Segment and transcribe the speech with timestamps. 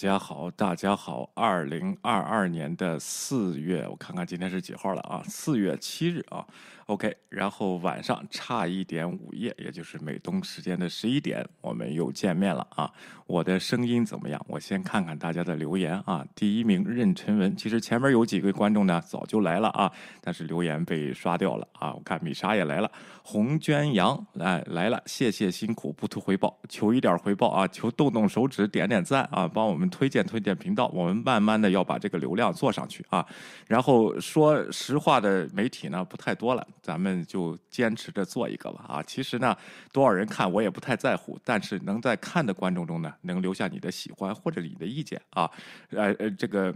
[0.00, 5.22] 家好，大家好，二零二二年的四月，我看看今天是几号了啊？
[5.28, 6.46] 四月七日啊。
[6.90, 12.90] OK，然后晚上差一点午夜，也就是美东时间的十一点，我们又见面了啊！
[13.28, 14.44] 我的声音怎么样？
[14.48, 16.26] 我先看看大家的留言啊。
[16.34, 19.88] 第一名任晨文，其实前面有几位观众呢，早就来了啊，
[20.20, 21.94] 但是留言被刷掉了啊。
[21.94, 22.90] 我看米莎也来了，
[23.22, 33.24] 红娟阳来来了，谢谢辛苦，不图回报，求一点回报啊，求动动手指点点赞啊，帮我们推荐推荐频道，我们慢慢的要把这个流量做上去啊。
[33.68, 36.66] 然后说实话的媒体呢，不太多了。
[36.82, 39.02] 咱们就坚持着做一个吧啊！
[39.02, 39.56] 其实呢，
[39.92, 45.50] 多少人看我也不太在乎，但是能在看的观众中呢，能留下你的喜欢或者你的意见啊，
[45.90, 46.74] 呃呃，这个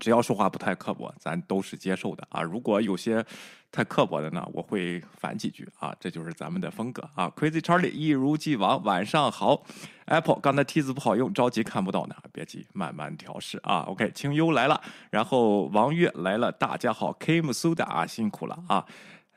[0.00, 2.42] 只要说话不太刻薄，咱都是接受的啊。
[2.42, 3.24] 如果有些
[3.70, 7.30] 太刻薄的呢，我会反几句啊，这就是咱们的风格啊。
[7.36, 9.64] Crazy Charlie 一如既往，晚上好。
[10.06, 13.80] Apple 刚才梯子不好用，着急看不到呢，别急，慢慢调试啊。
[13.88, 14.78] OK，清幽来了，
[15.10, 18.84] 然后王月来了，大家好，Kim Suda 啊，辛苦了啊。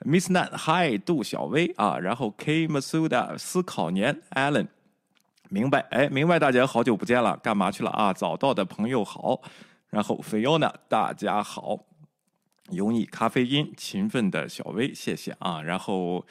[0.01, 4.67] Miss Nan，Hi，杜小薇啊，然后 K Masuda 思考年，Allen，
[5.49, 8.13] 明白，哎，明白，大家好久不见了，干嘛去了啊？
[8.13, 9.41] 早到的朋友好，
[9.89, 11.79] 然后 Fiona，大家好，
[12.69, 16.25] 油腻咖啡因，勤奋的小薇，谢谢啊，然后。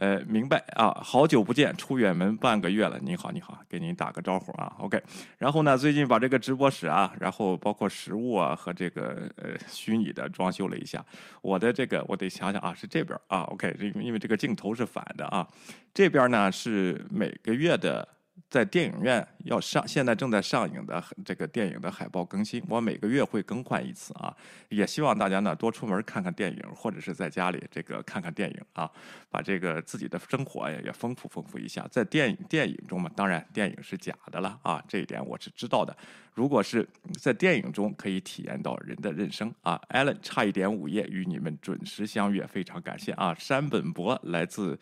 [0.00, 2.98] 呃，明白啊，好久不见，出远门半个月了。
[3.02, 4.74] 你好，你好，给您打个招呼啊。
[4.78, 4.98] OK，
[5.36, 11.04] 然后呢，最近把这个直播室啊，然后包括实物啊和这个呃虚拟的装修了一下。
[11.42, 13.42] 我的这个我得想想啊，是这边啊。
[13.42, 15.46] OK，这因为这个镜头是反的啊，
[15.92, 18.08] 这边呢是每个月的。
[18.50, 24.36] 在电影院要上，现在正在上映的这个电影的海报更新，我每个月会更换一次啊。
[24.68, 28.90] 也希望大家呢多出门看看电影，或者是在家里这个看看电影啊，
[29.30, 31.86] 把这个自己的生活呀也丰富丰富一下。
[31.92, 35.96] 在电影电影中嘛，当然电影是假的了啊，这一点我是知道的。
[36.34, 36.88] 如果是
[37.20, 43.32] 在电影中可以体验到人的人生啊，Allen 差一点午夜与你们准时相约，非常感谢啊。
[43.38, 44.76] 山本博来自。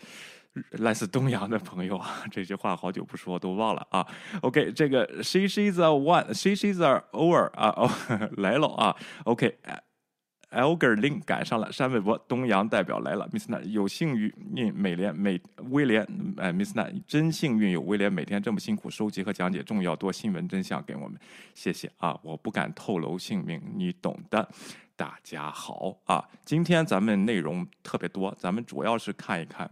[0.70, 4.06] 来自东阳的朋友啊，这句话好久不说都忘了啊。
[4.42, 7.90] OK，这个 She she's a one，She she's a over 啊哦
[8.38, 8.96] 来了啊。
[9.24, 13.28] OK，Elger Lin 赶上了，山微博东阳代表来了。
[13.32, 14.32] Miss Na 有幸运
[14.74, 16.06] 美联美威廉
[16.38, 21.18] 哎，Miss Na 真幸运有威廉每天这么辛苦收集和讲解重要多新闻真相给我们，
[21.54, 22.18] 谢谢啊！
[22.22, 24.48] 我不敢透露姓名，你懂的。
[24.96, 29.70] 大家好啊，今天咱们内容特别多，咱们主要是看一看。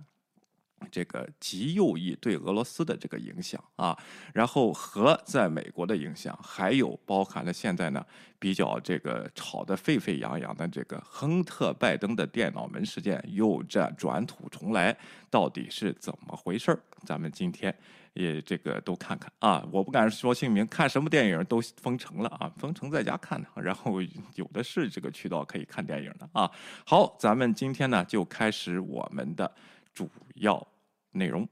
[0.90, 3.96] 这个极右翼对俄罗斯的这个影响啊，
[4.32, 8.04] 然后和在美国的影响，还有包含了现在呢
[8.38, 14.96] 比较这个吵得沸沸扬扬的这个亨特拜登的电脑门事件又这转土重来，
[15.30, 16.78] 到底是怎么回事儿？
[17.04, 17.74] 咱们今天
[18.12, 24.00] 也这个都看看啊，我不敢说姓名，看什么电影都封城了啊，封城在家看呢，然后
[24.34, 26.50] 有的是这个渠道可以看电影的啊。
[26.84, 29.50] 好，咱们今天呢就开始我们的。
[29.96, 30.64] 主要
[31.12, 31.48] 内容。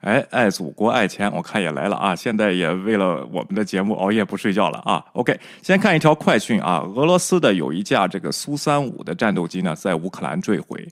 [0.00, 2.14] 哎，爱祖国爱钱，我看也来了啊！
[2.14, 10.88] 现在也为了我们的节目熬夜不睡觉了啊！OK，先看一条快讯啊，俄罗斯的有一架这个苏三五的战斗机呢，在乌克兰坠毁，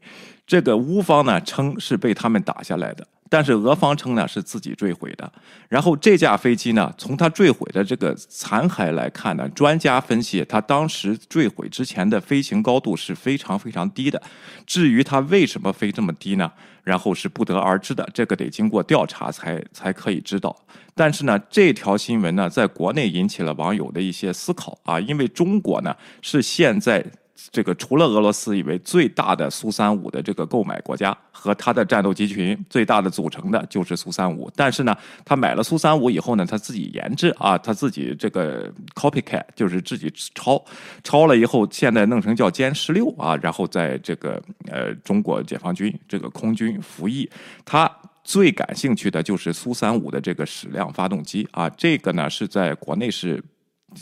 [0.46, 3.06] 这个乌方呢称是被他们打下来的。
[3.30, 5.32] 但是俄方称呢是自己坠毁的，
[5.68, 14.22] 然后这架飞机呢，从它坠毁的这个残骸来看呢，专家分析它当时坠毁之前的飞行高度是非常非常低的。
[14.66, 16.52] 至于它为什么飞这么低呢？
[16.84, 20.54] 然后是不得而知的，这个得经过调查才才可以知道。
[20.94, 27.04] 但是呢，这条新闻呢，在国内引起了网友的一些思考啊，因为中国呢是现在。
[27.50, 40.64] 这个除了俄罗斯以为最大的苏三五的这个购买国家和它的战斗机群最大的组成的就是苏三五，但是呢，他买了苏三五以后呢，他自己研制啊，他自己这个 copycat 就是自己抄，
[41.02, 44.40] 抄了以后现在弄成叫歼十六啊，然后在这个
[44.70, 47.28] 呃中国解放军这个空军服役，
[47.64, 47.90] 他
[48.22, 53.42] 最感兴趣的就是苏三五的这个矢量发动机啊，这个呢是在国内是。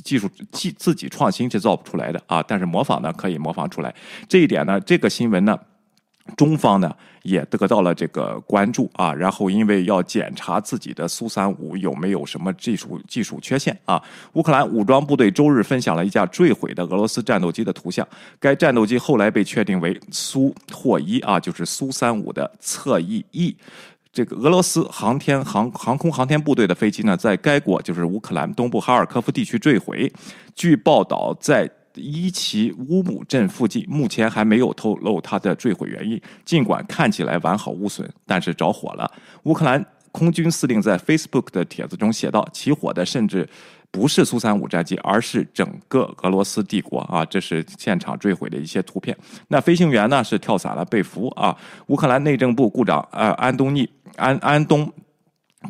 [0.05, 3.95] 技术自自己创新是造不出来的啊，但是模仿呢可以模仿出来。
[4.29, 5.59] 这一点呢，这个新闻呢，
[6.37, 9.13] 中方呢也得到了这个关注啊。
[9.13, 14.03] 然后因为要检查自己的苏三五有没有什么技术技术缺陷啊，
[14.33, 18.07] 乌克兰武装部队周日分享了一架坠毁的俄罗斯战斗机的图像。
[18.41, 23.57] 该战斗机后来被确定为苏霍伊啊，就是苏三五的侧翼翼。
[24.13, 30.13] 这个俄罗斯航天航航空航天部队的飞机呢，在该国就是乌克兰东部哈尔科夫地区坠毁。
[30.55, 36.21] 据报道，在伊奇乌姆镇附近，目前还没有透露它的坠毁原因。
[36.45, 39.11] 尽管看起来完好无损，但是着火了。
[39.45, 43.49] 乌克兰空军司令在 Facebook 的帖子中写道：“起火的甚至
[43.91, 49.17] 不是苏三五战机，而是整个俄罗斯帝国啊！”这是现场坠毁的一些图片。
[49.49, 51.57] 那飞行员呢是跳伞了，被俘啊。
[51.87, 54.93] 乌克兰内政部部长呃安东尼安安东。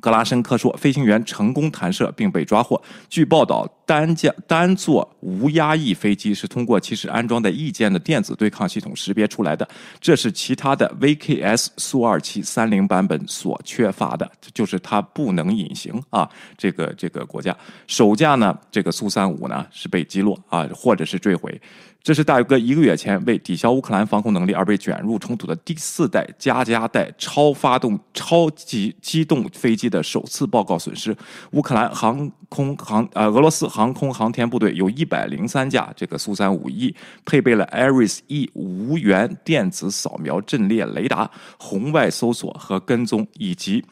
[0.00, 2.83] 格拉申科说，飞行员成功弹射并被抓获。
[3.11, 9.69] 据报道，单架单座无压翼飞机是通过其实安装的翼键的电子对抗系统识别出来的，
[10.00, 16.27] 这是其他的 VKS 苏二七三零版本所缺乏的，就是它不能隐形啊。
[16.56, 17.55] 这个这个国家
[17.87, 21.61] 首架呢，这个苏三五呢是被击落啊，或者是坠毁。
[22.03, 31.17] 这是大哥一个月前为抵消乌克兰防空能力而被卷入冲突的第四代加加代超发动超级机动飞机的首次报告损失。
[31.53, 36.93] 乌克兰航空航呃俄罗斯航空航天部队有一百零三架这个苏三五 E，
[37.25, 43.85] 配备了 Ares E 无源电子扫描阵列雷达、红外搜索和跟踪以及。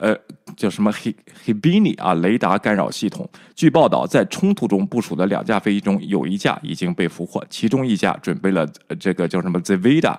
[0.00, 0.16] 呃，
[0.56, 1.14] 叫什么 He
[1.44, 2.14] Hebini 啊？
[2.14, 3.28] 雷达干扰系统。
[3.54, 8.66] 据报道，在冲突中部署的两架飞机中，有一架已经被俘获，其中一架准备了
[8.98, 10.16] 这个叫什么 Zveda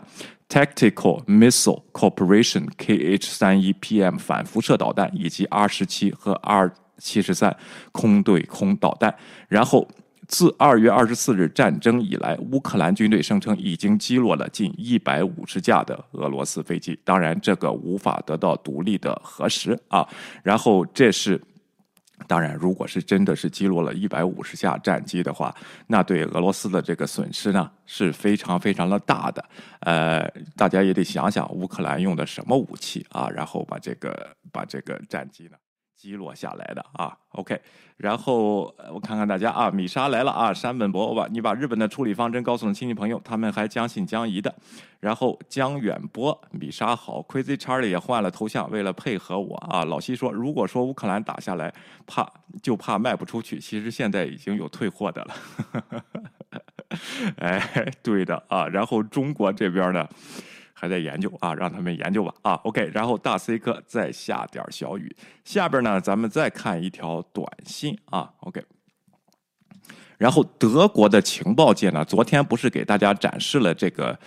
[0.48, 7.56] Tactical Missile Corporation KH 三一 PM 反辐射导弹，以及 R 十七和 R 七十三
[7.92, 9.16] 空对空导弹。
[9.48, 9.88] 然后。
[10.30, 16.98] 自二月二十四日战争以来，乌克兰军队声称已经击落了近一百五十架的俄罗斯飞机。
[17.04, 20.08] 当然，这个无法得到独立的核实啊。
[20.44, 21.42] 然后，这是
[22.28, 25.54] 当然，如果是真的是击落了一百五十架战机的话，
[25.88, 29.44] 那对俄罗斯的这个损失呢是非常非常的大的。
[29.80, 35.58] 呃，大家也得想想乌克兰用的什么武器啊，然后把这个把这个战机呢。
[36.00, 37.60] 击落下来的啊，OK，
[37.98, 44.56] 然后我看看大家啊，米莎来了啊，山本博吧，你把日本的处理方针告诉了亲戚朋友，他们还将信将疑的。
[45.02, 49.84] 然后江远波，米莎好，Crazy Charlie 也换了头像，为了配合我啊。
[49.84, 51.74] 老西说，如果说乌克兰打下来，
[52.08, 52.26] 怕
[52.64, 56.04] 就怕卖不出去，其实现在已经有退货的了。
[57.40, 60.08] 哎，对的啊，然后中国这边呢？
[60.80, 62.54] 还在研究啊，让他们研究吧啊。
[62.64, 65.14] OK，然后大 C 哥再下点小雨。
[65.44, 68.32] 下边呢，咱们再看一条短信啊。
[68.40, 68.64] OK，
[70.18, 74.18] 然后德国的情报界呢，昨天不是给大家展示了这个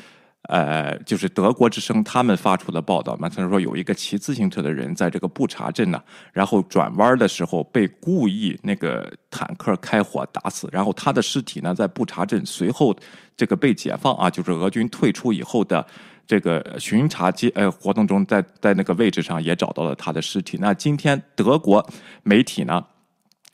[0.48, 3.30] 呃，就是德国之声他们发出的报道嘛？
[3.30, 6.02] 他说有一个骑自行车的人在这个布查镇呢，
[6.32, 12.94] 然后转弯的时候被故意那个坦克开火打死，然后他的尸体呢在布查镇随后
[13.36, 15.86] 这个被解放啊，就是俄军退出以后的。
[16.32, 20.56] 这个巡查机呃活动中，在在那个位置上也找到了他的尸体。
[20.62, 21.86] 那今天德国
[22.22, 22.82] 媒体呢，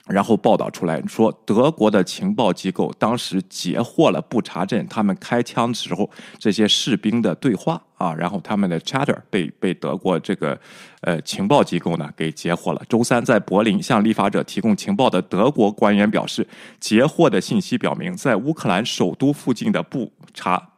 [0.06, 6.08] 然后报道出来说，德国的情报机构当时截获了布查镇他们开枪时候
[6.38, 10.56] 这些士兵的对话啊，然后他们的 chatter 被被德国这个
[11.00, 12.82] 呃情报机构呢给截获了。
[12.88, 16.46] 周三在柏林向立法者提供情报的德国官员表示，
[16.78, 20.70] 截获的信息表明，在乌克兰首都附近的布查。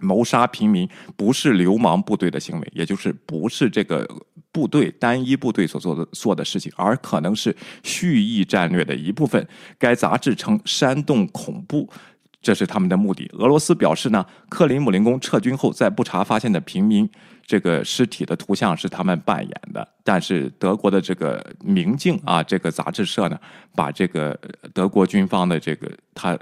[0.00, 4.06] 谋杀平民不是流氓部队的行为，也就是不是这个
[4.52, 9.46] 部队单一部队所做的做的事情，而可能是蓄意战略的一部分。
[9.78, 11.88] 该杂志称煽动恐怖，
[12.42, 13.30] 这是他们的目的。
[13.34, 17.08] 俄罗斯表示呢，克林姆林宫撤军后在布查发现的平民
[17.46, 23.38] 这个尸体的图像是他们扮演的，但是德国的这个《明镜》啊这个杂志社呢，
[23.74, 24.38] 把这个
[24.72, 26.38] 德国军方的这个他。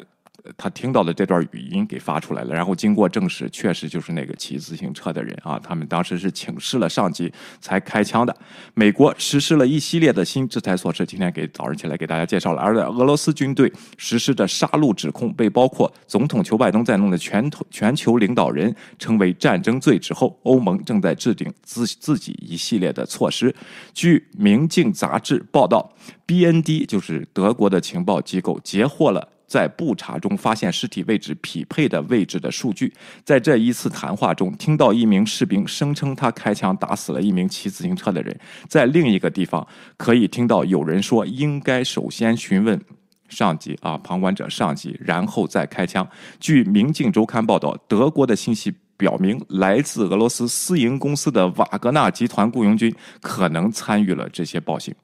[0.57, 5.59] 他听到的这段语音给发出来了，然后经过证实，确实就是那个骑自行车的人啊。
[5.59, 8.37] 他们当时是请示了上级才开枪的。
[8.75, 12.61] 美国实施了一系列的新制裁措施，今天给早上起来给大家介绍了。
[12.61, 23.55] 而在俄罗斯军队实施的杀戮指控被包括总统裘拜登在内的全全球领导人称为战争罪之后，欧盟正在制定自自己一系列的措施。
[23.95, 25.93] 据《明镜》杂志报道
[26.27, 29.29] ，BND 就是德国的情报机构截获了。
[29.53, 32.91] 在布查中发现尸体位置匹配的位置的数据，
[33.23, 38.35] 在这一次谈话中，听到一名士兵声称他开枪打死了一名骑自行车的人。
[38.67, 39.69] 在另一个地方，
[39.99, 42.81] 可以听到有人说应该首先询问
[43.29, 46.09] 上级啊，旁观者上级，然后再开枪。
[46.41, 52.91] 据《明镜周刊》报道，德国的信息表明，来自俄罗斯私营公司的瓦格纳集团雇佣军
[53.21, 54.95] 可能参与了这些暴行。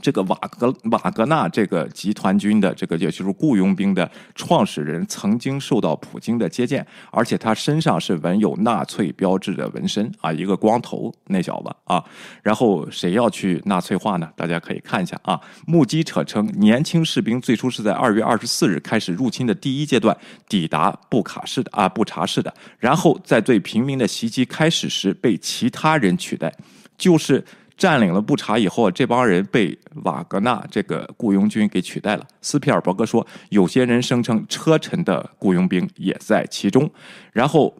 [0.00, 12.02] 这个瓦格瓦格纳这个集团军的这个也就是雇佣兵的创始人，曾经受到普京的接见，而且他身上是纹有纳粹标志的纹身啊，一个光头那小子啊。
[12.42, 14.28] 然后谁要去纳粹化呢？
[14.36, 15.40] 大家可以看一下啊。
[15.66, 20.16] 目击者称，年轻士兵最初是在二月二十四日开始入侵的第一阶段
[20.48, 26.52] 抵达布卡市的啊布查市的，然后在对平民的袭击开始时被其他人取代，
[26.96, 27.44] 就是。
[27.80, 32.26] 占领了布查以后，这帮人被瓦格纳这个雇佣军给取代了。
[32.42, 36.90] 斯皮尔伯格说，有些人声称车臣的雇佣兵也在其中。
[37.32, 37.74] 然后，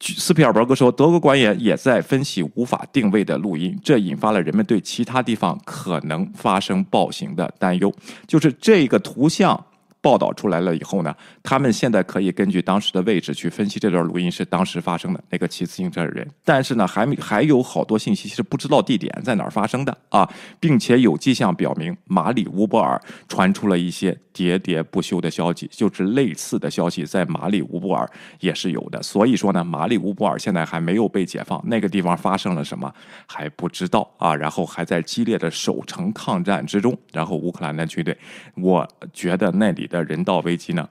[0.00, 7.94] 斯皮尔伯格说，德国官员也在分析无法定位的录音，这引发了人们对其他地方可能发生暴行的担忧。
[8.26, 9.64] 就是这个图像。
[10.08, 20.26] 报道出来了以后呢，他们现在可以根据当时的位置去分析这段录音是当时发生的那个骑自行车的人，但是呢，还没还有好多信息是不知道地点在哪儿发生的啊，
[20.58, 22.98] 并且有迹象表明马里乌波尔
[23.28, 28.08] 传出了一些喋喋不休的消息，就是类似的消息在马里乌波尔
[28.40, 29.02] 也是有的。
[29.02, 32.90] 所以说呢，马里乌波尔现在还没有被解放，那个地方发生了什么
[33.26, 38.16] 还不知道啊，然后还在激烈的守城抗战之中，然后乌克兰的军队，
[38.54, 39.86] 我觉得那里。
[39.88, 40.88] 的人道危机呢，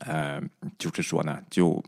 [0.00, 0.40] 呃，
[0.78, 1.82] 就是说呢，就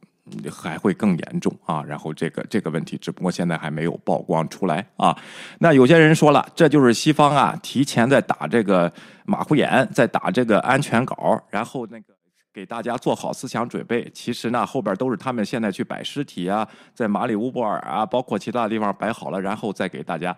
[0.50, 1.82] 还会更严重啊。
[1.82, 5.16] 然后这个这个问题，只不过现在还没有曝光出来啊。
[5.58, 8.92] 那有些人说了，这就是西方啊，提前在打这个
[9.24, 12.13] 马虎眼，在打这个安全稿，然后那个。
[12.54, 14.08] 给大家做好思想准备。
[14.14, 20.34] 其实呢，后边都是他们现在去摆尸体啊，在马里乌波尔啊，包括其他地方摆好了，然后再给大家，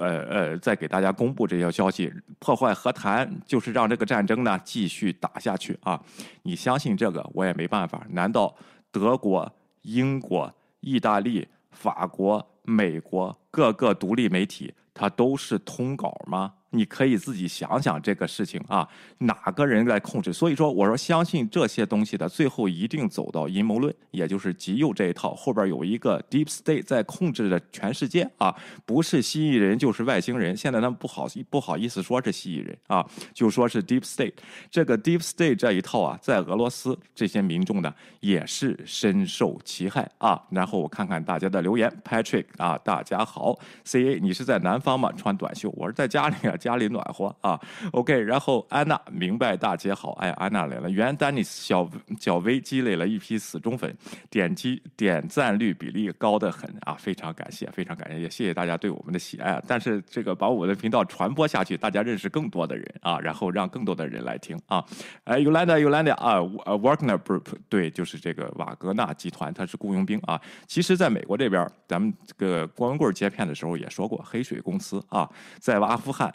[0.00, 6.02] 呃呃，再给大家公布这些消息，破坏和谈，就是让这个战争呢继续打下去啊！
[6.42, 8.04] 你相信这个，我也没办法。
[8.10, 8.52] 难道
[8.90, 9.50] 德国、
[9.82, 16.54] 英国、意大利、法国、美国各个独立媒体，它都是通稿吗？
[16.70, 20.32] 你可以自己想想这个事情啊，哪个人来控制？
[20.32, 28.54] 所以说，我说相信这些东西的，最后一定走到阴谋论，也就是极右这一套，后边有一个 deep state 在控制着全世界啊，
[28.86, 30.56] 不是蜥蜴人就是外星人。
[30.56, 34.34] 现在他们不好不好意思说是蜥蜴人啊，就说是 deep state。
[34.70, 40.40] 这个 deep state 这一套啊，在俄罗斯这些民众呢，也是深受其害啊。
[40.50, 45.10] 然后我看看大家的留言，Patrick 啊，大家好，CA 你是在南方吗？
[45.16, 46.56] 穿短袖，我是在家里啊。
[46.60, 47.58] 家里暖和啊
[47.92, 50.90] ，OK，然后安娜明白大姐好，哎，安娜来了。
[50.90, 51.88] 原丹尼斯小
[52.20, 53.96] 小薇积累了一批死忠粉，
[54.28, 59.60] 点击点赞率比例高得很啊，非常感谢，非常感谢，也谢谢大家对我们的喜爱。
[59.66, 64.84] 但是这个把我的频道传播下去，大家认识更多的人啊，然后让更多的人来听啊。
[65.24, 66.34] 哎，Yolanda，Yolanda 啊，
[66.66, 70.40] 呃，Wagner Group，对，就是这个瓦格纳集团，他是雇佣兵啊。
[70.66, 76.32] 其实，在美国这边，咱们这个光棍接片的时候也说过，黑水公司啊，在阿富汗。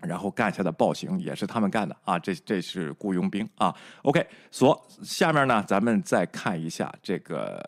[0.00, 3.74] 然后干下的暴行也是他们干的啊，这这是雇佣兵啊。
[4.02, 7.60] OK，所下面呢，咱们再看一下这个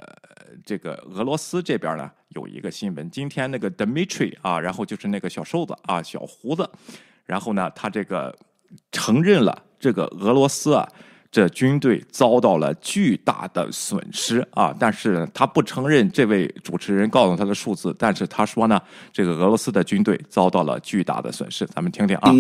[0.65, 6.71] 这个俄罗斯这边呢有一个新闻，今天那个 Dmitry 啊，然后就是那个小瘦子啊，小胡子，
[7.27, 8.37] 然后呢，他这个
[8.93, 10.89] 承认了这个俄罗斯啊。
[11.33, 14.75] 这军队遭到了巨大的损失啊！
[14.81, 18.81] 但是他不承认这位主持人告诉他的数字，但是他说呢，
[19.13, 21.65] 这个俄罗斯的军队遭到了巨大的损失。
[21.67, 22.35] 咱们听听啊。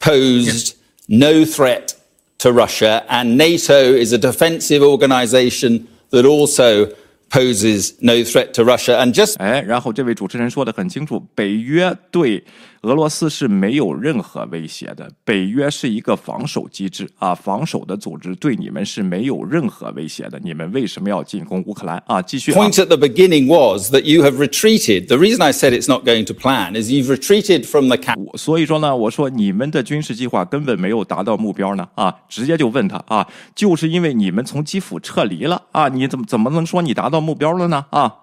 [0.00, 0.72] Posed
[1.06, 1.90] no threat
[2.38, 6.88] to Russia, and NATO is a defensive organization that also
[7.30, 8.98] poses no threat to Russia.
[8.98, 12.42] And just 哎，然后这位主持人说的很清楚，北约对。
[12.81, 15.09] 俄罗斯是没有任何威胁的。
[15.23, 20.39] 北约是一个防守机制啊，防守的组织对你们是没有任何威胁的。
[20.43, 22.21] 你们为什么要进攻乌克兰啊？
[22.21, 22.53] 继续。
[22.53, 25.07] Point at the beginning was that you have retreated.
[25.07, 28.37] The reason I said it's not going to plan is you've retreated from the camp.
[28.37, 32.13] 所以说呢，我说你们的军事计划根本没有达到目标呢啊！
[32.29, 38.13] 直接就问他啊，就是因为你们从基辅撤离了啊，你怎么怎么能说你达到目标了呢啊？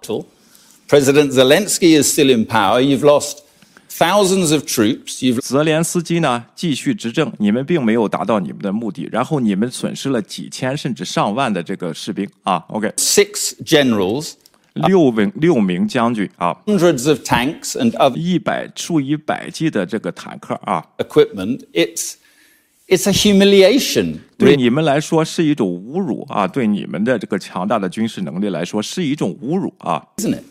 [0.87, 2.79] President Zelensky is still in power.
[2.81, 3.39] You've lost.
[3.90, 5.20] thousands of troops.
[5.20, 12.64] You've 泽连斯基呢继续执政，你们并没有达到你们的目的，然后你们损失了几千甚至上万的这个士兵啊。
[12.68, 14.32] OK，six generals,
[14.74, 21.64] 六名六名将军啊，hundreds of tanks and other 一百数以百计的这个坦克啊，equipment.
[21.72, 22.14] It's
[22.86, 24.18] it's a humiliation.
[24.38, 30.02] 对你们来说是一种侮辱啊，对你们的这个强大的军事能力来说是一种侮辱啊。
[30.16, 30.44] Isn't it?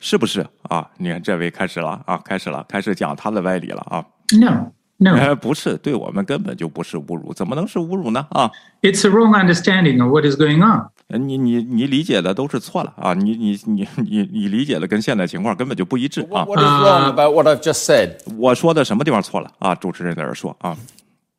[0.00, 0.84] 是不是啊？
[0.96, 4.04] 你看这位开始了啊，开始了，开始讲他的歪理了啊。
[4.32, 8.26] No, no，、呃、不是，对我们根本就不是侮辱，怎么能是侮辱呢？
[8.30, 10.88] 啊，It's a wrong understanding of what is going on。
[11.08, 13.12] 你你你理解的都是错了啊！
[13.14, 18.12] 你你你你你理解的跟现在情况根本就不一致啊！What is wrong about what I've just said？
[18.38, 19.74] 我说的什么地方错了啊？
[19.74, 20.76] 主持人在这说啊。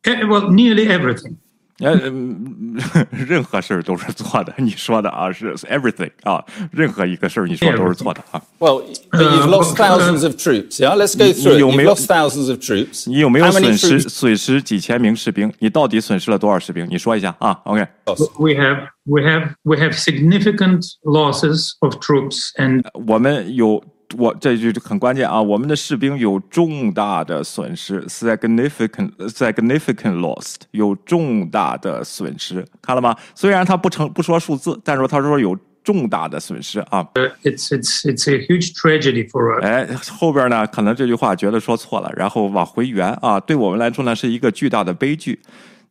[0.04, 1.36] Well, nearly everything.
[1.78, 2.76] 呃，嗯
[3.10, 4.52] 任何事儿都是错的。
[4.58, 8.40] 你说的啊是 everything 啊，任何一个事儿你说都是错的啊。
[8.58, 10.78] Well, but you've Uh, lost uh, thousands of troops.
[10.78, 11.58] Yeah, let's go through it.
[11.60, 13.08] you You've lost thousands of troops.
[13.10, 15.52] 你有没有损失损失几千名士兵？
[15.58, 16.86] 你到底损失了多少士兵？
[16.88, 23.82] 你说一下啊？OK，We have we have we have significant losses of troops and 我们有
[24.16, 33.16] 我这句很关键啊，我们的士兵有重大的损失，significant significant lost，有重大的损失，看了吗？
[33.34, 37.06] 虽然他不成不说数字，但是他说有重大的损失啊。
[37.42, 39.64] it's it's it's a huge tragedy for us.
[39.64, 39.86] 哎，
[40.18, 45.40] 后边呢，可能这句话觉得说错了，然后往回圆啊，对我们来说呢是一个巨大的悲剧。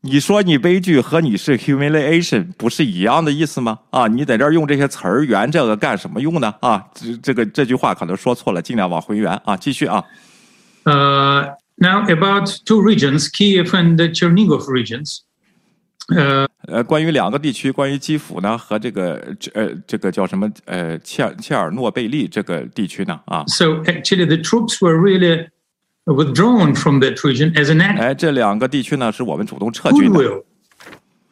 [0.03, 3.77] 你说你悲剧和你是 humiliation 不是一样的意思吗？
[3.91, 6.51] 啊，你在这儿用这些词儿圆这个干什么用呢？
[6.59, 10.03] 啊，这这个这句话可能说错了，尽量往回圆啊，继续啊。
[10.85, 15.19] Uh, now about two regions, Kiev and the Chernigov regions.
[16.07, 19.21] Uh, 呃，关于两个地区，关于基辅呢和这个
[19.53, 25.47] 呃这个叫什么呃切尔切尔诺贝利这个地区呢啊，so actually, the troops were really
[26.04, 30.18] withdrawn from that region as an act 哎，这两个地区呢是我们主动撤of 军的。
[30.18, 30.42] goodwill.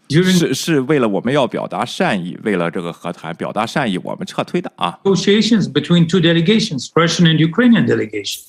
[0.06, 4.98] During 是是为了我们要表达善意，为了这个和谈表达善意，我们撤退的啊。
[5.02, 8.42] negotiations between two delegations, Russian and Ukrainian delegation,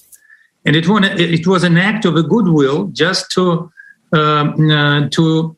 [0.66, 3.72] and it was it was an act of a goodwill just to
[4.12, 5.56] um, uh, to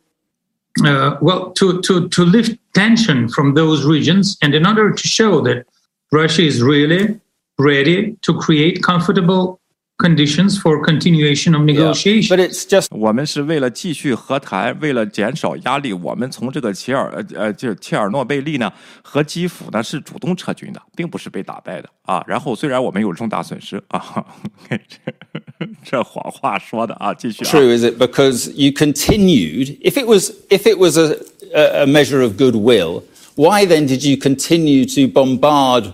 [0.86, 5.41] uh, well to to to lift tension from those regions, and in order to show
[5.41, 5.65] that
[6.12, 7.19] Russia is really
[7.57, 9.59] ready to create comfortable
[10.01, 12.29] conditions for continuation of negotiations.
[12.29, 18.71] But it's just 我们是为了继续和谈，为了减少压力，我们从这个切尔呃呃，就是切尔诺贝利呢
[19.01, 22.24] 和基辅呢是主动撤军的，并不是被打败的啊。
[22.27, 24.24] 然后虽然我们有重大损失啊，
[24.69, 27.50] 这这谎话说的啊，继续啊。
[27.50, 27.97] true, is it?
[27.97, 29.79] Because you continued.
[29.81, 31.17] If it was, if it was a,
[31.56, 33.01] a a measure of goodwill,
[33.36, 35.91] why then did you continue to bombard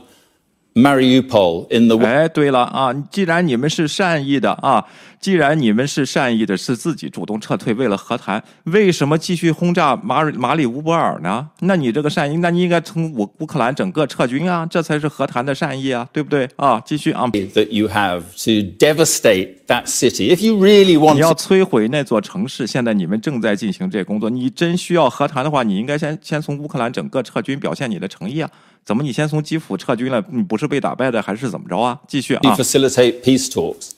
[0.74, 1.98] Mariupol in the?
[1.98, 4.84] 哎，对了啊，既然你们是善意的啊，
[5.18, 11.48] 既然你们是善意的，是自己主动撤退，为了和谈，为什么继续轰炸马里马里乌波尔呢？
[11.60, 16.80] 那你这个善意，那你应该从乌乌克兰整个撤军啊，这才是和谈的善意啊，对不对啊？
[16.86, 20.32] 继续啊，that you have to devastate that city.
[20.32, 24.30] If you really want 你要摧毁那座城市，现在你们正在进行这工作。
[24.30, 28.48] 你真需要和谈的话，你应该先先从乌克兰整个撤军，表现你的诚意啊。
[28.84, 30.22] 怎么你先从基辅撤军了？
[30.30, 31.98] 你不是被打败的，还是怎么着啊？
[32.08, 33.90] 继续啊！facilitate peace talks,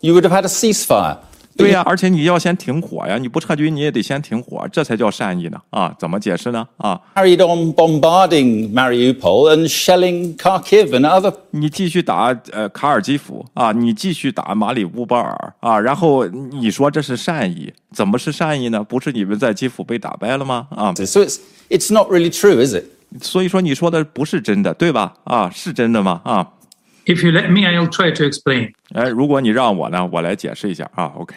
[0.00, 1.16] you would have had a ceasefire.
[1.56, 5.92] 对呀、而且你要先停火呀，你不撤军你也得先停火，这才叫善意呢啊！
[5.98, 18.84] 怎么解释呢啊？Carried on bombarding Mariupol and shelling Kharkiv and other 你继续打呃卡尔基辅啊，你继续打马里乌波尔啊，然后你说这是善意，怎么是善意呢？
[18.84, 20.68] 不是你们在基辅被打败了吗？
[20.70, 22.84] 啊，So it's it's not really true, is it?
[23.20, 25.14] 所以说你说的不是真的，对吧？
[25.24, 26.20] 啊，是真的吗？
[26.24, 26.46] 啊
[27.06, 28.72] ，If you let me, I'll try to explain.
[28.94, 31.12] 哎，如果你让我呢，我来解释一下啊。
[31.16, 31.34] OK，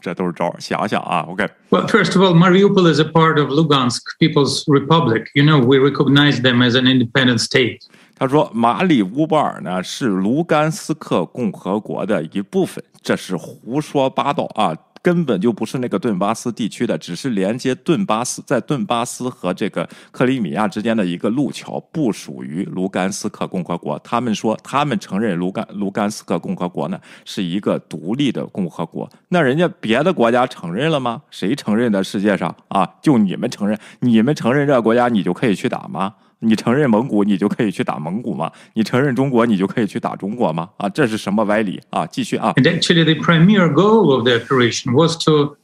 [0.00, 1.24] 这都是招儿，想想啊。
[1.28, 5.26] OK，Well, first of all, Mariupol is a part of Lugansk People's Republic.
[5.34, 7.78] You know, we recognize them as an independent state.
[8.18, 14.76] 他说马里乌波尔呢是卢甘斯克共和国的一部分，这是胡说八道啊！
[15.02, 23.98] 根本就不是那个顿巴斯地区的，只是连接顿巴斯在顿巴斯和这个克里米亚之间的一个路桥，不属于卢甘斯克共和国。
[23.98, 31.22] 他们说他们承认卢甘卢甘斯克共和国呢是一个独立的共和国，那人家别的国家承认了吗？
[31.30, 32.04] 谁承认的？
[32.04, 36.14] 世界上啊，就你们承认，你们承认这个国家，你就可以去打吗？
[36.44, 38.50] 你承认蒙古，你就可以去打蒙古吗？
[38.74, 40.68] 你承认中国，你就可以去打中国吗？
[40.76, 42.04] 啊，这是什么歪理啊？
[42.06, 45.56] 继续啊！And actually, the premier goal of the operation was to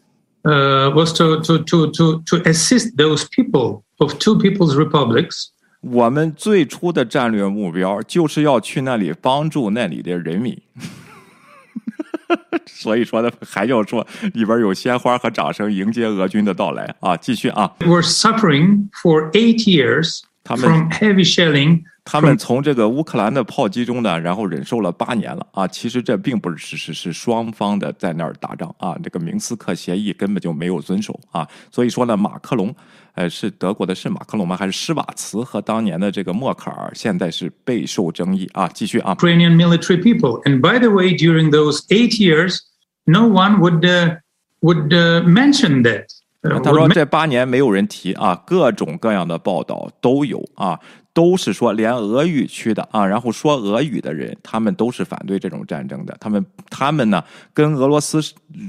[0.45, 5.49] uh, was to, to, to, to, to assist those people of two people's republics
[5.81, 10.57] 我们最初的战略目标就是要去那里帮助那里的人民。
[12.67, 17.17] 所以说呢，还要说里边有鲜花和掌声迎接俄军的到来啊！
[17.17, 25.69] 继续啊！were suffering for eight years 他们- from heavy shelling 他们从这个乌克兰的炮击中呢，然后忍受了八年了啊！
[25.69, 28.97] 其实这并不是事实，是双方的在那儿打仗啊。
[29.03, 31.47] 这个明斯克协议根本就没有遵守啊。
[31.71, 32.75] 所以说呢，马克龙，
[33.13, 34.57] 呃，是德国的是马克龙吗？
[34.57, 38.67] 还是施瓦茨和当年的这个默克尔，现在是备受争议啊。
[38.73, 40.43] 继续啊，Ukrainian military people.
[40.45, 42.61] And by the way, during those eight years,
[43.05, 44.17] no one would uh,
[44.63, 46.07] would uh, mention that
[46.43, 50.79] 他说这八年没有人提啊，各种各样的报道都有啊。
[51.15, 56.17] 都是说连俄语区的啊，然后说俄语的人，他们都是反对这种战争的。
[56.21, 58.21] 他们他们呢，跟俄罗斯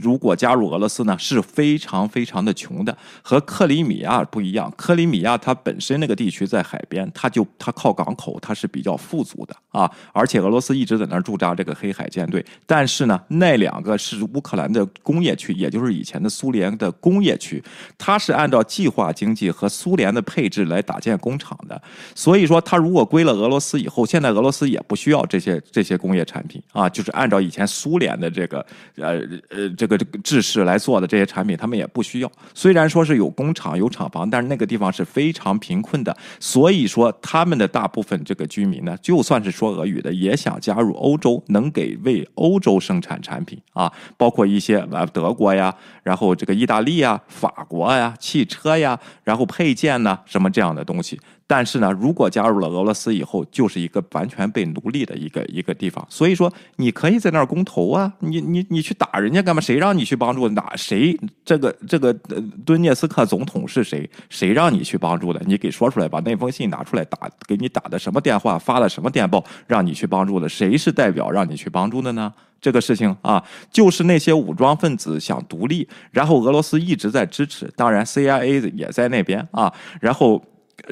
[0.02, 2.98] 如果加入俄罗斯呢，是非常非常的穷的。
[3.22, 9.90] 和克里米亚不一样，克里米亚它本身那个地区在海边，它就它靠港口，它是比较富足的啊。
[10.12, 12.46] 而且俄罗斯一直在那儿驻扎这个黑海舰队。
[12.66, 17.64] 但是呢，那两个是乌克兰的工业区，也就是以前的苏联的工业区，
[17.98, 21.82] 它是按照计划经济和苏联的配置来打建工厂的，
[22.14, 22.50] 所以。
[22.50, 32.32] 说，他如果归了俄罗斯以后，现在俄罗斯也不需要这些这些工业产品啊，就是按照以前苏联的这个呃呃这个这个制式来做的这些产品，他们也不需要。
[32.56, 36.18] 虽然说是有工厂有厂房，但是那个地方是非常贫困的。
[36.40, 51.20] 所以说，他们的大部分这个居民呢，就算是说俄语的，也想加入欧洲，能给为欧洲生产产品啊，包括一些呃德国呀，然后这个意大利呀、法国呀、汽车呀，然后配件呢，什么这样的东西。
[51.52, 56.06] 但是呢，如果加入了俄罗斯以后，就是一个完全被奴隶的一个一个地方。
[56.08, 59.60] 所以说，你可以在那儿公投啊，你你你去打人家干嘛？
[59.60, 61.20] 谁让你去帮助打谁？
[61.44, 64.08] 这个这个呃顿涅斯克总统是谁？
[64.30, 65.42] 谁让你去帮助的？
[65.48, 70.48] 你给说出来，把那封信拿出来打，给你打的什么电话，发了什么电报，让你去帮助的？
[70.48, 72.32] 谁是代表让你去帮助的呢？
[72.62, 80.40] 这个事情啊，就是那些武装分子想独立，然后俄罗斯一直在支持，当然 CIA 也在那边啊，然后。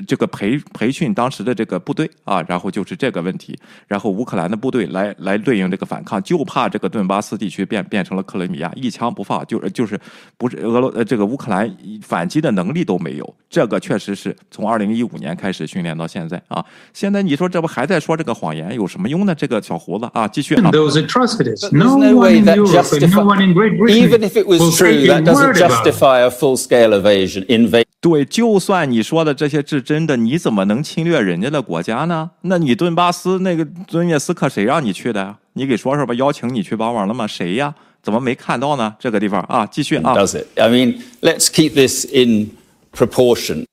[0.08, 10.00] 这个培培训当时的这个部队啊，然后就是这个问题，然后乌克兰的部队来来对应这个反抗，就怕这个顿巴斯地区变变成了克里米亚，一枪不放，就就是
[10.38, 11.72] 不是俄罗呃这个乌克兰
[12.02, 19.34] 反击的能力都没有，这个确实是从二零一五年开始训练到现在啊，现在你说这不还在说这个谎言有什么用呢？
[19.34, 20.72] 这个小胡子啊，继续啊。
[20.72, 21.68] Those atrocities.
[21.72, 24.08] No one in Europe, no one in Great Britain.
[24.08, 27.46] Even if it was true, that doesn't justify a full-scale invasion.
[27.48, 27.86] Invasion.
[28.00, 32.32] 对，就算你说的这些是真的，你怎么能侵略人家的国家呢？
[32.42, 35.38] 那你顿巴斯那个顿涅斯克谁让你去的呀？
[35.54, 37.28] 你给说说吧，邀请你去帮忙了吗？
[37.28, 37.74] 谁呀？
[38.02, 38.96] 怎么没看到呢？
[38.98, 40.16] 这个地方啊，继续啊。
[40.16, 40.48] Does it?
[40.60, 42.50] I mean, let's keep this in
[42.92, 43.66] proportion.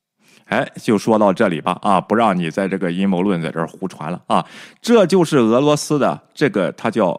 [0.47, 4.45] 哎，就说到这里吧啊，不让你在这个阴谋论在这儿胡传了啊。
[4.83, 7.19] 这就是俄罗斯的这个，它叫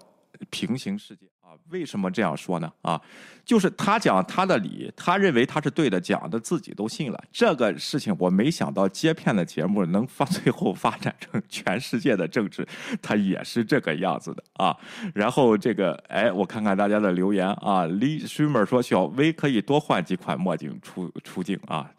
[0.51, 1.57] 平行世界啊。
[1.71, 2.71] 为什么这样说呢？
[2.83, 3.01] 啊？
[3.45, 7.23] 就是他讲他的理，他认为他是对的，讲的自己都信了。
[7.31, 12.67] 这个事情我没想到，接片的节目能发 最后发展成全世界的政治，
[13.01, 14.75] 他也是这个样子的啊。
[15.13, 17.85] 然后这个，哎，我看看大家的留言啊。
[17.85, 21.89] 李 Schumer 说小薇可以多换几款墨镜出出镜啊，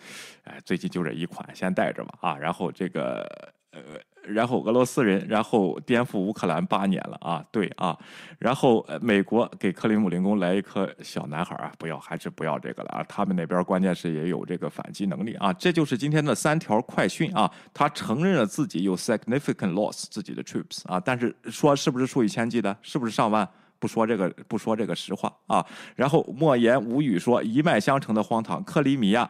[0.42, 2.36] 哎，最近就这一款，先带着吧啊。
[2.36, 3.22] 然后这个
[3.70, 3.80] 呃。
[4.26, 7.16] 然后俄罗斯人，然后颠覆乌克兰八年了。
[7.20, 7.96] 啊，对啊，
[8.38, 12.88] 然后美国给克里姆林宫来一颗小男孩啊，不要，还是不要这个了。
[12.90, 15.34] 啊，他们那边关键是也有这个反击能力。
[15.34, 29.28] 啊，这就是今天的三条快讯啊，他承认了自己有 significant loss 自己的 troops 啊，但是说是不是数以千计的，是不是上万，不说这个，不说这个实话啊，然后莫言无语说一脉相承的荒唐，克里米亚。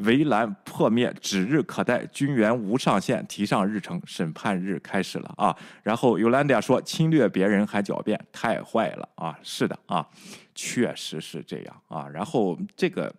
[0.00, 5.56] 围栏破灭指日可待，军援无上限，提上日程，审判日开始了啊！
[5.82, 10.06] 然后尤兰迪亚说：“侵略别人还狡辩，太坏了啊！”是的啊，
[10.54, 12.08] 确实是这样啊。
[12.08, 13.14] 然后这个。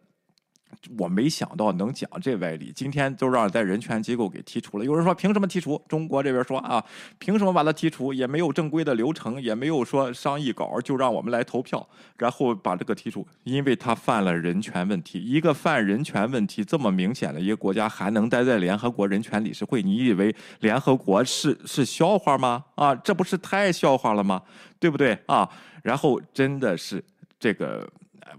[0.98, 4.86] 我没想到能讲这歪理，今天都让在人权机构给剔除了。
[4.86, 5.82] 有人说凭什么剔除？
[5.88, 6.84] 中国这边说啊，
[7.20, 8.14] 凭什么把它剔除？
[8.14, 15.24] 也没有正规的流程，也没有说商议稿，就让我们来投票，然后把这个剔除，因为他犯了人权问题。
[15.24, 19.82] 一个犯人权问题这么明显的一个国家，还能待在联合国人权理事会？
[19.84, 22.66] 你以为联合国是是笑话吗？
[22.76, 24.42] 啊，这不是太笑话了吗？
[24.80, 25.50] 对不对啊？
[25.84, 27.04] 然后真的是
[27.40, 27.88] 这个。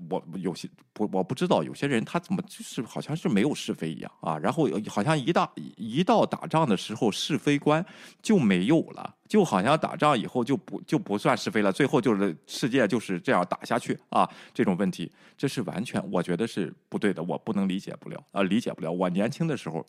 [0.09, 7.85] 我有些不，我不知道有些人他怎么就是好像是没有是非一样啊，然后好像一到一到打仗的时候是非观
[8.21, 9.15] 就没有了。
[9.33, 18.93] 就好像打仗以后就不就不算是非了，最后就是世界就是这样打下去啊，这种问题这是完全我觉得是不对的，我不能理解不了啊，理解不了。
[18.93, 19.87] 我年轻的时候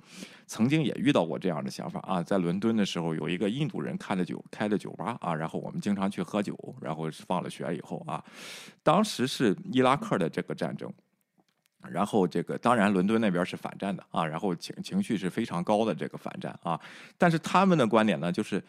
[0.47, 8.23] 曾经也遇到过这样的想法啊，在伦敦的时候有一个印度人开的酒开的酒吧啊，然后我们经常去喝酒，然后放了学以后啊，
[8.81, 10.89] 当时是伊拉克的这个战争，
[11.91, 16.79] 然后这个当然伦敦那边是反战的啊，然后情情绪是非常高的这个反战啊，
[17.17, 18.63] 但是他们的观点呢就是。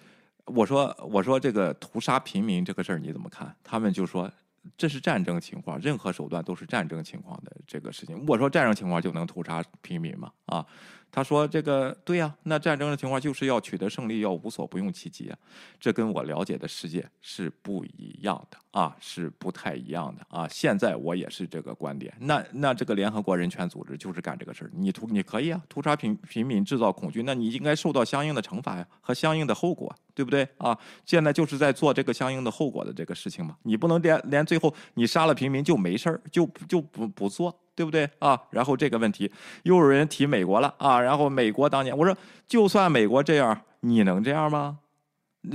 [0.48, 3.56] 我说我说这个屠杀平民这个事儿你怎么看？
[3.64, 4.30] 他们就说
[4.76, 8.22] 这是战争情况，任何手段都是战争情况的这个事情。
[8.28, 10.30] 我说战争情况就能屠杀平民吗？
[10.44, 10.66] 啊？
[11.14, 15.38] 他说：“这个对呀，那战争的情况就是要取得胜利，要无所不用其极啊！
[15.78, 20.48] 这跟我了解的世界是不一样的啊，是不太一样的啊！
[20.48, 22.12] 现在我也是这个观点。
[22.18, 30.76] 那那这个联合国人权组织就是干这个事儿，你屠你可以啊，屠杀平平民，制造恐惧，那你应该受到相应的惩罚呀和相应的后果，对不对啊？
[31.06, 33.56] 现在就是在做这个相应的后果的这个事情嘛。
[33.62, 38.40] 你不能连连最后你杀了平民就没事儿，就就不不做。”对不对啊？
[38.50, 39.30] 然后这个问题
[39.64, 41.00] 又有人提美国了啊！
[41.00, 44.78] 然后美国当年我说，就算美国这样，你能这样吗？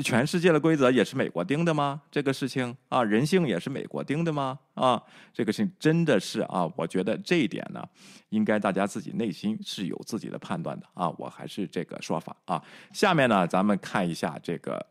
[0.03, 2.01] 全世界的规则也是美国定的吗？
[2.11, 4.59] 这个事情啊，人性也是美国定的吗？
[4.75, 5.01] 啊，
[5.33, 7.83] 这个事情真的是啊，我觉得这一点呢，
[8.29, 11.09] 应该大家自己内心是有自己的判断的啊。
[11.17, 12.61] 我还是这个说法啊。
[12.93, 14.85] 下面呢，咱们看一下这个。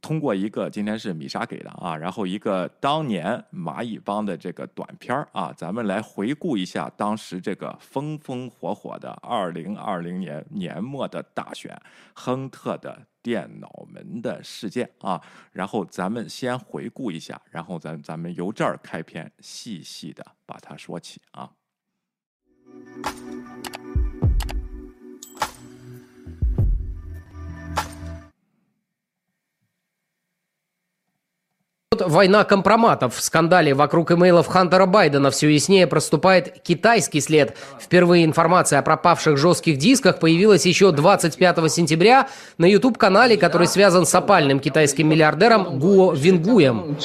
[0.00, 11.80] 通过一个今天是米莎给的啊，然后一个当年蚂蚁帮的这个短片啊，咱们来回顾一下当时这个风风火火的二零二零年年末的大选，
[12.14, 15.20] 亨特的电脑门的事件啊，
[15.52, 21.50] 然后咱们先回顾一下，然后咱咱们由这儿开篇，细细的把它说起啊。
[31.99, 33.15] Война компроматов.
[33.15, 37.55] В скандале вокруг имейлов Хантера Байдена все яснее проступает китайский след.
[37.79, 44.15] Впервые информация о пропавших жестких дисках появилась еще 25 сентября на YouTube-канале, который связан с
[44.15, 46.97] опальным китайским миллиардером Гуо Вингуем.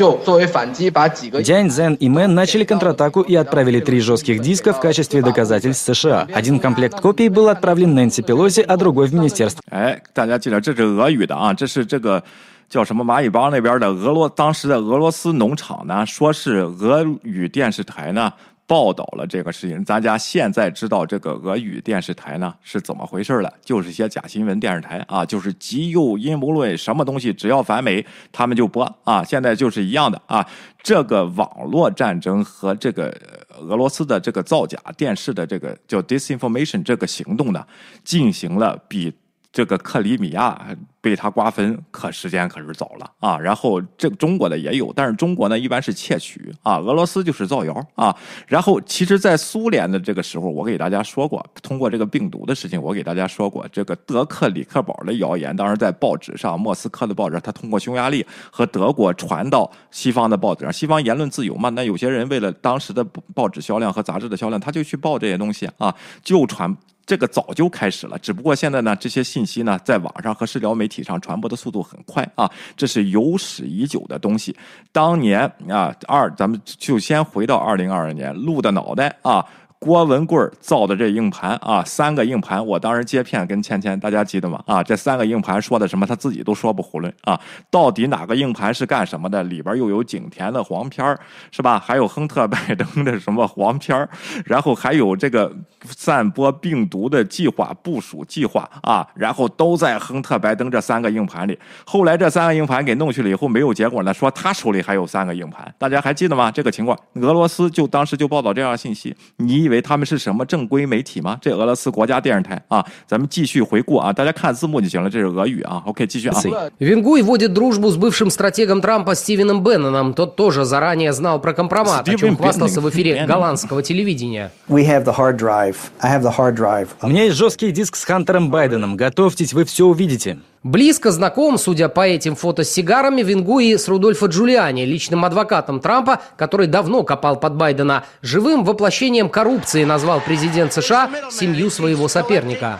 [1.42, 6.26] Дянь Зен и Мэн начали контратаку и отправили три жестких диска в качестве доказательств США.
[6.32, 9.62] Один комплект копий был отправлен Нэнси Пелоси, а другой в министерство.
[9.70, 12.22] 哎，大家记得这是俄语的啊，这是这个。
[12.69, 16.05] 叫什么蚂蚁帮那边的俄罗当时的俄罗斯农场呢？
[16.05, 18.33] 说是俄语电视台呢
[18.65, 19.83] 报道了这个事情。
[19.85, 29.23] 咱家现在知道这个俄语电视台呢是怎么回事了，就是些假新闻电视台啊，就是极右阴谋论，什么东西只要反美他们就播啊。
[29.23, 30.43] 现在就是一样的啊。
[30.81, 33.15] 这个网络战争和这个
[33.59, 37.63] 俄罗斯的这个造假电视的这个叫 disinformation 这个行动呢，
[38.03, 39.13] 进行了比。
[39.53, 40.59] 这个克里米亚
[40.99, 43.37] 被他瓜分，可时间可是早了啊。
[43.37, 48.15] 然后这中国的也有，但是中国呢一般是窃取啊，俄罗斯就是造谣啊。
[48.47, 60.73] 然后其实，在苏联的这个时候，我给大家说过，通过这个病毒的事情，我给大家说过，这个德克里克堡的谣言，当时在报纸上，莫斯科的报纸，他通过匈牙利和德国传到西方的报纸上。
[60.73, 63.03] 西方言论自由嘛，那有些人为了当时的
[63.35, 66.75] 报纸销量和杂志的销量，他就去报这些东西啊，就传。
[67.05, 74.55] 这个早就开始了，只不过现在呢，这些信息呢，在网上和社交媒体上传播的速度很快啊，这是有史已久的东西。
[74.91, 79.45] 当年啊，二咱们就先回到二零二二年，鹿的脑袋啊。
[79.83, 84.63] 郭文贵造的这硬盘啊，三个硬盘，我当时接片跟芊芊，大家记得吗？
[84.65, 87.37] 啊，这三个硬盘说的什么，他自己都说不囫囵啊。
[87.69, 89.43] 到底哪个硬盘是干什么的？
[89.43, 91.05] 里边又有景甜的黄片
[91.51, 91.77] 是吧？
[91.77, 94.07] 还有亨特拜登的什么黄片
[94.45, 95.53] 然后还有这个
[95.85, 101.59] 散播病毒的计划部署计划啊，然后都在亨特拜登这三个硬盘里。
[101.85, 106.49] 后来这三个硬盘给弄去了以后没有结果呢，说他手里还有三个硬盘，大家还记得吗？
[106.49, 109.72] 这个情况，俄罗斯就当时就报道这样信息，你以为？
[109.72, 111.38] 为他们是什么正规媒体吗？
[111.40, 115.08] 这俄罗斯国家电视台啊，咱们继续回顾啊，大家看字幕就行了。
[115.08, 116.34] 这是俄语啊，OK，继续啊。
[116.78, 120.14] Венгуй водит дружбу с бывшим стратегом Трампа Стивеном Бенноном.
[120.14, 124.50] Тот тоже заранее знал про компромат, о чем хвастался в эфире голландского телевидения.
[124.68, 125.76] We have the hard drive.
[126.00, 126.88] I have the hard drive.
[127.02, 128.96] У меня есть жесткий диск с Хантером Байденом.
[128.96, 130.38] Готовьтесь, вы все увидите.
[130.63, 136.21] Близко знаком, судя по этим фото с сигарами, Вингуи с Рудольфо Джулиани, личным адвокатом Трампа,
[136.37, 138.05] который давно копал под Байдена.
[138.21, 142.79] Живым воплощением коррупции назвал президент США семью своего соперника.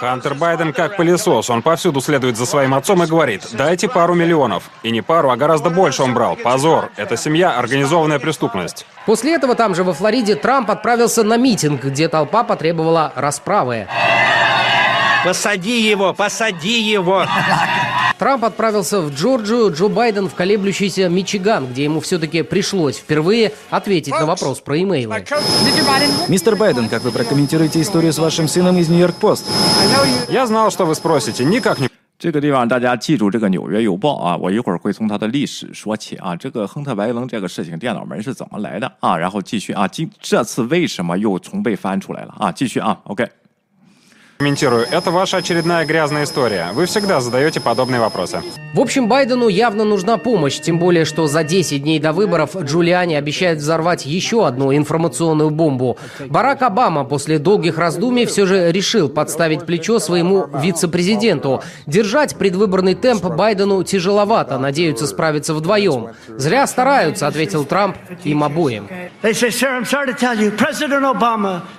[0.00, 1.50] Хантер Байден как пылесос.
[1.50, 4.70] Он повсюду следует за своим отцом и говорит, дайте пару миллионов.
[4.82, 6.36] И не пару, а гораздо больше он брал.
[6.36, 6.90] Позор.
[6.96, 8.86] Это семья– организованная преступность.
[9.04, 13.88] После этого там же во Флориде Трамп отправился на митинг, где толпа потребовала расправы.
[15.25, 17.25] Посади его, посади его!
[18.17, 24.13] Трамп отправился в Джорджию, Джо Байден в колеблющийся Мичиган, где ему все-таки пришлось впервые ответить
[24.13, 25.23] на вопрос про имейлы.
[26.27, 29.45] Мистер Байден, как вы прокомментируете историю с вашим сыном из Нью-Йорк-Пост?
[30.29, 36.35] Я знал, что вы спросите, никак не 这个地方大家记住这个《纽约邮报》啊，我一会儿会从它的历史说起啊。
[36.35, 39.15] 这个亨特·白登这个事情，电脑门是怎么来的啊？
[39.15, 42.51] 然后继续啊，今这次为什么又重被翻出来了啊？
[42.51, 43.29] 继续啊，OK。
[44.42, 46.70] Комментирую, это ваша очередная грязная история.
[46.72, 48.42] Вы всегда задаете подобные вопросы.
[48.74, 53.14] В общем, Байдену явно нужна помощь, тем более, что за 10 дней до выборов Джулиани
[53.14, 55.96] обещает взорвать еще одну информационную бомбу.
[56.26, 61.62] Барак Обама после долгих раздумий все же решил подставить плечо своему вице-президенту.
[61.86, 66.08] Держать предвыборный темп Байдену тяжеловато, надеются справиться вдвоем.
[66.26, 68.88] «Зря стараются»,— ответил Трамп им обоим.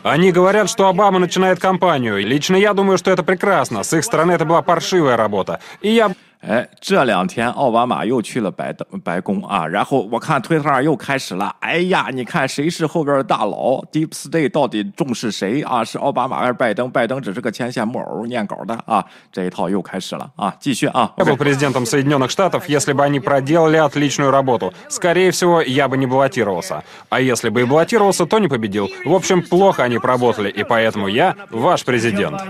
[0.04, 2.26] Они говорят, что Обама начинает кампанию.
[2.26, 3.84] Лично я думаю, что это прекрасно.
[3.84, 5.60] С их стороны это была паршивая работа.
[5.82, 6.12] И я
[6.43, 11.53] 哎，这两天奥巴马又去了白的白宫啊，然后我看推特上又开始了。
[11.59, 13.83] 哎呀，你看谁是后边的大佬？
[13.91, 15.83] Deep State 到底重视谁啊？
[15.83, 16.89] 是奥巴马还是拜登？
[16.89, 19.05] 拜登只是个牵线木偶，念稿的啊。
[19.33, 21.13] 这一套又开始了啊，继续啊。
[21.17, 24.73] Я был президентом Соединенных Штатов, если бы они проделали отличную работу.
[24.89, 26.85] Скорее всего, я бы не баллотировался.
[27.09, 28.89] А если бы и баллотировался, то не победил.
[29.05, 32.41] В общем, плохо они поработали, и поэтому я ваш президент.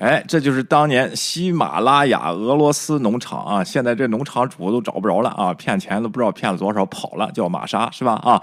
[0.00, 8.14] 哎，这就是当年喜马拉雅俄罗斯农场啊，现在这农场主都找不着了啊，骗钱都不知道骗了多少，跑了，叫玛莎是吧？
[8.24, 8.42] 啊，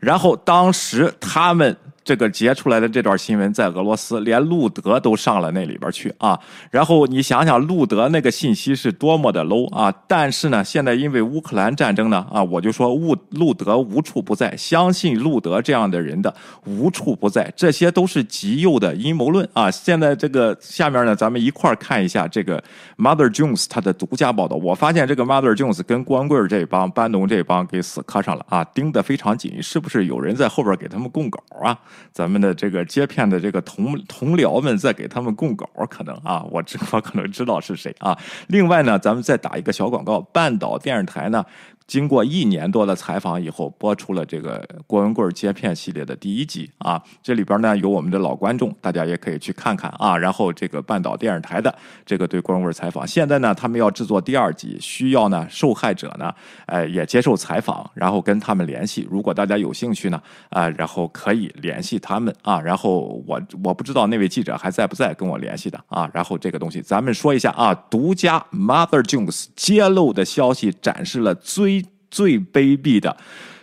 [0.00, 1.74] 然后当时他们。
[2.06, 6.38] 这个截出来的这段新闻在俄罗斯，连路德都上了那里边去啊。
[6.70, 9.92] 然后你想想，路德那个信息是多么的 low 啊！
[10.06, 16.32] 但是呢，现在因为乌克兰战争呢啊，我就说路路德无处不在，相信路德这样的人的
[16.64, 19.68] 无处不在，这些都是极右的阴谋论啊。
[19.68, 22.62] 现在这个下面呢，咱们一块儿看一下这个
[22.96, 24.54] Mother Jones 他的独家报道。
[24.54, 31.76] 我发现这个 Mother Jones 跟光棍这帮、班农这帮给死磕上了啊，盯得非常紧，是不是有人在后边给他们供稿啊？
[32.12, 38.16] 咱们的这个接片的这个同同僚们在给他们供稿，可能啊，我知我可能知道是谁啊。
[38.48, 41.44] 另外呢，咱们再打一个小广告，半岛电视台呢。
[41.86, 47.00] 经过一年多的采访以后，播出了这个郭文贵接片系列的第一集啊。
[47.22, 50.18] 这里边呢有我们的老观众，大家也可以去看看啊。
[50.18, 51.72] 然后这个半岛电视台的
[52.04, 56.34] 这个对郭文贵采访，现在呢他们要制作第二集，需要呢受害者呢，
[56.66, 59.06] 哎也接受采访，然后跟他们联系。
[59.08, 60.20] 如果大家有兴趣呢，
[60.50, 62.60] 啊，然后可以联系他们啊。
[62.60, 66.10] 然后我我不知道那位记者还在不在跟我联系的啊。
[66.12, 71.75] 然后这个东西咱们说一下啊，独家 Mother Jones 揭露的消息展示了最。
[72.16, 73.14] 最卑鄙的，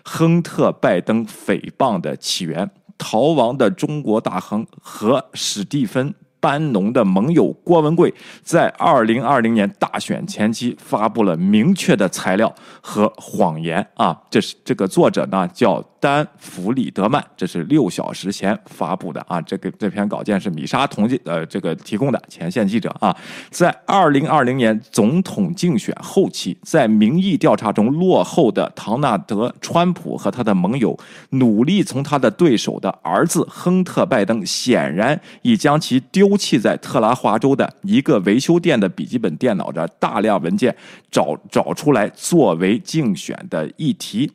[0.03, 6.11] 亨特·拜登诽谤的起源，逃亡的中国大亨和史蒂芬·
[6.43, 14.19] 班农的盟友郭文贵，在二零二零年大选前期发布了明确的材料和谎言啊！
[14.29, 15.82] 这是这个作者呢叫。
[16.03, 19.39] 丹弗里德曼，这是六小时前发布的啊。
[19.39, 23.15] 这个这篇稿件是米莎同呃这个提供的前线记者啊，
[23.49, 40.76] 在二零二零年总统竞选后期，在民意调查中落后的唐纳德·川普和他的盟友，努力从他的对手的儿子亨特·拜登，显然已将其丢丢弃在特拉华州的一个维修店的笔记本电脑的大量文件
[41.12, 44.32] 找找出来作为竞选的议题。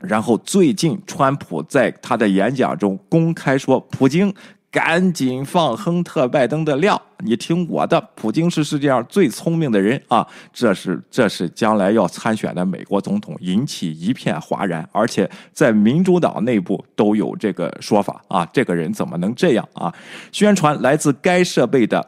[0.00, 4.34] 然后最近，川普在他的演讲中公开说：“普京，
[4.70, 18.48] 赶紧放亨特·拜登的料，你听我的，普京是世界上最聪明的人啊！”这是这是将来要参选的美国总统，引起一片哗然，而且在民主党内部都有这个说法啊！
[18.52, 19.92] 这个人怎么能这样啊？
[20.30, 22.06] 宣传来自该设备的。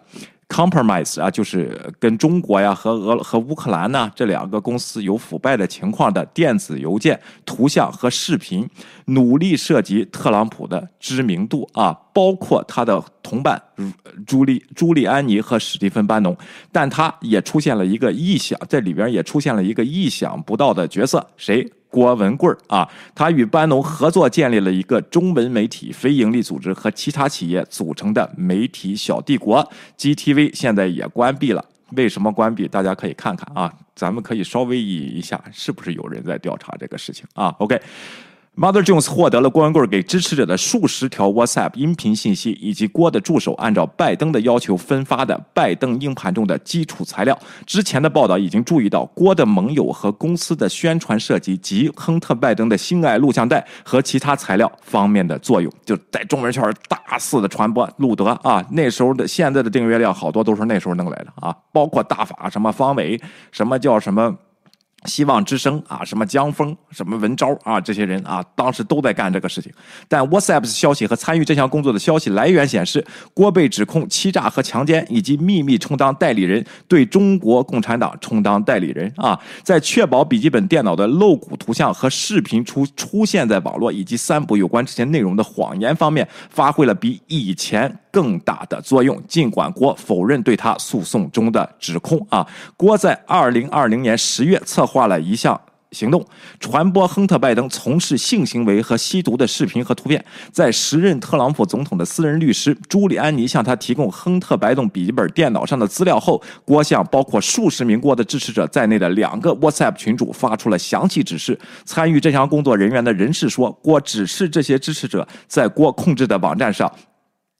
[0.52, 8.68] Compromise 啊，就是跟中国呀和俄和乌克兰呢这两个公司有腐败的情况的电子邮件、图像和视频，
[9.06, 13.60] 努力涉及特朗普的知名度啊，包括他的同伴
[14.26, 16.36] 朱莉朱利安尼和史蒂芬班农，
[16.70, 21.66] 但他也出现了一个意想，在里边也出现了一个意想不到的角色，谁？
[21.92, 31.62] 郭文贵啊，他与班农合作建立了一个中文媒体非营利组织和其他企业组成的媒体小帝国 GTV，现在也关闭了。
[31.94, 32.66] 为什么关闭？
[32.66, 37.78] 大家可以看看啊，咱们可以稍微引一下，是不是有人在调查这个事情啊？OK。
[38.54, 47.36] Mother Jones 获得了郭文贵给支持者的数十条 WhatsApp 音频信息，以及郭的助手按照拜登的要求分发的拜登硬盘中的基础材料。
[47.64, 57.88] 之前的报道已经注意到郭的盟友和公司的宣传设计及亨特·拜登的心爱录像带和其他材料方面的作用，就在中文圈大肆的传播。
[57.96, 63.18] 路德啊，那时候的现在的订阅量好多都是那时候弄来的啊，包括大法什么方伟，
[63.50, 64.36] 什么叫什么。
[65.04, 69.72] 希望之声啊，什么江峰、什么文昭啊，这些人啊，当时都在干这个事情。
[70.08, 89.20] 但 WhatsApp 消息和参与这项工作的消息来源显示，郭被指控欺诈和强奸，以及秘密充当代理人，对中国共产党充当代理人啊，在确保笔记本电脑的露骨图像和视频出出现在网络以及散布有关这些内容的谎言方面，发挥了比以前更大的作用。
[89.26, 92.46] 尽管郭否认对他诉讼中的指控啊，
[92.76, 94.86] 郭在二零二零年十月策。
[94.92, 95.58] 划了一项
[95.92, 96.22] 行动，
[96.60, 100.22] 传播亨特·拜登从事性行为和吸毒的视频和图片。
[100.50, 111.58] 在时任特朗普总统的私人律师朱利安尼向他提供亨特·拜登笔记本电脑上的资料后，郭向包括数十名郭的支持者在内的两个 WhatsApp 群主发出了详细指示。
[111.86, 116.92] 参与这项工作人员的人士说，郭指示这些支持者在郭控制的网站上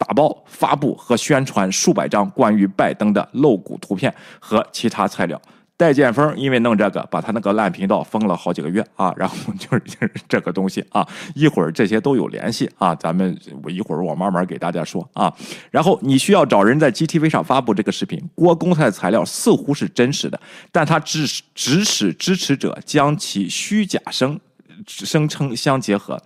[0.02, 5.40] 打包、发布和宣传数百张关于拜登的露骨图片和其他材料。
[5.76, 15.32] 戴建峰因为弄这个，把他那个烂频道封了好几个月啊， 然后就是这个东西啊，一会儿这些都有联系啊，咱们我一会儿我慢慢给大家说啊。
[15.70, 20.40] 然后你需要找人在 GTV 上发布这个视频，郭公开材料似乎是真实的，
[20.72, 24.38] 但他指指使支持者将其虚假声
[24.86, 26.20] 声称相结合。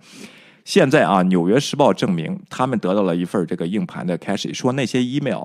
[0.67, 5.41] 现在啊，《纽约时报》证明他们得到了一份这个硬盘的 cache，说那些 email。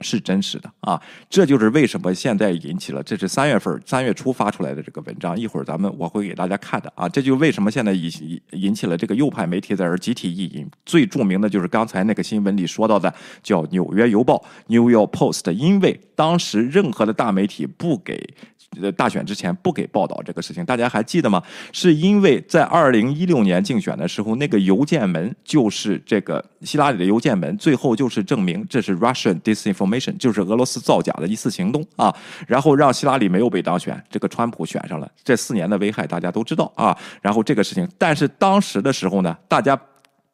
[0.00, 8.10] 是真实的啊，这就是为什么现在引起了，这是三月份三月初发出来的这个文章，一会儿咱们我会给大家看的啊，这就为什么现在引
[8.50, 13.14] 引起了这个右派媒体在这集体意淫，最著名的就是刚才那个新闻里说到的，
[13.44, 18.34] 叫《纽约邮报》（New York Post），因为当时任何的大媒体不给。
[18.80, 21.42] 呃，大选之前不给报道这个事情，大家还记得吗？
[21.72, 32.14] 是因为在二零一六年竞选的时候，那个邮件门就是这个希拉里的邮件门，最后就是证明这是 Russian disinformation，就是俄罗斯造假的一次行动啊，
[32.46, 35.10] 然后让希拉里没有被当选，这个川普选上了。
[35.22, 36.96] 这四年的危害大家都知道啊。
[37.20, 39.78] 然后这个事情，但是当时的时候呢，大家。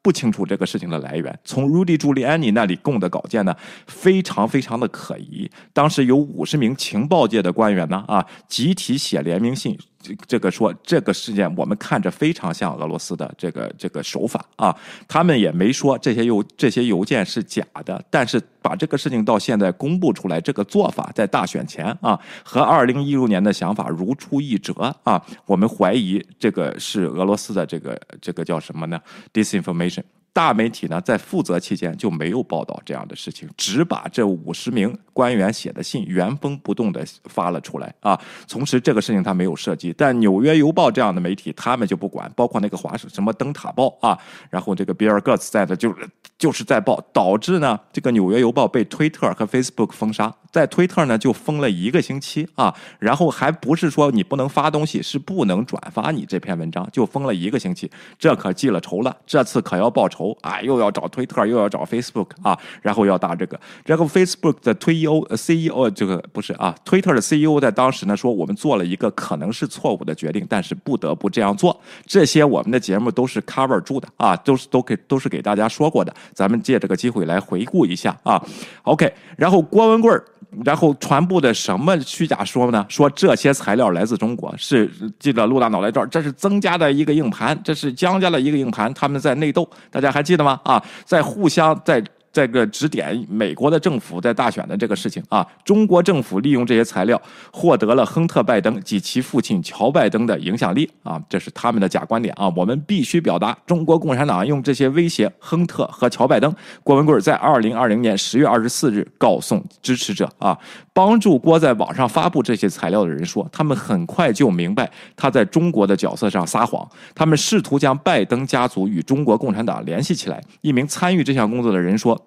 [0.08, 1.38] 不清楚这个事情的来源。
[1.44, 3.54] 从 Rudy Giuliani 那里供的稿件呢，
[3.86, 5.50] 非常非常的可疑。
[5.74, 9.78] 当时有五十名情报界的官员呢，啊，集体写联名信。
[10.26, 14.74] 这个说这个事件，我们看着非常像俄罗斯的这个这个手法啊，
[15.08, 29.00] 他们也没说这些邮这些邮件是假的，但是把这个事情到现在公布出来，这个做法在大选前啊，和二零一六年的想法如出一辙啊，我们怀疑这个是俄罗斯的这个这个叫什么呢
[29.32, 30.02] ？disinformation。
[30.38, 38.16] 大媒体呢，在负责期间就没有报道这样的事情，只把这五十名官员写的信原封不动的发了出来啊。
[38.48, 44.16] 同时，这个事情他没有涉及，但《纽约邮报》这样的媒体他们就不管，包括那个华什么灯塔报啊，
[44.48, 46.08] 然后这个比尔戈茨在的就是
[46.38, 60.27] 就是在报，导致呢这个《纽约邮报》被推特和 Facebook 封杀，在推特呢就封了一个星期啊，然后还不是说你不能发东西，是不能转发你这篇文章，就封了一个星期，这可记了仇了，这次可要报仇。
[60.40, 71.78] 啊，又要找推特，又要找 Facebook 啊，然后要打这个，然后 Facebook 的推 EOC EO 这个不是啊，推特的 CEO 在当时呢说，我们做了一个可能是错误的决定，但是不得不这样做。
[72.06, 78.42] 这些我们的节目都是 cover 住的啊，都是都给都是给大家说过的，咱们借这个机会来回顾一下啊。
[78.82, 80.24] OK，然后郭文贵儿。
[80.64, 82.84] 然后传播的什么虚假说呢？
[82.88, 90.60] 说这些材料来自中国，是记得陆大脑袋这儿，这是增加的一个硬盘，这是江家的一个硬盘，他们在内斗，大家还记得吗？
[90.64, 92.02] 啊，在互相在。
[92.38, 97.20] 这个指点美国的政府在大选的这个事情啊，中国政府利用这些材料
[97.52, 102.48] 获得了亨特·拜登及其父亲乔·拜登的影响力啊，这是他们的假观点啊。
[102.54, 106.54] 我们必须表达，中国共产党用这些威胁亨特和乔·拜登。
[106.84, 110.56] 郭文贵在二零二零年十月二十四日告诉支持者啊，
[110.98, 116.84] 帮助郭在网上发布这些材料的人说，他们很快就明白他在中国的角色上撒谎，
[117.14, 120.42] 他们试图将拜登家族与中国共产党联系起来。
[120.60, 122.20] 一名参与这项工作的人说。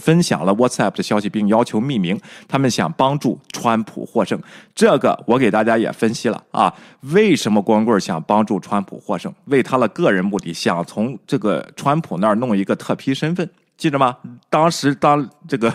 [0.00, 2.18] 分享了 WhatsApp 的消息，并要求匿名。
[2.48, 4.40] 他们想帮助川普获胜。
[4.74, 9.32] 这个我给大家也分析了啊，为什么光棍想帮助川普获胜？
[9.44, 13.48] 为他的个人目的，想从这个川普那儿弄一个特批身份。
[13.78, 14.16] 记着吗？
[14.50, 15.72] 当时当这个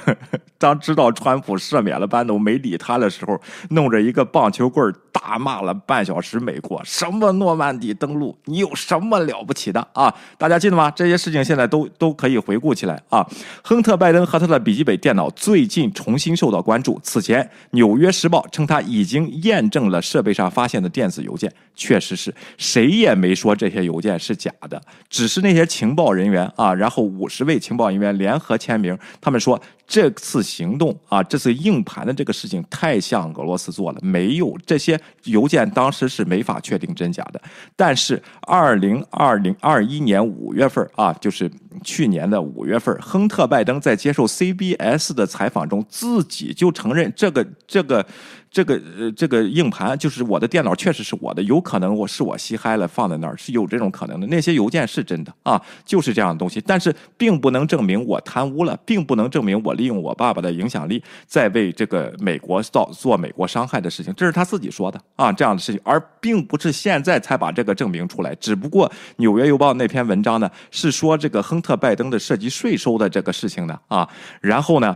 [0.58, 3.40] 当知道川普赦免了班农没理他的时候，
[3.70, 10.14] 弄着一个棒球棍大骂了半小时美国，什么诺曼底登陆，你有什么了不起的啊？
[10.38, 10.92] 大家记得吗？
[10.92, 13.26] 这些事情现在都都可以回顾起来啊。
[13.64, 17.00] 亨特·拜登和他的笔记本电脑最近重新受到关注。
[17.02, 17.42] 此前，
[17.72, 27.84] 《纽约时报》称他已经验证了设备上发现的电子邮件，确实是谁也没说这些邮件是假的，只是那些情报人员啊，然后五十位情报。
[27.84, 37.42] 人员联合签名，他们说这次行动啊，这次硬盘的这个事情太像俄罗斯做了，没有这些邮件当时是没法确定真假的。
[37.76, 41.52] 但是二零二零二一年五月份啊，就是
[41.84, 48.06] 去年的五月份，亨特拜登在接受 CBS 的采访中，自己就承认这个这个。
[48.54, 54.28] 这个呃，这个硬盘就是我的电脑，确实是我的，有可能我是我吸嗨了放在那儿，是有这种可能的。
[54.28, 68.34] 那些邮件是真的啊，就是这样的东西，但是并不能证明我贪污了，并不能证明我利用我爸爸的影响力在为这个美国造做美国伤害的事情，这是他自己说的啊，这样的事情，而并不是现在才把这个证明出来。
[68.36, 74.08] 只不过《纽约邮报》那篇文章呢，是说这个亨特拜登的涉及税收的这个事情的啊，
[74.40, 74.96] 然后呢。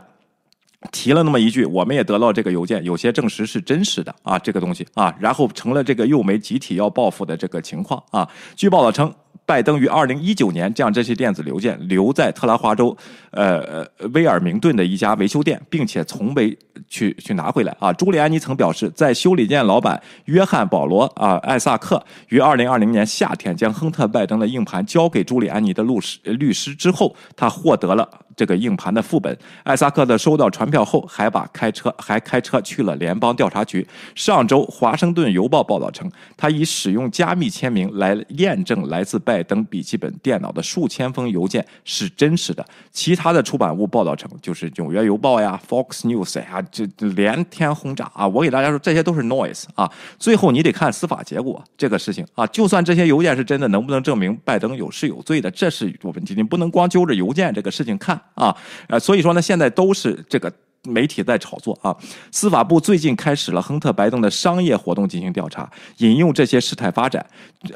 [0.92, 8.30] 提了那么一句，我们也得到这个邮件，有些证实是真实的啊，这个东西啊，然后成了这个右媒集体要报复的这个情况啊。
[8.56, 9.12] 据报道称，
[9.48, 12.96] 拜登于二零一九年将这些电子邮件留在特拉华州，
[13.32, 16.56] 呃呃威尔明顿的一家维修店，并且从未
[16.90, 17.94] 去去拿回来啊。
[17.94, 28.08] 朱利安尼曾表示，在修理店老板约翰保罗啊艾萨克于二零二零年夏天将亨特拜登的硬盘交给朱利安尼的律师律师之后，他获得了。
[28.36, 33.88] 这个硬盘的副本，艾萨克的收到传票后，还把开车还开车去了联邦调查局。
[34.14, 42.66] 上周，《华盛顿邮报》报道称，他已使用加密签名来验证来自拜登笔记本电脑的数千封邮件是真实的。
[42.92, 46.86] 其他的出版物报道称，就是《纽约邮报》呀、Fox News 呀，就
[47.16, 48.28] 连天轰炸啊！
[48.28, 49.92] 我给大家说，这些都是 noise 啊。
[50.18, 56.34] 最后你得看司法结果，这个事情啊，就算这些邮件是真的，能不能证明拜登有是有罪的，这是问题。
[56.36, 58.20] 你不能光揪着邮件这个事情看。
[58.34, 58.56] 啊，
[58.88, 60.52] 呃，所以说呢，现在都是这个
[60.88, 61.96] 媒体在炒作啊。
[62.32, 67.26] 司法部最近开始了亨特拜登的商业活动进行调查，引用这些事态发展，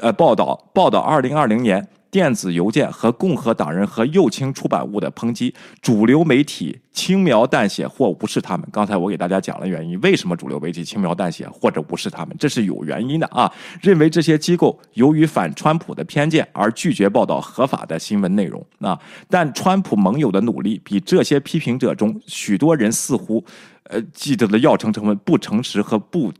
[0.00, 1.86] 呃，报道报道二零二零年。
[2.12, 8.68] 电子邮件和共和党人和右倾出版物的抨击，主流媒体轻描淡写或无视他们。
[8.70, 13.50] 刚才我给大家讲了原因，为什么主流媒体轻描淡写或者无视他们，这是有原因的啊。
[13.80, 19.00] 认为这些机构由于反川普的偏见而拒绝报道合法的新闻内容啊。
[19.30, 23.42] 但川普盟友的努力比这些批评者中许多人似乎，
[23.84, 26.30] 呃，记得的要成成分不诚实和不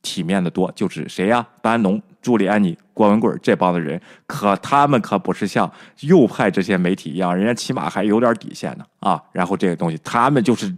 [0.00, 0.72] 体面的多。
[0.74, 1.46] 就是谁呀？
[1.60, 2.00] 班农。
[2.20, 9.22] 朱利安尼、郭文贵这帮子人，可他们可不是像右派这些媒体一样，人家起码还有点底线呢啊！
[9.32, 10.74] 然后这个东西，他们就是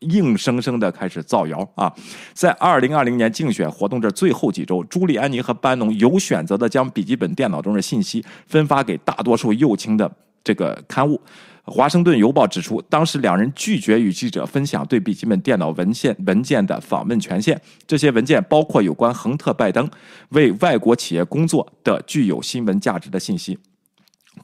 [0.00, 1.92] 硬生生的开始造谣啊！
[2.34, 10.10] 在二零二零年竞选活动这最后几周，朱利安尼和班农有选择的将笔记本电脑中的信息分发给大多数右倾的
[10.44, 11.20] 这个刊物。
[11.66, 17.60] 华盛顿邮报指出，当时两人拒绝与记者分享对笔记本电脑文件文件的访问权限。
[17.86, 19.90] 这些文件包括有关亨特·拜登
[20.28, 23.58] 为外国企业工作的具有新闻价值的信息。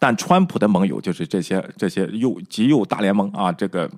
[0.00, 3.88] 但川普的盟友就是这些这些右极右大联盟啊，这个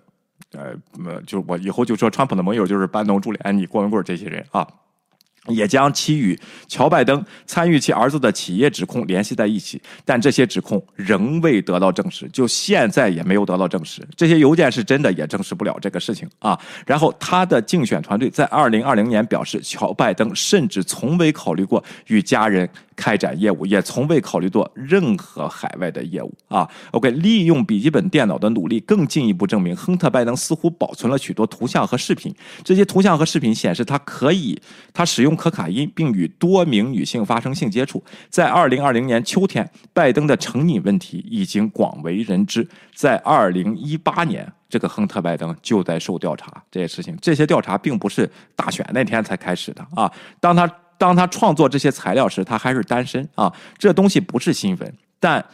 [0.52, 4.66] 呃呃，就我以后就说川普的盟友就是班农、朱利安尼、郭文贵这些人啊。
[5.49, 14.01] 也将其与乔拜登参与其儿子的企业指控联系在一起，但这些指控仍未得到证实，就现在也没有得到证实。
[14.16, 16.59] 这些邮件是真的，也证实不了这个事情啊。
[16.86, 22.68] 然后他的竞选团队在二零二零年表示，乔拜登甚至从未考虑过与家人。
[22.97, 26.64] 开展业务也从未考虑过任何海外的业务啊。
[26.92, 32.32] OK，利用笔记本电脑的努力更进一步证明，亨特·拜登似乎保存了许多图像和视频。
[32.62, 34.57] 这些图像和视频显示，他可以
[34.92, 38.03] 他使用可卡因，并与多名女性发生性接触。
[38.28, 42.66] 在2020年秋天，拜登的成瘾问题已经广为人知。
[42.95, 46.62] 在2018年，这个亨特·拜登就在受调查。
[46.70, 50.11] 这些事情，这些调查并不是大选那天才开始的啊。
[50.41, 50.66] 当他
[50.97, 55.45] 当他创作这些材料时，他还是单身啊，这东西不是新闻，但。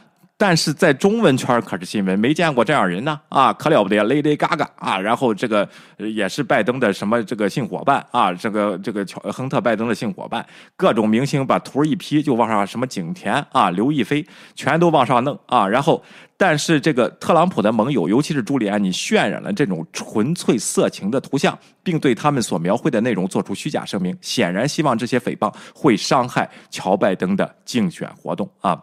[0.41, 5.69] 但是在中文圈可是新闻，没见过这样人呢啊，可了不得，Lady Gaga 啊，然后这个
[5.99, 10.47] 也是拜登的什么这个性伙伴啊，这个这个乔亨特拜登的性伙伴，
[10.79, 16.03] 各种明星把图一 P 就往上，什么景甜啊、刘亦菲全都往上弄啊，然后
[16.39, 28.83] 但是这个特朗普的盟友，尤其是朱利安你，渲染了这种纯粹色情的图像，并对他们所描绘的内容做出虚假声明，显然希望这些诽谤会伤害乔拜登的竞选活动啊。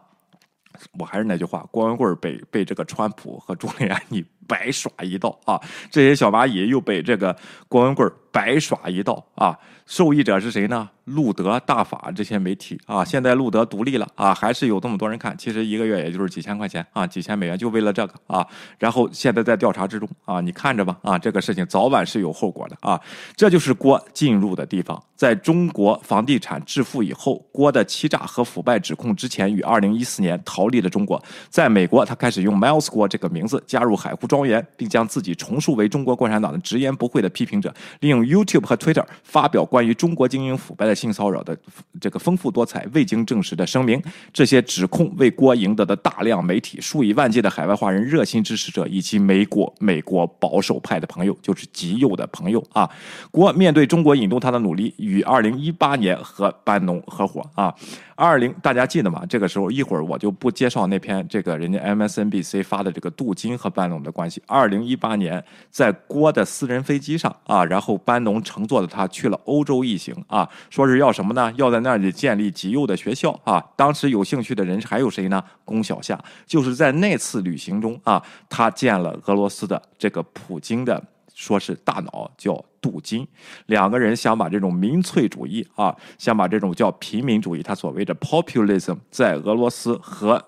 [0.99, 7.35] 我还是那句话，郭文贵被被这个川普和朱利安你白耍一道啊，这些小蚂蚁又被这个
[7.67, 10.89] 郭文贵白耍一道啊，受益者是谁呢？
[11.07, 15.37] 路德、大法这些媒体啊，现在路德独立了啊，还是有这么多人看。
[15.37, 18.47] 其实一个月也就是几千块钱啊，几千美元就为了这个啊。
[18.79, 22.99] 然后现在在调查之中啊，你看着吧啊，这个事情早晚是有后果的啊。
[23.35, 24.99] 这就是郭进入的地方。
[25.15, 34.37] 在中国房地产致富以后，郭的欺诈和腐败指控之前于二零一四年逃离了中国，在美国他开始用 Miles 郭这个名字加入海湖庄。
[34.47, 41.55] 园，并将自己重塑为中国共产党的直言不讳的批评者，利用 YouTube 和 Twitter 发表关于中国精英腐败的性骚扰的
[42.01, 44.01] 这个丰富多彩、未经证实的声明。
[44.33, 52.89] 这些指控为郭赢得的大量媒体、数以万计的海外华人热心支持者以及美国美国保守派的朋友，就是极右的朋友啊。
[53.29, 57.73] 郭面对中国引渡他的努力，与二零一八年和班农合伙啊。
[58.19, 59.23] 二零，大家记得吗？
[59.29, 64.41] 这个时候一会儿我就不介绍那篇这个人家 MSNBC 发的这个杜金和班农的关系。
[64.47, 71.53] 二零一八年，在郭的私人飞机上啊，然后班农乘坐的他去了欧洲一行啊，说是要什么呢？
[71.57, 73.63] 要在那里建立极右的学校啊。
[73.75, 75.43] 当时有兴趣的人还有谁呢？
[75.63, 80.99] 龚小夏，就是在那次旅行中啊，他见了俄罗斯的这个普京的。
[81.37, 83.27] 说是大脑叫镀金，
[83.67, 90.43] 两个人想把这种民粹主义啊，想把这种叫平民主义，他所谓的 populism，在俄罗斯和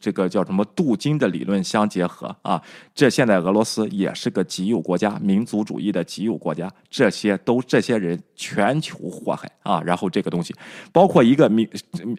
[0.00, 2.60] 这个叫什么镀金的理论相结合啊。
[2.92, 9.80] 这现在俄罗斯也是个极右国家，民族主义的极右国家，这些都这些人全球祸害啊。
[9.86, 10.52] 然后这个东西，
[10.90, 11.68] 包括一个民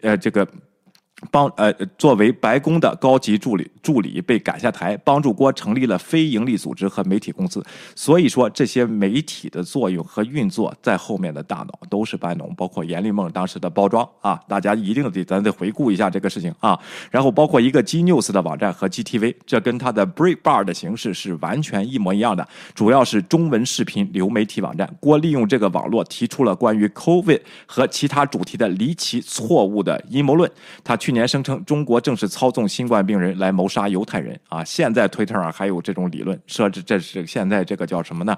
[0.00, 0.48] 呃这个。
[1.30, 7.64] 帮呃，作为白宫的高级助理助理被赶下台，帮助郭成立了非营利组织和媒体公司。
[7.94, 16.78] 所以说，这些媒体的作用和运作在后面的大脑都是班农，包括阎立梦当时的包装啊，大家一定得咱得回顾一下这个事情啊。
[17.10, 24.94] 然后包括一个 G News 的网站和 GTV，这跟他的 Breakbar 的形式是完全一模一样的，主要是中文视频流媒体网站。
[25.00, 30.50] 郭利用这个网络提出了关于 COVID 和其他主题的离奇错误的阴谋论，
[30.82, 31.13] 他去。
[31.14, 34.62] 年声称中国正是操纵新冠病人来谋杀犹太人啊！
[34.62, 38.36] 现在推特上还有这种理论，设置这是现在这个叫什么呢？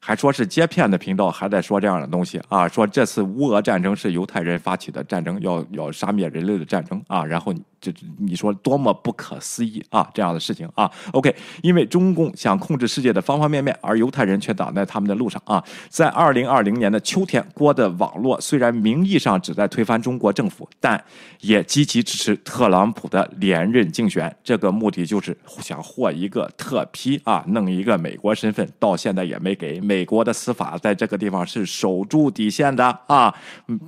[0.00, 2.68] 还说是接片的频道还在说这样的东西啊！
[2.68, 7.24] 说这次乌俄战争是犹太人发起的战争，要要杀灭人类的战争啊！
[7.24, 7.52] 然后。
[7.52, 10.08] 你这你说多么不可思议啊！
[10.14, 11.32] 这样的事情啊，OK，
[11.62, 15.62] 因为中共想控制世界的方方面面，而犹太人却挡在他们的路上啊。
[15.90, 21.00] 在二零二零年的秋天，郭的网络虽然名义上旨在推翻中国政府，但
[21.42, 24.34] 也积极支持特朗普的连任竞选。
[24.42, 29.78] 这个目的就是想获一个特批啊，弄一个美国身份，到现在也没给。
[29.86, 33.32] 美国的司法在这个地方是守住底线的啊。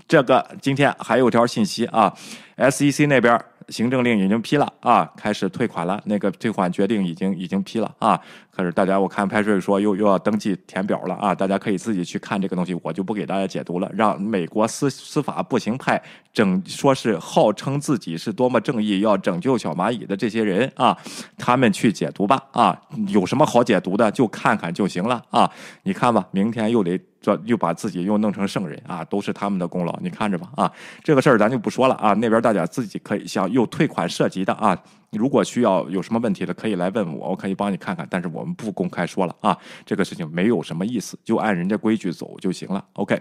[0.06, 2.14] 这个今天还有条信息啊
[2.56, 3.38] ，SEC 那边。
[3.68, 6.00] 行政令已经批了啊，开始退款了。
[6.06, 8.18] 那个退款决定已经已经批了啊。
[8.58, 13.88] 可是大家，我看派税说又又要登记填表了啊，大家可以自己去看这个东西，我就不给大家解读了。
[13.94, 16.02] 让美国司司法步行派
[16.32, 20.98] 整说是号称自己是多么正义，要拯救小蚂蚁的这些人啊，
[21.36, 25.48] 他们去解读吧啊，有什么好解读的就看看就行了啊。
[25.84, 27.00] 你看吧，明天又得。
[27.20, 34.80] 这又把自己又弄成圣人啊，都是他们的功劳，你看着吧啊，这个事儿咱就不说了啊，那边大家自己可以想有退款涉及的啊，
[35.12, 39.56] 如果需要有什么问题的，可以来问我，我可以帮你看看，但是我们不公开说了啊，
[39.86, 43.18] 这个事情没有什么意思，就按人家规矩走就行了，OK。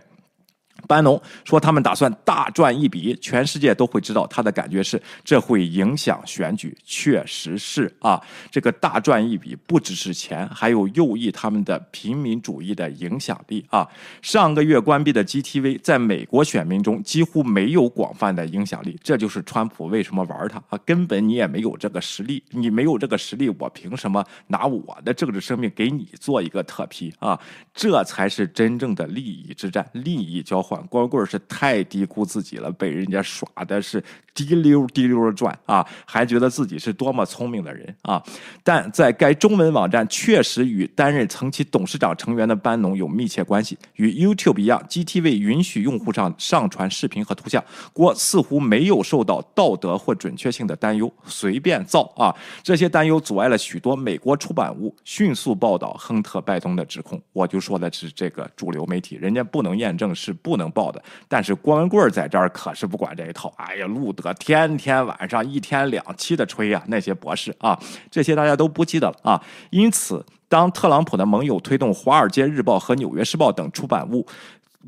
[0.87, 4.25] 班农说：“他们打算大赚一笔，全世界都会知道。
[4.27, 6.75] 他的感觉是，这会影响选举。
[6.85, 8.19] 确实是啊，
[8.49, 13.87] 这个大赚一笔不只是钱，还有右翼他们的平民主义的影响力啊。
[14.21, 20.79] 上个月关闭的 GTV 在美国选民中几乎没有广泛的影响力，这就是川普为什么玩他啊？
[20.85, 27.37] 根本你也没有这个实力，你没有这个实力，我凭什么拿我的政治生命给你做一个特批啊？
[27.73, 34.03] 这才是真正的利益之战，利益交换。”光棍是太低估自己了，被人家耍的是
[34.33, 38.21] 滴溜滴溜的转啊，还觉得自己是多么聪明的人啊！
[38.63, 43.77] 但在该中文网站确实与担任曾其董事长成员的班农有密切关系。
[43.95, 47.63] 与 YouTube 一样，GTV 允许用户上上传视频和图像。
[47.93, 52.35] 郭似乎没有受到道德或准确性的担忧，随便造啊！
[52.61, 57.19] 这些担忧阻碍了许多美国出版物迅速报道亨特·拜登的指控。
[57.33, 60.67] 我就说的是这个主流媒体，人家不能验证，是不能。
[60.77, 63.51] 报的，但是郭文贵在这儿可是不管这一套。
[63.55, 67.79] 哎呀，路德天天晚上一天两期的吹呀，那些博士啊，
[68.11, 69.41] 这些大家都不记得了啊。
[69.69, 74.27] 因此，当特朗普的盟友推动《华尔街日报》和《纽约时报》等出版物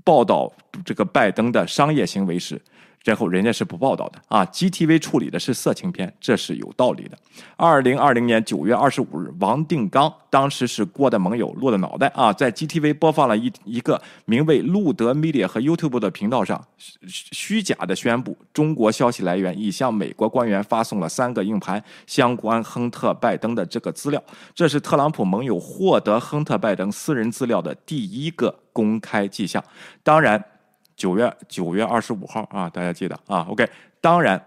[0.03, 0.51] 报道
[0.85, 2.61] 这个拜登的商业行为时，
[3.05, 7.17] 然后人家是不报道的啊，GTV 处理的是色情片，这是有道理的。
[7.55, 16.63] 二零二零年九月二十五日，王定刚当时是郭的盟友，落的脑袋啊，在 GTV 播放了一一个名为路德 Media 和 YouTube 的频道上，
[17.07, 24.21] 虚假的宣布中国消息来源已向美国官员发送了三个硬盘相关亨特拜登的这个资料，
[24.53, 29.63] 这是特朗普盟友获得亨特拜登私人资料的第一个公开迹象。
[30.03, 30.43] 当然。
[30.99, 33.47] 九月九月二十五号啊，大家记得啊。
[33.49, 33.65] OK，
[34.01, 34.39] 当然，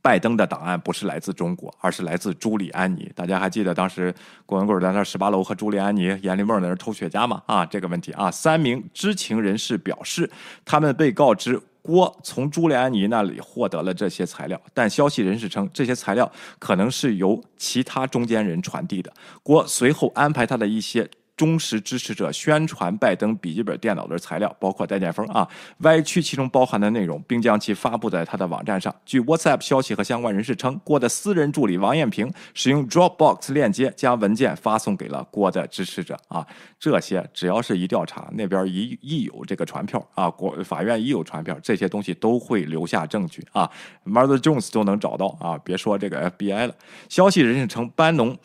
[0.00, 3.12] 拜登的档案不是来自中国，而是来自朱利安尼。
[3.14, 4.12] 大家还记得当时
[4.46, 7.42] 郭文贵在那十八楼和朱利安尼、阎立梦在那抽雪茄吗？
[7.44, 10.30] 啊，这个问题啊，三名知情人士表示，
[10.64, 19.12] 他们被告知郭从朱利安尼那里获得了这些材料，但消息人士称这些材料可能是由其他中间人传递的。
[19.42, 21.06] 郭随后安排他的一些。
[21.38, 28.92] 忠实支持者宣传拜登笔记本电脑的材料，包括戴建峰啊，歪曲其中包含的内容，并将其发布在他的网站上。
[29.06, 36.44] 据 WhatsApp 消息和相关人士称，郭的私人助理王艳平使用 Dropbox 链接将文件发送给了郭的支持者啊。
[36.80, 43.70] 这些只要是一调查，那边一一有这个传票啊，国法院一有传票，这些东西都会留下证据啊。
[44.04, 46.74] Mother Jones 都能找到啊，别说这个 FBI 了。
[47.08, 48.36] 消息人士称，班农。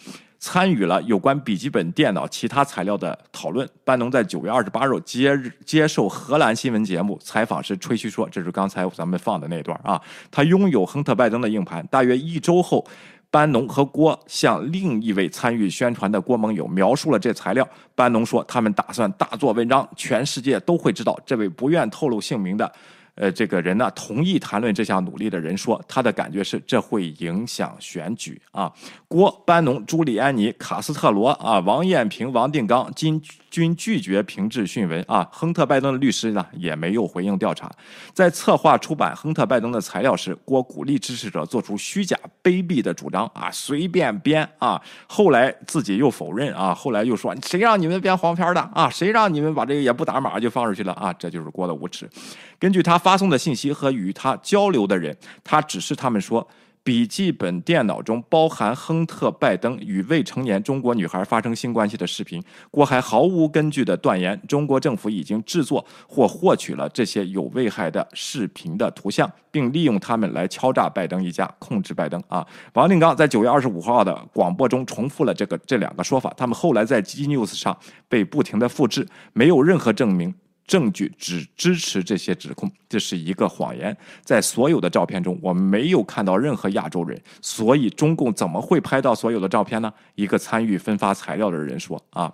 [0.43, 3.65] 参与了有关笔记本电脑其他材料的讨论。
[3.85, 12.85] 班农在九月二十八日接接受荷兰新闻节目采访时吹嘘说：“这是刚才咱们放的那段啊，他拥有亨特·拜登的硬盘。”大约一周后，
[13.31, 17.65] 班农和郭向另一位参与宣传的郭盟友描述了这材料。
[17.95, 22.69] 班农说：“他们打算大做文章，全世界都会知道。”这位不愿透露姓名的。
[23.15, 28.73] 呃，这个人呢，同意谈论这项努力的人说，他的感觉是这会影响选举啊。
[29.07, 33.21] 郭班农、朱利安尼、卡斯特罗啊、王艳平、王定刚金
[33.53, 35.29] 均拒绝评质讯问啊。
[35.31, 37.71] 亨特拜登的律师呢，也没有回应调查。
[38.11, 44.81] 在策划出版亨特拜登的材料时，郭鼓励支持者做出虚假卑鄙的主张啊，随便编啊。
[45.07, 48.89] 后来自己又否认啊，后来又说谁让你们编黄片的啊？
[48.89, 51.13] 谁让你们把这个也不打码就放出去了啊？
[51.13, 52.09] 这就是郭的无耻。
[52.57, 56.47] 根据他发送的信息和与他交流的人，他指示他们说。
[56.83, 62.43] 笔记本电脑中包含亨特·拜登与未成年中国女孩发生性关系的视频。
[62.69, 72.21] 郭还毫无根据地断言，中国政府已经制作或获取了这些有危害的视频的图像，并利用他们来敲诈拜登一家，控制拜登。
[72.27, 77.77] 啊，王定刚在九月二十五号的广播中重复了这个这两个说法，他们后来在 G News 上
[78.09, 80.35] 被不停地复制，没有任何证明。
[80.65, 83.95] 证据只支持这些指控，这是一个谎言。
[84.23, 89.93] 在所有的照片中，我没有看到任何亚洲人，所以中共怎么会拍到所有的照片呢？
[90.15, 92.33] 一个参与分发材料的人说：“啊。”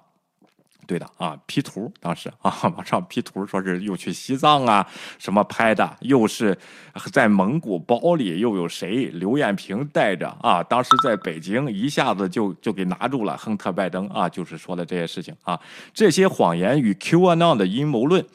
[0.89, 4.83] 对的啊，P 图当时啊，网上 P 图，说是又去西藏啊，
[5.19, 6.57] 什么拍的，又是
[7.11, 9.05] 在蒙古包里，又有谁？
[9.13, 15.59] 刘艳平带着啊，当时在北京一下子就就给拿住了亨特拜登啊，就是说的这些事情啊，
[15.93, 18.25] 这些谎言与 QAnon 的阴谋论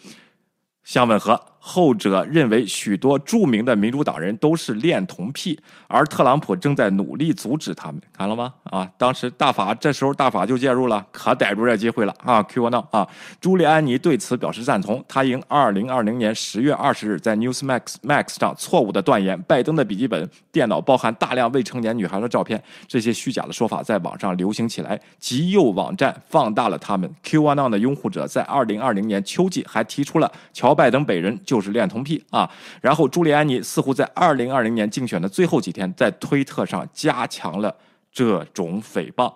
[0.84, 1.53] 相吻合。
[1.66, 5.58] 后者认为许多著名的民主党人都是恋童癖，
[5.88, 7.98] 而特朗普正在努力阻止他们。
[8.12, 8.52] 看了吗？
[8.64, 13.08] 啊，当时大法这时候大法就介入了，可逮住这机会了啊！Qanon 啊！
[13.40, 15.02] 朱利安尼对此表示赞同。
[15.08, 27.10] 他因2020年10月20日在 Newsmax Max 上错误的断言拜登的笔记本电脑包含大量未成年女孩的照片，这些虚假的说法在网上流行起来，极右网站放大了他们。
[27.24, 31.53] Qanon 的拥护者在2020年秋季还提出了乔拜登本人就。
[31.54, 32.50] 就是恋童癖啊！
[32.80, 37.76] 然后朱利安尼似乎在二零二零年竞选的最后几天，在推特上加强了
[38.10, 39.32] 这种诽谤。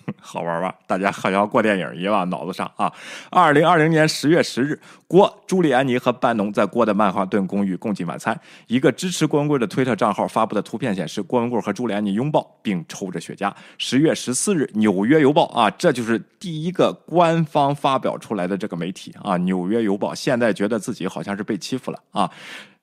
[0.20, 0.74] 好玩吧？
[0.86, 2.92] 大家好像过电影一样，脑子上啊。
[3.30, 8.38] 二零二零年十月十日，郭、朱利安妮和班农在郭的曼哈顿公寓共进晚餐。
[8.66, 13.52] 一个支持郭文贵的推特账号发布的图片显示，郭文贵和朱利安妮拥抱并抽着雪茄。
[13.78, 22.30] 十月十四日，《纽约邮报》啊，这就是第一个官方发表出来的这个媒体啊，《纽约邮报》现在觉得自己好像是被欺负了啊。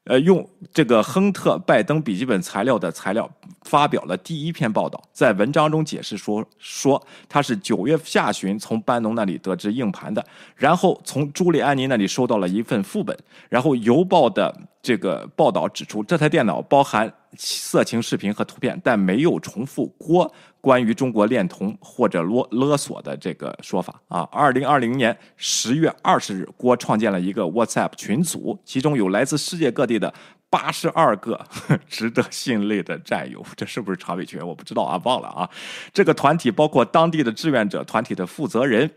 [0.10, 0.44] 呃，用
[0.74, 3.30] 这个亨特·拜登笔记本材料的材料
[3.62, 13.16] 发表了第一篇报道，在文章中解释说，说他是九月下旬从班农那里得知硬盘的，然后从朱利安尼那里收到了一份副本，
[13.50, 14.52] 然后邮报的
[14.82, 20.34] 这个报道指出，这台电脑包含色情视频和图片，但没有重复郭。
[20.62, 30.14] 关于中国恋童或者勒勒索的这个说法啊，二零二零年十月二十日，郭创建了一个 WhatsApp 群组，其中有来自世界各地的
[30.50, 31.40] 八十二个
[31.88, 33.46] 值得信赖的战友。
[33.56, 34.46] 这是不是常委群？
[34.46, 35.50] 我不知道啊，忘了啊。
[35.94, 38.90] 这个团体包括当地的志愿者团体的负责人。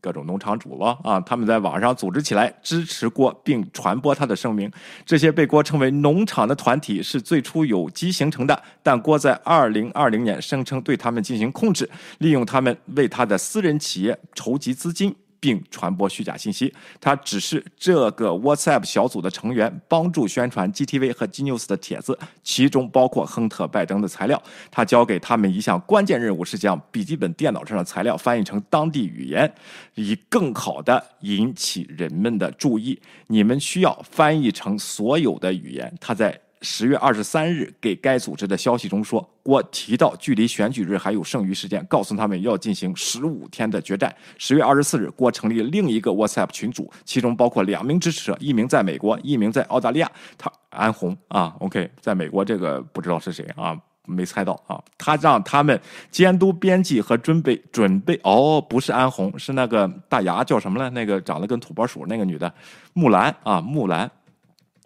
[0.00, 4.70] 各种农场主了啊，他们在网上组织起来支持郭，并传播他的声明。
[5.04, 15.14] 这些被郭称为“农场”的团体是最初有机形成的，但郭在二零二零年声称对他们进行控制，利用他们为他的私人企业筹集资金。
[15.40, 16.72] 并传播虚假信息。
[17.00, 24.42] 他只是这个 WhatsApp 小组的成员，帮助宣传 GTV 和 G News 的帖子，其中包括亨特·拜登的材料。
[24.70, 29.52] 他交给他们一项关键任务，是将笔记本电脑上的材料翻译成当地语言，
[29.94, 33.00] 以更好的引起人们的注意。
[33.28, 35.92] 你们需要翻译成所有的语言。
[36.00, 36.38] 他在。
[36.62, 44.14] 十月二十三日给该组织的消息中说，郭提到距离选举日还有剩余时间，告诉他们要进行十五天的决战。
[44.38, 50.10] 十月二十四日，郭成立另一个 WhatsApp 群组，其中包括两名支持者，一名在美国，一名在澳大利亚。
[50.36, 53.78] 他安红啊，OK，在美国这个不知道是谁啊。
[54.10, 54.82] 没猜到啊！
[54.96, 55.78] 他让他们
[56.10, 60.88] 监督编辑和准备准备哦，不是安红，是那个大牙叫什么来？
[60.88, 62.50] 那个长得跟土拨鼠那个女的，
[62.94, 64.10] 木兰啊，木兰，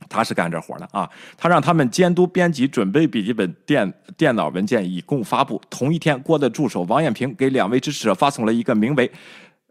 [0.08, 1.08] 他是干这活的啊。
[1.36, 5.60] 他让他们监督编辑、准备笔记本电电脑文件以供发布。
[5.68, 9.10] 同一天，郭的助手王艳平给两位支持者发送了一个名为。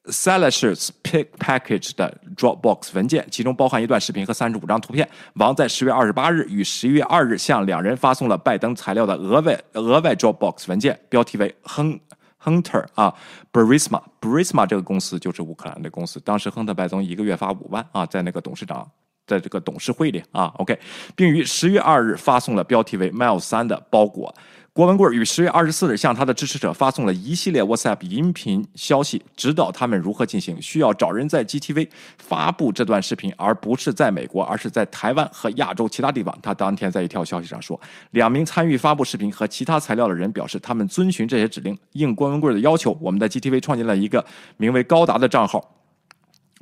[0.05, 5.07] Salashers Pick Package 的 Dropbox 文件，其中包含一段视频和三十五张图片。
[5.35, 11.99] 王在十月二十八日与十一月二日向两人发送了拜登材料的额外额外 Dropbox 文件，标题为亨
[12.43, 13.13] Hunter 啊
[13.53, 16.19] ，Brisma Brisma 这个公司就是乌克兰的公司。
[16.21, 18.89] 当时亨特拜登一个月发五万啊，在那个董事长
[19.27, 20.77] 在这个董事会里啊，OK，
[21.15, 24.33] 并于十月二日发送了标题为 “mail 三的包裹。
[24.73, 30.61] 郭文贵于十月二十四日向他的支持者发送了一系列 WhatsApp 音频消息，指导他们如何进行。
[30.61, 36.33] 需要找人在 GTV 发布这段视频，而不是在美国，而是在台湾和亚洲其他地方。
[36.41, 37.77] 他当天在一条消息上说，
[38.11, 41.77] 两名参与发布视频和其他材料的人表示，他们遵循这些指令。
[41.91, 45.80] 应郭文贵的要求，我们在 GTV 创建了一个名为高达的账号。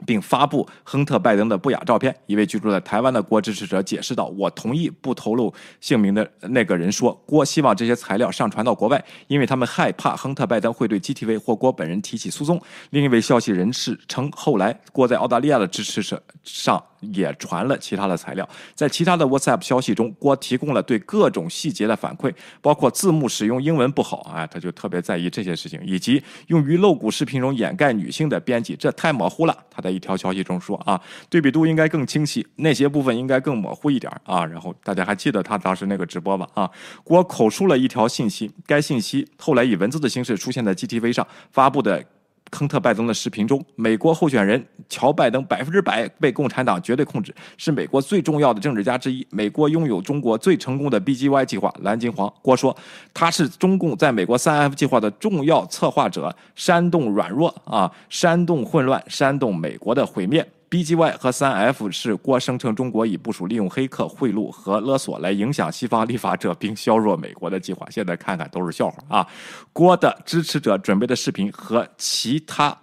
[0.06, 2.16] 并发布亨特·拜登的不雅照片。
[2.26, 18.48] 一位居住在台湾的郭支持者解释道：“我同意不透露姓名的那个人说，郭希望这些材料上传到国外，因为他们害怕亨特·拜登会对 GTV 或郭本人提起诉讼。”另一位消息人士称，后来郭在澳大利亚的支持者上也传了其他的材料。
[18.74, 29.58] 在其他的 WhatsApp 消息中，郭提供了对各种细节的反馈，包括字幕使用英文不好，哎，他就特别在意这些事情，以及用于露骨视频中掩盖女性的编辑，这太模糊了。
[29.70, 29.90] 他的。
[29.90, 34.46] 一条消息中说啊，对比度应该更清晰，那些部分应该更模糊一点啊。
[34.46, 36.48] 然后大家还记得他当时那个直播吧？
[36.54, 36.70] 啊，
[37.04, 42.06] 郭口述了一条信息，该信息后来以文字的形式出现在 GTV 上发布的。
[42.52, 49.26] 亨特·拜登的视频中，美国候选人乔·拜登百分之百被共产党绝对控制，是美国最重要的政治家之一。
[49.30, 51.74] 美国拥有中国最成功的 BGY 计划。
[51.82, 52.76] 蓝金黄郭说，
[53.14, 60.48] 他是中共在美国三 F 计划的重要策划者，煽动软弱啊，煽动混乱，煽动美国的毁灭。
[60.70, 67.88] BGY 和三 F 是郭声称中国已部署利用黑客贿赂和勒索来影响西方立法者并削弱美国的计划。
[67.90, 69.28] 现在看看都是笑话啊！
[69.74, 72.78] 郭的支持者准备的视频和其他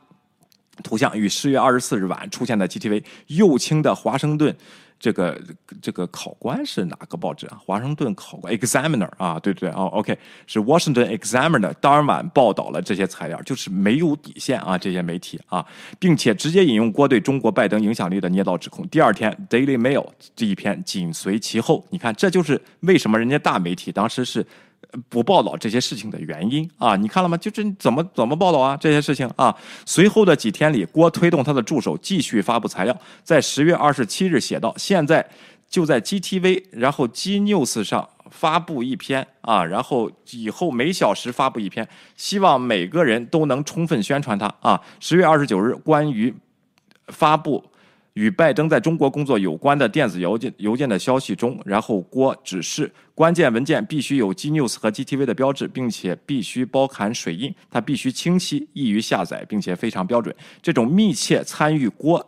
[0.82, 4.56] 图像于十月二十四日晚出现在 GTV 右倾的华盛顿。
[4.98, 5.38] 这个
[5.82, 7.60] 这个考官是哪个报纸啊？
[7.64, 15.64] 华盛顿考官 Examiner 啊，对对哦，OK，是 Washington Examiner 当晚报道了这些材料，就是没有底线啊，这些媒体啊，
[15.98, 18.86] 并且直接引用郭对中国拜登影响力的捏造指控。
[18.88, 24.46] 第二天 Daily Mail 这一篇紧随其后，你看，这就是为什么人家大媒体当时是。
[25.08, 27.36] 不报道这些事情的原因啊，你看了吗？
[27.36, 29.54] 就是怎么怎么报道啊这些事情啊。
[29.84, 35.26] 随后的几天里，郭推动他的助手继续发布材料，在十月二十七日写道：“现在
[35.68, 46.34] 就在 GTV，然后 G News 上发布一篇啊，然后以后每小时发布一篇，希望每个人都能充分宣传它啊。”十月二十九日，关于
[47.08, 47.64] 发布。
[48.16, 60.34] 与拜登在中国工作有关的电子邮件邮件的消息中，然后郭指示关键文件必须有 G News 和 GTV 的标志，并且必须包含水印，它必须清晰、易于下载，并且非常标准。
[60.62, 62.24] 这种密切参与郭，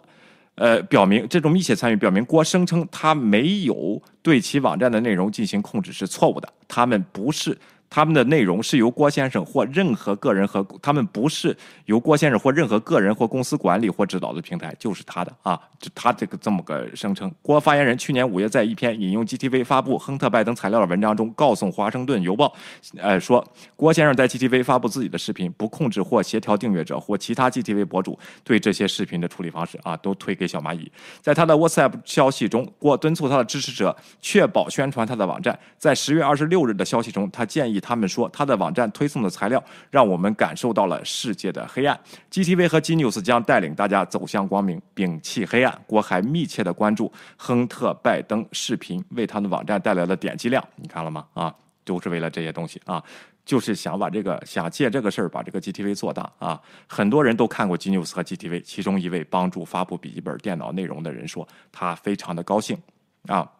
[0.57, 7.57] 呃，表明这种密切参与表明郭声称他没有对其网站的内容进行控制是错误的，他们不是。
[7.91, 17.33] 他们的内容是由郭先生或任何个人和他们不是由郭先生或任何个人或公司管理或指导的平台，就是他的啊，就他这个这么个声称。
[17.41, 22.53] 郭发言人去年五月在一篇引用 GTV 发布亨特拜登材料的文章中，告诉华盛顿邮报，
[22.99, 23.43] 呃说
[23.75, 30.93] 郭先生在 GTV 发布自己的视频，不控制或协调订阅者或其他 GTV 博主对这些视频的处理方式啊，都推给小蚂蚁。
[31.23, 35.59] 在他的 WhatsApp 消息中，郭敦促他的支持者确保宣传他的网站。
[35.79, 37.78] 在十月二十六日的消息中，他建议。
[37.81, 41.99] 他们说，他的网站推送的材料让我们感受到了世界的黑暗。
[42.31, 45.79] GTV 和 G News 将带领大家走向光明，摒弃黑暗。
[45.87, 51.27] 郭还密切的关注亨特·拜登视频为他的网站带来的点击量，你看了吗？
[51.35, 51.55] 啊，
[51.85, 53.03] 都是为了这些东西啊，
[53.45, 56.61] 就是想把这个想借这个事儿把这个 GTV 做大啊。
[56.87, 62.77] 很多人都看过 G News 和 GTV，其中一位帮助发布笔记本电脑内容的人说，他非常的高兴
[63.27, 63.51] 啊。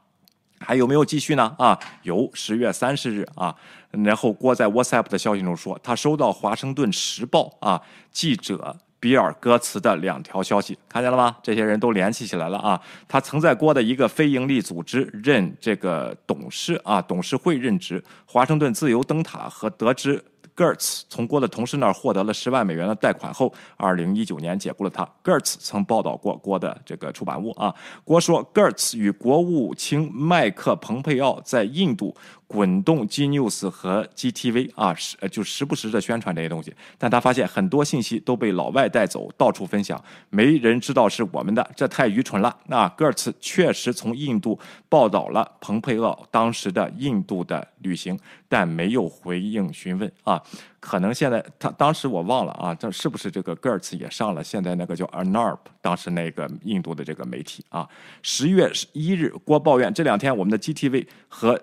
[0.61, 1.55] 还有没有继续呢？
[1.59, 3.55] 啊，有，十月三十日啊，
[3.91, 7.81] 然后郭在 WhatsApp 的消息中说，他收到《华盛顿时报》啊
[8.11, 11.37] 记者比尔·戈茨的两条消息，看见了吗？
[11.43, 12.81] 这些人都联系起来了啊！
[13.07, 18.03] 他曾在郭的一个非营利组织任这个董事啊，董事会任职。
[18.27, 20.25] 华盛顿自由灯塔和得知。
[20.59, 25.09] Gertz 从郭的同事那儿获得了十万美元的贷款后，二零一九年解雇了他。
[25.23, 27.73] Gertz 曾报道过郭的这个出版物啊。
[28.03, 32.13] 郭说，Gertz 与国务卿麦克蓬佩奥在印度。
[32.49, 42.57] 滚动 G News 和 GTV 啊，时就时不时的宣传这些东西，但他发现很多信息都被老外带走，到处分享，没人知道是我们的，这太愚蠢了。
[42.67, 48.19] 那戈尔茨确实从印度报道了蓬佩奥当时的印度的旅行，
[48.49, 50.43] 但没有回应询问啊。
[50.81, 57.89] 可能现在他当时我忘了啊，这是不是这个戈尔茨也上了现在那个叫 Anarp 当时那个印度的这个媒体啊？
[58.23, 61.61] 十月一日，郭抱怨这两天我们的 GTV 和。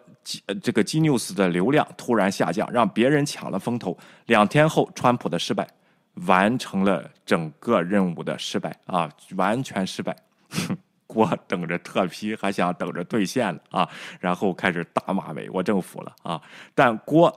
[0.48, 3.96] 呃，这个 G News 的流量突然下降，让别人抢了风头。
[4.26, 5.68] 两天后，川普的失败，
[6.26, 10.18] 完成了整个任务的失败啊，完全失败。
[11.06, 13.88] 郭等着特批，还想等着兑现呢啊，
[14.20, 16.42] 然后开始大骂美国政府了啊，
[16.74, 17.32] 但郭。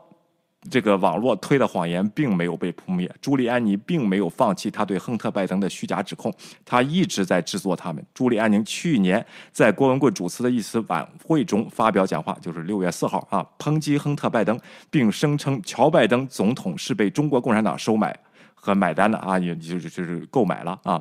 [0.69, 6.35] 这个网络推的谎言并没有被扑灭，朱利安尼并没有放弃他对亨特·拜登的虚假指控，
[6.65, 8.05] 他一直在制作他们。
[8.13, 14.59] 朱利安尼去年在郭文贵主持的一次晚会中发表讲话，就是六月四号啊，抨击亨特·拜登，
[14.91, 18.19] 并声称乔拜登总统是被中国共产党收买
[18.55, 21.01] 和买单的啊，也就是就是购买了啊。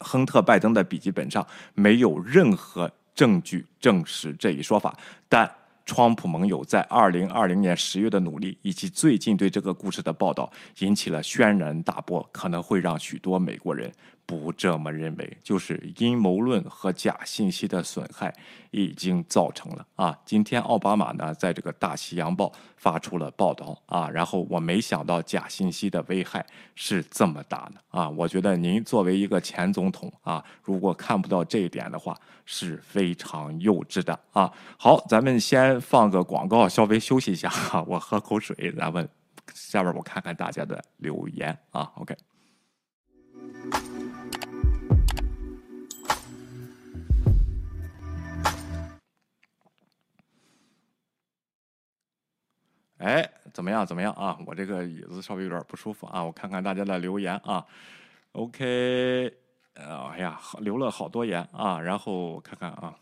[0.00, 4.94] 亨特·拜登的笔记本上没有任何证据证实这一说法，
[5.30, 5.50] 但。
[5.86, 13.92] 川普盟友在二零二零年十月的努力，以及最近对这个故事的报道，引起了轩然大波，可能会让许多美国人。
[14.26, 18.34] 不这么认为，就是阴谋论和假信息的损害
[18.70, 20.18] 已经造成了啊！
[20.24, 22.46] 今天奥巴马呢，在这个《大西洋报》
[22.76, 26.44] 发出了报道啊，然后我没想到假信息的危害
[26.74, 28.08] 是这么大的啊！
[28.08, 34.50] 我觉得您作为一个前总统啊，如果看不到这一点的话，是非常幼稚的啊！
[34.78, 37.50] 好，咱们先放个广告，稍微休息一下，
[37.86, 39.06] 我喝口水，咱们
[39.52, 42.16] 下边我看看大家的留言啊，OK。
[53.04, 53.84] 哎，怎么样？
[53.84, 54.38] 怎么样啊？
[54.46, 56.24] 我这个椅子稍微有点不舒服啊。
[56.24, 57.66] 我看看大家的留言啊。
[58.32, 59.30] OK，
[59.74, 61.78] 哎呀，留了好多言啊。
[61.78, 62.96] 然后我看看啊，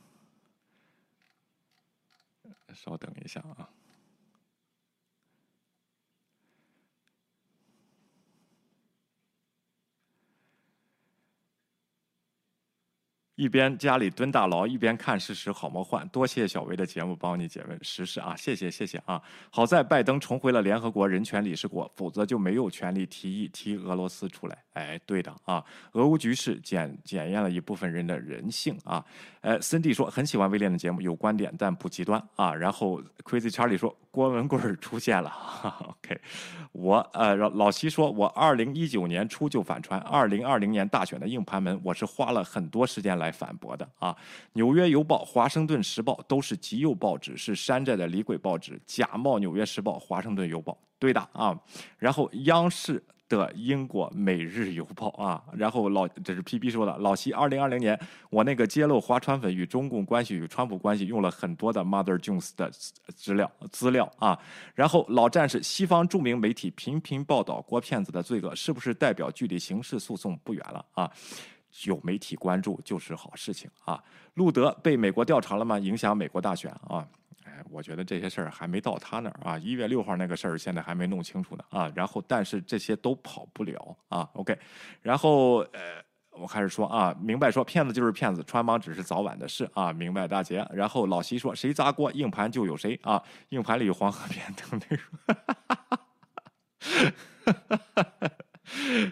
[2.74, 3.68] 稍等一下啊。
[13.42, 16.06] 一边家里蹲大牢，一边看事实，好魔幻。
[16.10, 19.20] 多谢小维的节目帮你解问时事啊，谢谢谢谢啊。
[19.50, 24.56] 好在拜登重回了联合国人权理事国，否则就没有权利提议踢俄罗斯出来。
[24.74, 25.62] 哎，对的啊，
[25.94, 29.04] 俄乌局势检检验了一部分人的人性啊。
[29.40, 32.54] 呃，森蒂说很喜欢威廉的节目，有观点但不极端啊。
[32.54, 35.32] 然后 Crazy Charlie 说郭文贵出现了。
[35.88, 36.20] OK，
[36.70, 44.14] 我呃老老西说，我二零一九年初就反穿，二零二零年大选的硬盘门，我是花了很多时间来反驳的啊。
[44.52, 51.58] 纽约邮报、华盛顿时报都是极右报纸，是山寨的李鬼报纸，假冒纽约时报、华盛顿邮报，对的啊。
[51.98, 53.02] 然后央视。
[53.36, 57.98] 的英国《每日邮报》啊，然后老这是 P B 说的，老西，二零二零年
[58.30, 64.38] 我那个揭露华川粉与中共关系与川普关系用了很多的 Mother Jones 的资料资料啊，
[64.74, 71.10] 然后老战士，西方著名媒体频频报道郭骗子的罪恶，是不是代表距离刑事诉讼不远了啊？
[71.86, 74.02] 有媒体关注就是好事情啊。
[74.34, 75.78] 路德被美国调查了吗？
[75.78, 77.06] 影响美国大选啊？
[77.70, 81.90] 我觉得这些事儿还没到他那儿啊，一月六号那个事儿现在还没弄清楚呢啊。
[81.94, 84.28] 然后，但是这些都跑不了啊。
[84.34, 84.58] OK，
[85.00, 89.92] 然后呃，我开始说啊，明白说骗子就是骗子，穿帮只是早晚的事啊。
[89.92, 90.66] 明白大姐。
[90.72, 93.22] 然后老西说谁砸锅，硬盘就有谁啊。
[93.50, 94.86] 硬盘里有黄河边等内
[97.46, 98.28] 容，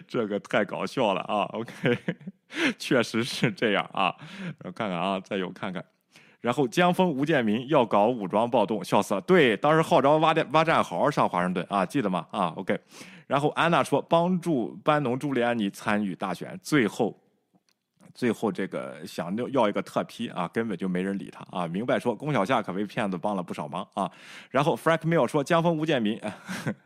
[0.07, 1.43] 这个太搞笑了啊。
[1.53, 1.97] OK，
[2.77, 4.15] 确实是这样啊。
[4.63, 5.83] 我看看啊，再有看看。
[6.41, 9.21] 然后江峰、吴建民要搞武装暴动，笑死了。
[9.21, 12.25] 对，当时号召挖战挖战壕上华盛顿啊，记得吗？
[12.31, 12.77] 啊，OK。
[13.27, 17.15] 然后安娜说帮助班农、朱利安尼参与大选，最后，
[18.13, 21.67] 最后这个想要要一个特批啊，根本就没人理他啊。
[21.67, 24.11] 明白说龚小夏可为骗子帮了不少忙啊。
[24.49, 26.19] 然后 Frank Mill 说江峰、吴建民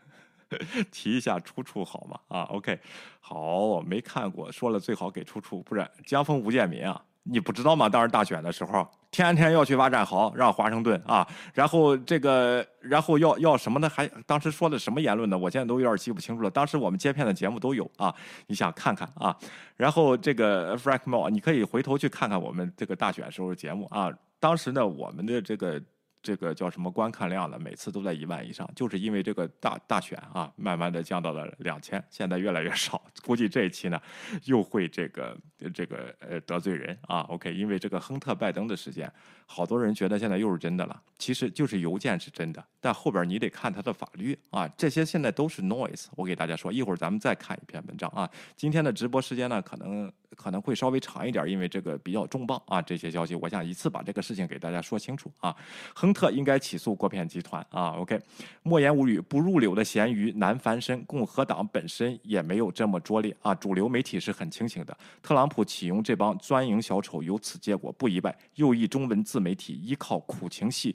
[0.91, 2.19] 提一下出处好吗？
[2.27, 2.77] 啊，OK，
[3.21, 7.01] 好，没看过，说了最好给出处，不然江峰、吴建民啊。
[7.27, 7.89] 你不知道吗？
[7.89, 13.89] 当时大选的时候，天天要去挖战壕，让华盛顿啊，然后这个，然后要要什么呢？
[13.89, 15.37] 还当时说的什么言论呢？
[15.37, 16.49] 我现在都有点记不清楚了。
[16.49, 18.13] 当时我们接片的节目都有啊，
[18.47, 19.35] 你想看看啊？
[19.75, 24.11] 然后这个 Frank Mo，你可以回头去看看我们这个大选时候的节目啊。
[24.39, 25.81] 当时呢，我们的这个。
[26.25, 27.59] 这个叫什么观看量呢？
[27.59, 32.99] 每次都在一万以上，就是因为这个大大选啊，慢慢的降到了两千，现在越来越少。
[33.23, 34.01] 估计这一期呢，
[34.45, 35.37] 又会这个
[35.71, 37.19] 这个呃得罪人啊。
[37.29, 39.11] OK，因为这个亨特拜登的事件，
[39.45, 40.99] 好多人觉得现在又是真的了。
[41.19, 44.67] 其实就是邮件是真的，但后边你得看他的法律啊。
[44.77, 46.05] 这些现在都是 noise。
[46.15, 48.29] 我给大家说，一会儿咱们再看一篇文章啊。
[48.55, 50.11] 今天的直播时间呢，可能。
[50.35, 52.81] 可能会稍微长一点，因为这个比较重磅啊。
[52.81, 55.55] 这些消息，我想一次把这个事情给大家说清楚啊。
[55.93, 57.91] 亨特应该起诉国片集团啊。
[57.91, 58.19] OK，
[58.61, 61.01] 莫言无语，不入流的咸鱼难翻身。
[61.05, 63.55] 共和党本身也没有这么拙劣啊。
[63.55, 64.97] 主流媒体是很清醒的。
[65.23, 68.37] 特朗普启用这帮钻营小丑，有此结果不意外。
[68.55, 70.93] 右翼中文自媒体依靠苦情戏、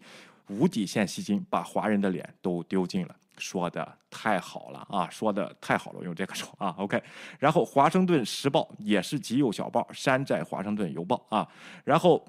[0.51, 3.16] 无底线吸金，把华人的脸都丢尽了。
[3.38, 5.09] 说的太好了啊！
[5.11, 7.03] 说的太好了，用这个说啊，OK。
[7.38, 11.48] 然后《华盛顿时报》也是极右小报，山寨《华盛顿邮报》啊。
[11.84, 12.22] 然后。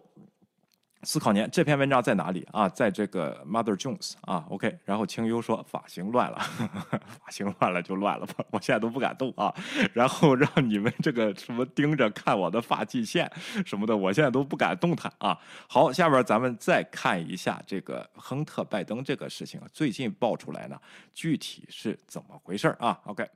[1.03, 2.69] 思考年这篇文章在哪里啊？
[2.69, 4.77] 在这个 Mother Jones 啊，OK。
[4.85, 6.37] 然后清幽说发型乱了，
[7.19, 9.53] 发型乱了就乱了吧，我现在都不敢动啊。
[9.93, 13.29] 然后让你们这个什么盯着看我的发际线
[13.65, 15.37] 什么的，我现在都不敢动弹啊。
[15.67, 20.79] 好，下边咱们再看一下这个亨特拜登这个事情，最近爆出来呢，
[21.13, 23.27] 具体是怎么回事啊？OK。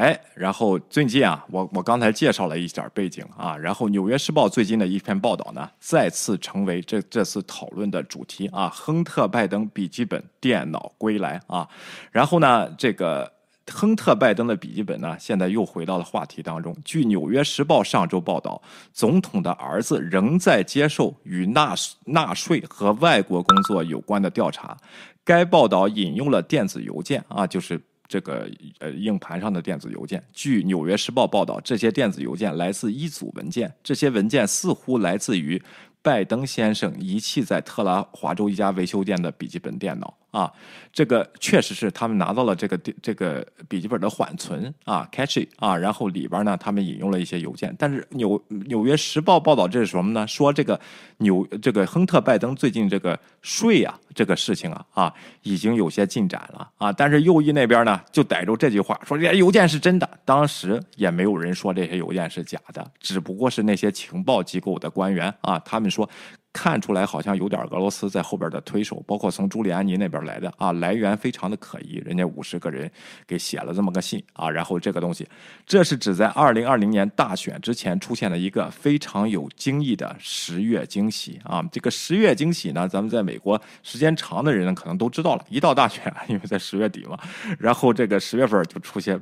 [0.00, 8.70] 哎，然后最近啊，我我刚才介绍了一点背景啊，然后《纽约时报》最近的一篇报道呢，再次成为这这次讨论的主题啊。
[8.70, 11.68] 亨特拜登笔记本电脑归来啊，
[12.10, 13.30] 然后呢，这个
[13.70, 16.74] 亨特拜登的笔记本呢，现在又回到了话题当中。
[16.82, 18.62] 据《纽约时报》上周报道，
[18.94, 21.74] 总统的儿子仍在接受与纳
[22.06, 24.74] 纳税和外国工作有关的调查。
[25.22, 27.78] 该报道引用了电子邮件啊，就是。
[28.10, 28.50] 这个
[28.80, 35.62] 呃硬盘上的电子邮件，据《纽约时报》报道，这些电子邮件来自一组文件，这些文件似乎来自于
[36.02, 40.12] 拜登先生遗弃在特拉华州一家维修店的笔记本电脑。
[40.30, 40.52] 啊，
[40.92, 47.74] 这个确实是他们拿到了这个这个笔记本的缓存啊，cache 啊，然后里边呢，他们引用了一些邮件。
[47.78, 50.26] 但是纽纽约时报报道这是什么呢？
[50.26, 50.78] 说这个
[51.18, 56.92] 纽这个亨特拜登最近这个税啊这个事情啊啊已经有些进展了啊。
[56.92, 60.08] 但是右翼那边呢就逮住这句话，说这些邮件是真的。
[60.24, 66.08] 当时也没有人说这些邮件是假的，只不过是那些情报机构的官员啊，他们说。
[66.52, 72.02] 看出来好像有点俄罗斯在后边的推手，包括从朱利安尼那边来的啊，来源非常的可疑。
[72.04, 72.90] 人家五十个人
[73.24, 75.26] 给写了这么个信啊，然后这个东西，
[75.64, 81.62] 这是指在二零二零年大选之前出现了一个非常有惊异的十月惊喜啊。
[81.70, 87.16] 这个十月惊喜呢，咱们在美国时间长的人可能都知道了，一到大选，因为在十月底嘛，
[87.60, 89.20] 然后这个十月份就出现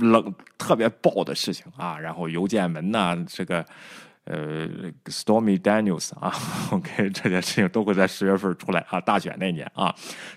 [0.00, 3.62] 冷特别爆的事情啊，然后邮件门呐，这个。
[4.24, 4.68] 呃
[5.06, 6.32] ，Stormy Daniels 啊
[6.70, 9.92] ，OK，这件事情都会在十月份出来啊，大选那年啊，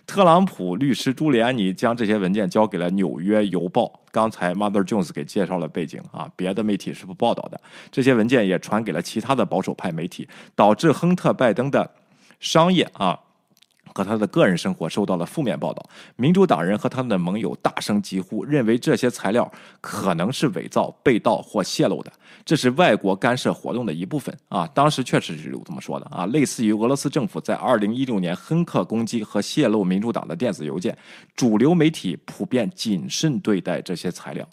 [0.08, 3.84] 特朗普律师朱利安尼将这些文件交给了《纽约邮报》。
[4.12, 7.62] 刚才 Mother Jones 给介绍了背景啊，别的媒体是不报道的。
[7.92, 11.92] 这些文件也传给了其他的保守派媒体，导致亨特拜登的
[12.40, 13.20] 商业啊。
[13.96, 15.82] 和他的个人生活受到了负面报道，
[16.18, 22.12] 民主党人和他们的盟友大声疾呼，认为这些材料可能是伪造、被盗或泄露的，
[22.44, 24.68] 这是外国干涉活动的一部分啊！
[24.74, 30.98] 当时确实是有这么说的啊，类似于俄罗斯政府在二零一六年黑客攻击和泄露民主党的电子邮件，
[31.34, 34.46] 主流媒体普遍谨慎对待这些材料。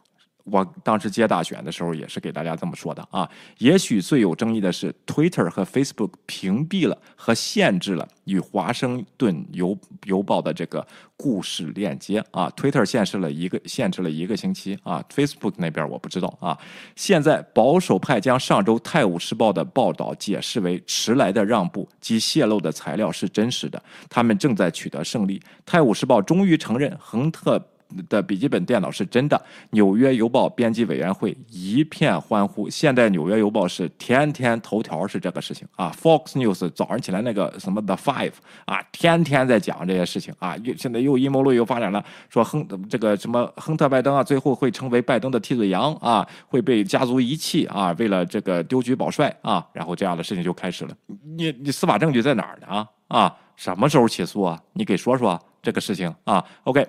[0.44, 3.28] 我当时接大选的时候也是给大家这么说的啊。
[3.58, 10.86] 也许最有争议的是，Twitter 和 Facebook 屏蔽了和限制了与华盛顿邮邮报的这个
[11.16, 12.50] 故事链接啊。
[12.56, 16.58] Twitter 限制了一个限制了一个星期啊，Facebook 那边我不知道啊。
[16.96, 25.38] 现在保守派将上周《泰晤士报》的报道解释为迟来的让步及泄露的材料是真实的，他们正在取得胜利。
[25.64, 27.64] 《泰晤士报》终于承认亨特。
[28.08, 29.40] 的笔记本电脑是真的。
[29.70, 32.68] 纽约邮报编辑委员会一片欢呼。
[32.68, 35.94] 现在纽约邮报是天天头条是这个事情啊。
[36.00, 38.32] Fox News 早上起来那个什么 The Five
[38.64, 40.56] 啊，天天在讲这些事情啊。
[40.58, 50.94] 又现在又阴谋论又发展了，说亨这个什么亨特拜登啊，最后会成为拜登的替罪羊啊，会被家族遗弃啊，为了这个丢局保帅啊，然后这样的事情就开始了。
[51.36, 52.66] 你你司法证据在哪儿呢？
[52.66, 54.60] 啊啊，什么时候起诉啊？
[54.72, 55.40] 你给说说。
[55.64, 56.84] 这个事情啊，OK，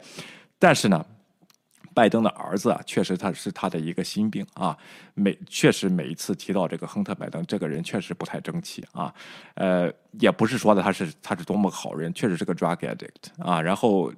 [0.64, 1.06] 但是呢，
[1.94, 4.77] 拜登的儿子啊，确实他是他的一个心病啊。
[5.14, 9.14] 每确实每一次提到这个亨特·拜登这个人，确实不太争气啊。
[9.56, 9.91] 呃，
[10.22, 13.61] 也不是说的他是他是多么好人，确实是个 drug addict 啊。
[13.61, 14.10] 然后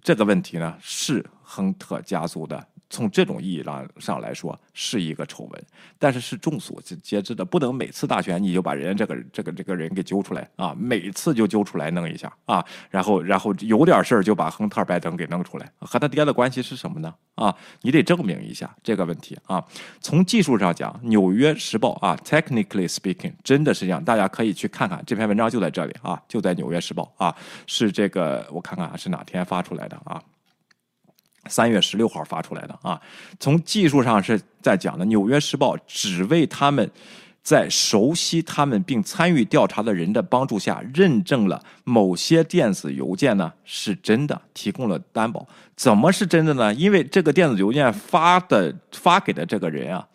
[0.00, 2.68] 这个问题呢，是亨特家族的。
[2.92, 5.64] 从这种意义上上来说，是一个丑闻，
[5.98, 17.14] 但是是众所皆知的，不能每次大选你就把人家这个这个这个人给揪出来啊，每次就揪出来弄一下啊，然后然后有点事儿就把亨特·拜登给弄出来，和他爹的关系是什么呢？
[17.36, 19.64] 啊，你得证明一下这个问题啊。
[20.02, 27.34] 从技术上讲，《纽约时报》啊，technically speaking，真的是这样，大家可以去看看这篇文章就在这里啊，就在《纽约时报》啊，
[27.66, 30.22] 是这个我看看啊，是哪天发出来的啊？
[31.48, 33.00] 三月十六号发出来的啊，
[33.40, 36.88] 从技术上是在讲的，《纽约时报》只为他们
[37.42, 45.44] 在熟悉他们并参与调查的人的帮助下，认证了某些电子邮件呢是真的，提供了担保。
[45.74, 46.72] 怎么是真的呢？
[46.74, 50.06] 因为这个电子邮件发的发给的这个人啊，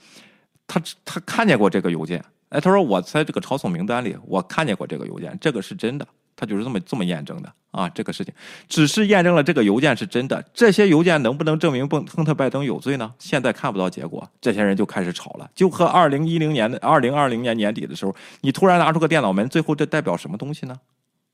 [0.66, 6.08] 他他看见过这个邮件，哎，他说我在这个抄送名单里，我看见过这个邮件，这个是真的。
[6.38, 8.34] 他就是这么这么验证的啊，这个事情
[8.70, 10.42] 只是验证了这个邮件是真的。
[10.54, 13.12] 这些邮件能不能证明亨亨特拜登有罪呢？
[13.18, 20.80] 现在看不到结果，这些人就开始吵了，就和二零一零年的二零二零年年底的时候，你突然拿出个电脑门，最后这代表什么东西呢？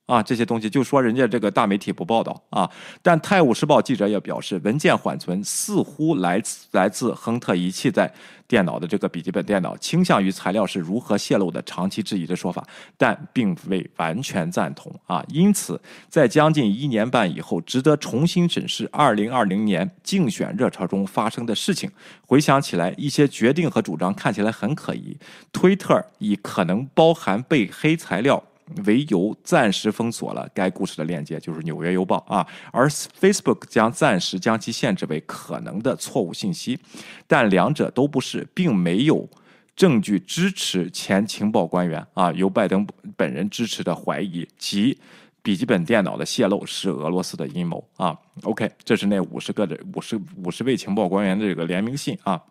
[0.06, 2.70] 啊，这些东西就说人家这个大媒体不报道啊，
[3.02, 8.14] 但《泰晤士报》记者也表示，文件缓存似乎来自来自亨特遗弃在
[8.46, 12.68] 电脑的这个笔记本电脑，倾向于材料是如何泄露的，长期质疑的说法，
[12.98, 15.24] 但并未完全赞同啊。
[15.30, 21.90] 因此，在将近一年半以后，值得重新审视2020年竞选热潮中发生的事情。
[22.28, 25.18] 回想起来，一些决定和主张看起来很可疑。
[25.54, 28.44] 推特以可能包含被黑材料。
[28.86, 36.80] 为由暂时封锁了该故事的链接，就是《纽约邮报》啊，而 Facebook 将暂时将其限制为可能的错误信息，
[37.28, 39.30] 但两者都不是，并没有
[39.76, 44.98] 证据支持前情报官员啊由拜登本人支持的怀疑及
[45.42, 48.18] 笔记本电脑的泄露是俄罗斯的阴谋啊。
[48.44, 52.42] OK，这是那五十个的五十五十位情报官员的这个联名信啊。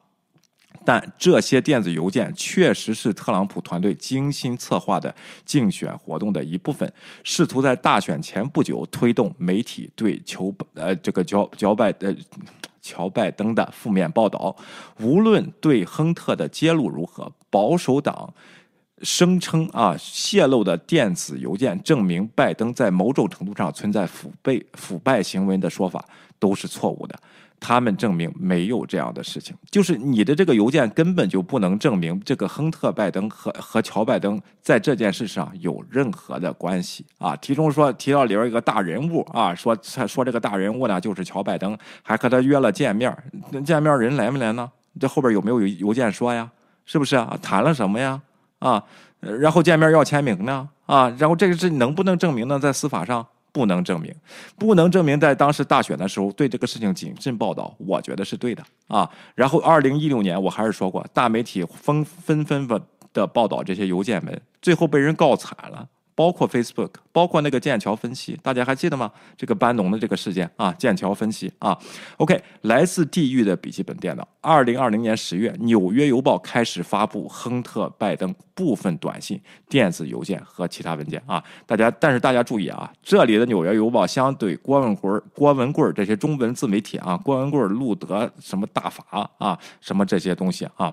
[0.84, 5.14] 但这些电子邮件确实是特朗普团队精心策划的
[5.44, 6.92] 竞选活动的一部分，
[7.22, 12.14] 试图在大选前不久推动媒体对乔呃这个乔乔拜呃
[12.80, 14.56] 乔拜登的负面报道。
[15.00, 18.34] 无论对亨特的揭露如何，保守党
[19.02, 26.04] 声称啊泄露的电子邮件证明拜登在某种程度上存在腐败腐败行为的说法
[26.38, 27.18] 都是错误的。
[27.64, 37.36] 他们证明没有这样的事情，就是你的这个邮件根本就不能证明这个亨特·拜登和和乔拜登在这件事上有任何的关系啊。
[37.36, 39.78] 其中说提到里边一个大人物啊，说
[40.09, 43.16] 说这个大人物呢就是乔拜登，还和他约了见面，
[43.64, 44.68] 见面人来没来呢？
[44.98, 46.51] 这后边有没有邮件说呀？
[46.84, 47.39] 是不是啊？
[47.40, 48.20] 谈了什么呀？
[48.59, 48.82] 啊，
[49.20, 50.68] 然后见面要签名呢？
[50.86, 52.59] 啊，然后这个是能不能证明呢？
[52.59, 53.24] 在司法上？
[53.52, 54.14] 不能证明，
[54.58, 59.08] 不能证明，在当时大选的时候对这个事情谨慎报道，我觉得是对的啊。
[59.34, 62.66] 然后，二零一六年我还是说过，大媒体纷纷纷
[63.12, 65.86] 的报道这些邮件门，最后被人告惨了。
[66.14, 69.10] 包括 Facebook，包括那个剑桥分析，大家还记得吗？
[69.36, 71.76] 这个班农的这个事件啊，剑桥分析啊。
[72.18, 74.26] OK，来自地狱的笔记本电脑。
[74.40, 81.43] 二零二零年十月，《纽约邮报》开始发布亨特·拜登部分短信、电子邮件和其他文件啊。
[81.66, 90.93] 大家，但是大家注意啊，这里的《纽约邮报》相对郭文贵、郭文贵这些中文自媒体啊，郭文贵、路德什么大法啊，什么这些东西啊。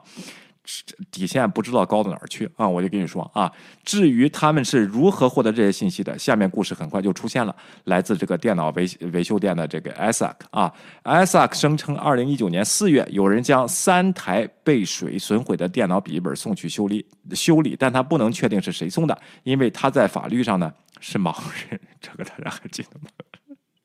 [1.11, 2.67] 底线不知道高到哪儿去啊！
[2.67, 3.51] 我就跟你说啊，
[3.83, 7.55] 至于他们是如何获得这些信息的，下面故事很快就出现了。
[7.85, 10.71] 来自这个电脑维维修店的这个 Isaac 啊
[11.03, 21.35] ，Isaac 声称，二零一九年四月，有人将三台被水损毁的电脑笔记本送去修理修理，但他不能确定是谁送的，因为他在法律上呢是盲
[21.69, 21.79] 人。
[21.99, 23.07] 这个大家还记得吗？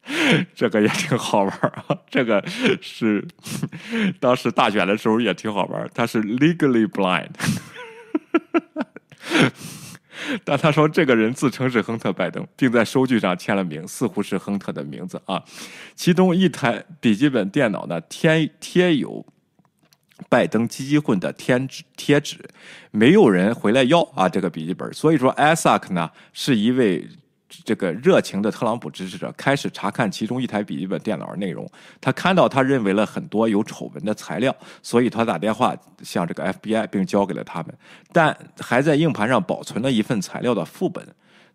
[0.54, 1.98] 这个也挺好玩啊！
[2.10, 2.44] 这个
[2.82, 3.26] 是
[4.20, 7.30] 当时大选的时候也挺好玩他是 legally blind。
[10.44, 15.42] 但他说这个人自称是亨特·拜登，并在收据上签了名，似乎是亨特的名字啊。
[15.94, 19.24] 其中一台笔记本电脑呢，贴贴有
[20.28, 22.38] 拜登基金会的贴纸，贴纸
[22.90, 27.08] 没有人回来要啊这个笔记本，所以说艾萨克呢是一位。
[27.64, 31.70] 这个热情的特朗普支持者开始查看其中一台笔记本电脑的内容，
[32.00, 37.74] 他看到他认为了很多有丑闻的材料，所以他打电话向这个 FBI，并交给了他们，
[38.12, 41.06] 但还在硬盘上保存了一份材料的副本。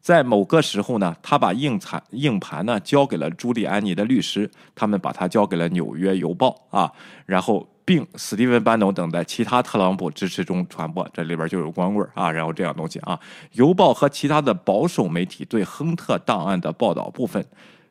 [0.02, 6.92] 在某个时候呢，他把硬盘硬盘呢交给了朱利安尼的律师，他们把它交给了《纽约邮报》啊，
[7.26, 7.68] 然后。
[7.90, 13.20] 并史蒂文·班农等在其他特朗普支持中传播，这里边就有光棍啊，然后这样东西啊，
[13.54, 17.44] 邮报和其他的保守媒体对亨特档案的报道部分。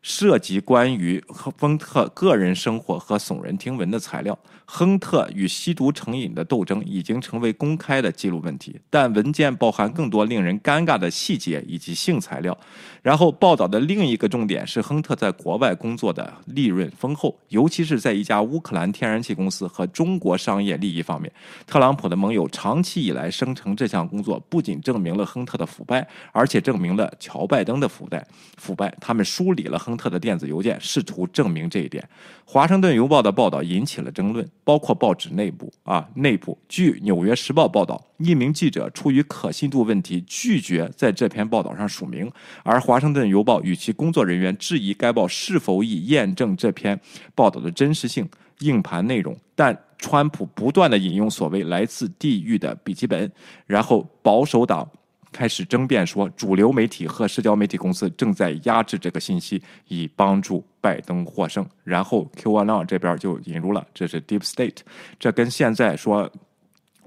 [0.02, 12.56] 涉及关于亨特个人生活和耸人听闻的材料，亨特与吸毒成瘾的斗争已经成为公开的记录问题，但文件包含更多令人尴尬的细节以及性材料。
[13.02, 21.32] 然后报道的另一个重点是亨特在国外工作的利润丰厚，尤其是在一家乌克兰天然气公司和中国商业利益方面。
[21.66, 28.26] 特朗普的盟友长期以来声称这项工作不仅证明了亨特的腐败，而且证明了乔拜登的腐败。
[28.56, 29.98] 腐败，他们梳理了亨。
[29.98, 32.08] 特的电子邮件试图证明这一点。
[32.44, 36.56] 华盛顿邮报的报道引起了争论，包括报纸内部啊内部。
[36.68, 42.30] 据纽约时报报道，一名记者出于可信度问题拒绝在这篇报道上署名，
[42.62, 46.98] 而华盛顿邮报与其工作人员质疑该报是否已验证这篇
[47.34, 48.26] 报道的真实性、
[48.60, 49.36] 硬盘内容。
[49.56, 53.30] 但川普不断的引用所谓来自地狱的笔记本，
[53.66, 54.88] 然后保守党。
[55.32, 61.66] 开始争辩说，主流媒体和社交媒体公司正在压制这个信息，以帮助拜登获胜。
[61.84, 64.78] 然后 QAnon 这边就引入了，这是 Deep State，
[65.18, 66.30] 这跟现在说。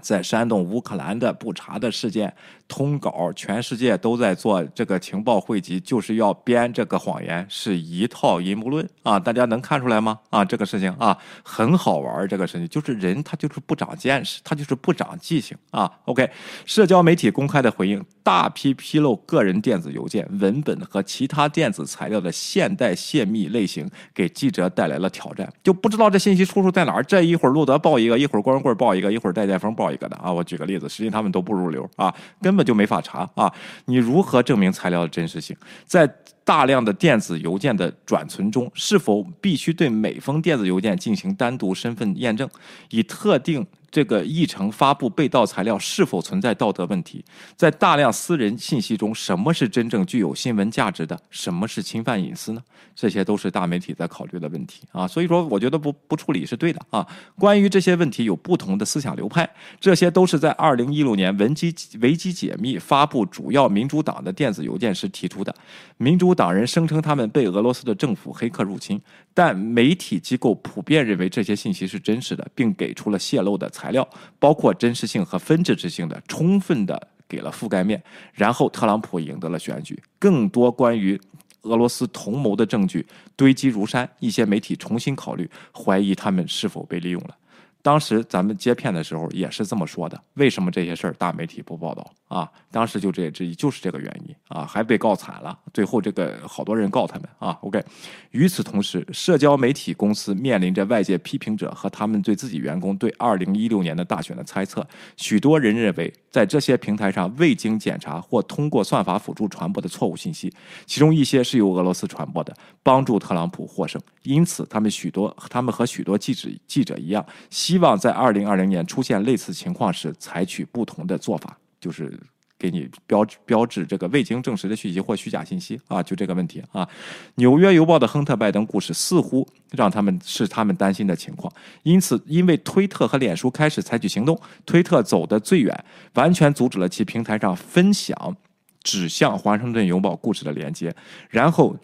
[0.02, 2.34] 在煽动乌克兰的不查的事件，
[2.68, 9.19] 通稿，全世界都在做这个情报汇集，就是要编这个谎言，是一套阴谋论啊！
[9.19, 10.19] 大家能看出来吗？
[10.30, 15.91] 啊，这个事情啊，很好玩这个事情就是人他就是不长见识，他就是不长记性啊。
[16.06, 16.30] OK，
[16.65, 27.03] 社交媒体公开的回应，大批披露个人电子邮件、文本和其他电子材料的现代泄密类型，给记者带来了挑战，就不知道这信息出处在哪儿。
[27.03, 29.90] 这一会儿路德报一个，一会儿光棍报一个，一会儿戴建峰报。
[29.93, 33.51] 一个的啊，我举个例子，实际他们都不入流啊，根本就没法查啊。
[33.85, 35.55] 你如何证明材料的真实性？
[35.85, 36.09] 在
[36.43, 42.49] 大量的电子邮件的转存中，是否必须对每封电子邮件进行单独身份验证？
[42.89, 43.65] 以特定。
[43.91, 47.22] 这个议程发布被盗材料是否存在道德问题？
[47.57, 51.19] 在大量私人信息中，什么是真正具有新闻价值的？
[51.30, 52.63] 什么是侵犯隐私呢？
[52.95, 55.05] 这些都是大媒体在考虑的问题啊！
[55.05, 57.05] 所以说，我觉得不不处理是对的啊。
[57.38, 59.49] 关于这些问题，有不同的思想流派，
[59.81, 65.53] 这些都是在二零一六年维基维基解密发布主要民主党的电子邮件时提出的。
[65.97, 68.99] 民主党人声称他们被俄罗斯的政府黑客入侵，
[69.34, 73.70] 但媒体机构普遍认为这些信息是真实的，并给出了泄露的。
[73.70, 74.08] 材料
[74.40, 78.02] 包括真实性和分支性的，充分的给了覆盖面，
[78.34, 80.02] 然后特朗普赢得了选举。
[80.20, 81.20] 更多关于
[81.64, 83.06] 俄罗斯同谋的证据
[83.36, 87.36] 堆积如山，一些媒体重新考虑，怀疑他们是否被利用了。
[87.82, 92.49] 当时咱们接片的时候也是这么说的，为什么这些事儿大媒体不报道啊？
[92.72, 97.58] 当时就这这，就是这个原因啊，还被告惨了，最后这个好多人告他们啊。
[97.62, 97.84] OK，
[98.32, 104.88] 与此同时，社交媒体公司面临着外界批评者和他们对自己员工对二零一六年的大选的猜测，
[105.18, 110.52] 许多人认为在这些平台上未经检查或通过算法辅助传播的错误信息，
[110.86, 114.02] 其中一些是由俄罗斯传播的，帮助特朗普获胜。
[114.24, 117.24] 因此，他们许多他们和许多记者记者一样。
[117.49, 122.18] 希望在二零二零年出现类似情况时，采取不同的做法，就是
[122.62, 126.88] 给你标志标志这个未经证实的讯息或虚假信息啊，就这个问题啊。
[127.36, 131.52] 纽约邮报的亨特拜登故事似乎让他们是他们担心的情况，
[131.82, 138.38] 因此，因为推特和脸书开始采取行动，推特走得最远，完全阻止了其平台上分享
[138.84, 140.96] 指向华盛顿邮报故事的连接，
[141.32, 141.76] 然后。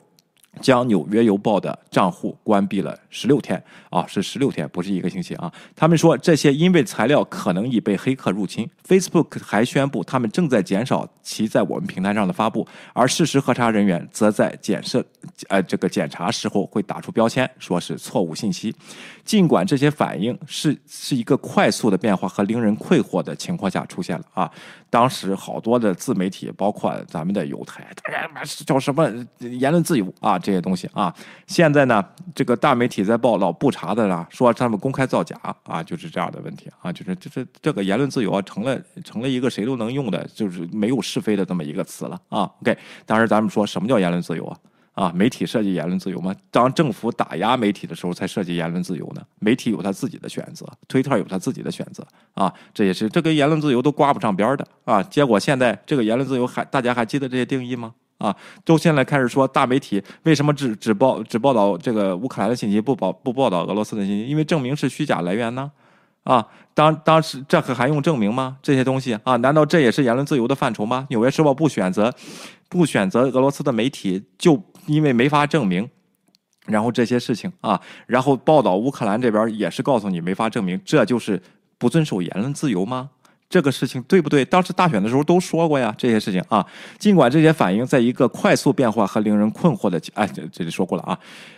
[0.62, 5.52] 将《纽约邮报》的账户关闭了十六天啊，是十六天，不是一个星期啊。
[5.76, 8.70] 他们说这些因为材料可能已被黑客入侵。
[8.88, 15.04] Facebook 还宣布他们正在减少其在我们平台上的发布，而事实核查人员则在检测
[15.50, 18.74] 呃这个检查时候会打出标签，说是错误信息。
[19.26, 24.50] 尽管这些反应是是一个快速的变化和令人困惑的情况下出现了啊，
[24.90, 27.86] 当时好多的自媒体，包括咱们的犹太，
[28.66, 29.10] 叫什么
[29.40, 30.40] 言论自由啊？
[30.40, 31.14] 这些东西啊。
[31.46, 32.04] 现在呢，
[32.34, 42.50] 这个大媒体在报道不查的呢，说他们公开造假啊，就是这样的问题啊，就是就是这个言论自由啊，成了成了一个谁都能用的，就是没有是非的这么一个词了啊。
[42.62, 44.58] OK，当时咱们说什么叫言论自由啊？
[44.98, 46.36] 啊，媒体涉及言论自由吗？
[46.50, 49.22] 当政府打压媒体的时候，才涉及言论自由呢。
[49.38, 52.04] 媒体有他自己的选择，推特有他自己的选择
[52.34, 55.04] 啊，这也是这跟言论自由都挂不上边的啊。
[55.04, 57.94] 结果现在这个言论自由还大家还记得这些定义吗？
[58.18, 64.28] 啊，都现在开始说大媒体为什么只只报只报道这个乌克兰的信息，不报不报道俄罗斯的信息？
[64.28, 65.72] 因为证明是虚假来源呢。
[66.24, 68.58] 啊，当当时这可还用证明吗？
[68.64, 71.06] 这些东西啊，难道这也是言论自由的范畴吗？
[71.12, 72.12] 纽约时报不选择
[72.68, 75.88] 不选择俄罗斯的媒体，就因为没法证明。
[76.66, 81.42] 然后这些事情啊，然后报道乌克兰这边也是告诉你没法证明，这就是
[81.78, 83.12] 不遵守言论自由吗？
[83.50, 84.44] 这个事情对不对？
[84.44, 86.66] 当时大选的时候都说过呀，这些事情啊。
[87.00, 91.18] 尽管这些反应在一个快速变化和令人困惑的，哎，这这里说过了啊。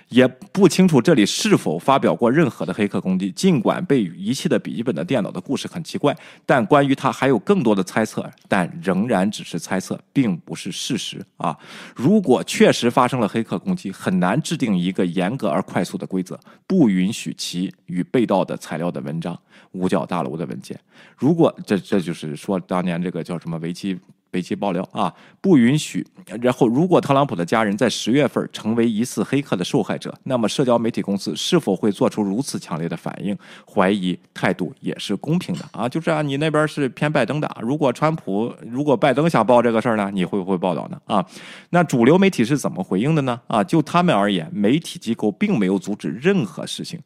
[0.10, 3.32] 也不清楚这里是否发表过任何的黑客攻击。
[3.32, 6.16] 尽管被遗弃的笔记本的电脑的故事很奇怪，
[6.46, 11.58] 但关于它还有更多的猜测，但仍然只是猜测，并不是事实啊。
[11.96, 19.40] 如果确实发生了黑客攻击，很难制定一个严格而快速的规则，不允许其与被盗的材料的文章、
[19.72, 20.80] 五角大楼的文件。
[21.16, 23.98] 如果这这就是说，当年这个叫什么维基。
[24.32, 26.06] 北极爆料啊，不允许。
[26.42, 33.36] 然后，如果特朗普的家人在十月份成为疑似黑客的受害者，那么社交媒体公司是否会做出如此强烈的反应？
[33.66, 37.50] 怀疑态度也是公平的啊，就是啊，你那边是偏拜登的。
[37.62, 41.02] 如果川普，如果拜登想报这个事儿呢，你会不会报道呢？
[41.06, 41.26] 啊，
[41.72, 43.42] 那主流媒体是怎么回应的呢？
[43.48, 47.00] 啊，就他们而言，媒体机构并没有阻止任何事情。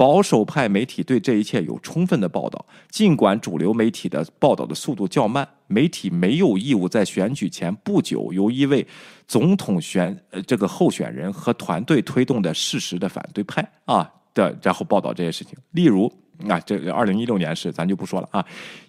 [0.00, 5.46] 保守派媒体对这一切有充分的报道，尽管主流媒体的报道的速度较慢。
[5.66, 8.86] 媒体没有义务在选举前不久由一位
[9.28, 15.54] 总统选呃这个候选人和团队推动的事实的反对派啊的，然后报道这些事情。
[15.72, 16.10] 例如
[16.48, 18.42] 啊，这个二零一六年是咱就不说了啊，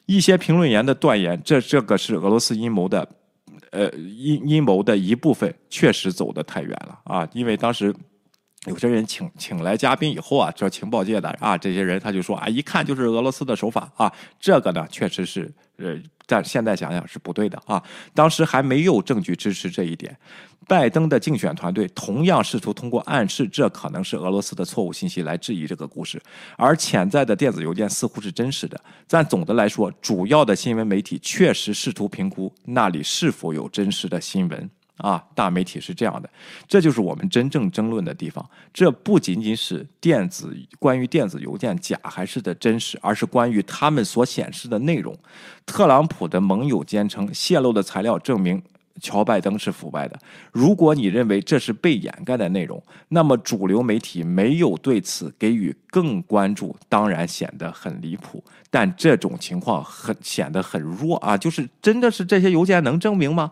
[0.05, 3.05] 一些评论员的断言，这这个是俄罗斯阴谋的，
[3.71, 7.93] 呃阴阴谋的一部分，确实走得太远了啊，因为当时。
[8.67, 15.97] 有些人请请来嘉宾以后啊，这情报界的啊，这些人他就说啊，一看就是俄罗斯的手法啊，这个呢确实是呃，
[16.27, 17.81] 但现在想想是不对的啊。
[18.13, 20.15] 当时还没有证据支持这一点。
[20.67, 26.21] 拜登的竞选团队同样试图通过暗示这可能是俄罗斯的错误信息来质疑这个故事，
[26.55, 28.79] 而潜在的电子邮件似乎是真实的。
[29.07, 34.69] 但总的来说，主要的新闻媒体确实试图评估那里是否有真实的新闻。
[35.01, 36.29] 啊，大媒体是这样的，
[36.67, 38.47] 这就是我们真正争论的地方。
[38.73, 45.17] 这不仅仅是电子关于电子邮件假还是的真实，而是关于他们所显示的内容。
[45.65, 48.61] 特朗普的盟友坚称，泄露的材料证明
[48.99, 50.19] 乔拜登是腐败的。
[50.51, 58.43] 如果你认为这是被掩盖的内容，那么主流媒体没有对此给予更关注，当然显得很离谱。
[58.69, 63.51] 但这种情况很显得很弱啊，就是真的是这些邮件能证明吗？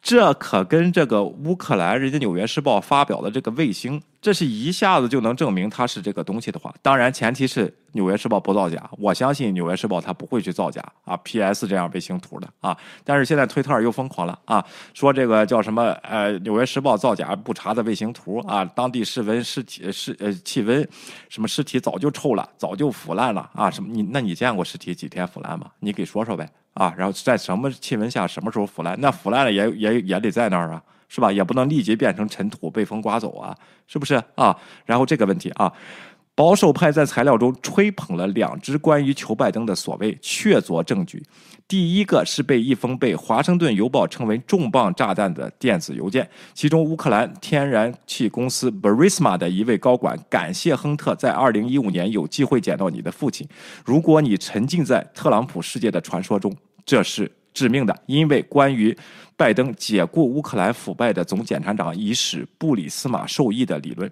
[0.00, 4.02] 这可跟这个乌克兰人家《纽约时报》发表的这个卫星。
[4.20, 8.90] 这是一下子就能证明它是这个东西的话，当然前提是《纽约时报》不造假。
[8.98, 12.76] 我相信《纽约时报》它不会去造假啊，PS 这样卫星图的啊。
[13.04, 20.86] 但是现在推特又疯狂了啊，说这个叫什么呃，《纽约时报》造假不查的卫星图啊，当地室温、尸体、尸呃气温，
[21.28, 23.70] 什么尸体早就臭了，早就腐烂了啊？
[23.70, 25.70] 什么你那你见过尸体几天腐烂吗？
[25.78, 26.92] 你给说说呗啊？
[26.98, 29.00] 然后在什么气温下什么时候腐烂？
[29.00, 30.82] 那腐烂了也也也得在那儿啊。
[31.08, 31.32] 是吧？
[31.32, 33.56] 也不能立即变成尘土被风刮走啊，
[33.86, 34.56] 是不是啊？
[34.84, 35.72] 然后这个问题啊，
[36.34, 41.22] 保守派在材料中吹捧了两只关于求拜登的所谓确凿证据。
[41.66, 53.46] 第一个是被一封被华盛顿邮报称为重磅炸弹的电子邮件，其中乌克兰天然气公司 Burisma 的一位高管感谢亨特在2015年有机会见到你的父亲。
[53.84, 56.54] 如果你沉浸在特朗普世界的传说中，
[56.86, 57.30] 这是。
[57.58, 58.96] 致命的，因为关于
[59.36, 64.08] 拜登解雇乌克兰腐败的总检察长已使布里斯马受益的理论，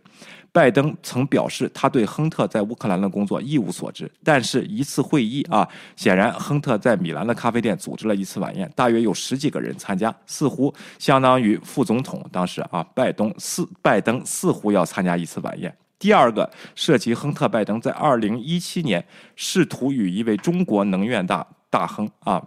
[0.51, 4.11] 拜登曾表示他对亨特在乌克兰的工作一无所知。
[4.25, 15.73] 但是，一次会议啊，显然亨特在米兰的咖啡店组织了一次晚宴，大约有十几个人参加，似乎相当于副总统当时啊，拜登似拜登似乎要参加一次晚宴。
[15.99, 19.05] 第二个涉及亨特，拜登在二零一七年
[19.37, 22.43] 试图与一位中国能源大大亨啊。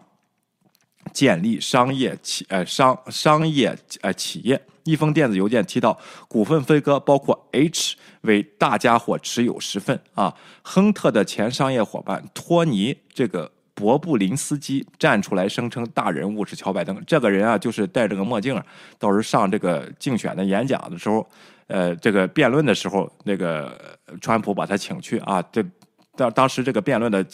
[1.13, 5.97] 建立商业企呃商商业呃企业，一封电子邮件提到
[6.27, 10.33] 股份分割，包括 H 为大家伙持有十份啊。
[10.61, 18.55] 亨特的前商业伙伴托尼这个博布林斯基站出来声称大人物是乔拜登，这个人啊就是戴着个墨镜，
[18.97, 21.27] 到时候上这个竞选的演讲的时候。
[21.71, 23.79] 呃，这个辩论的时候，那个
[24.21, 25.63] 川普把他请去啊，这
[26.19, 27.25] 当当时这个辩论的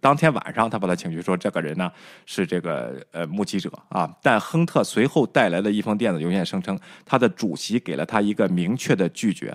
[0.00, 1.90] 当天晚上，他把他请去，说这个人呢
[2.24, 4.08] 是这个呃目击者啊。
[4.22, 9.52] 但亨特随后带来的一封电子邮件声称，他的主席给了他一个明确的拒绝。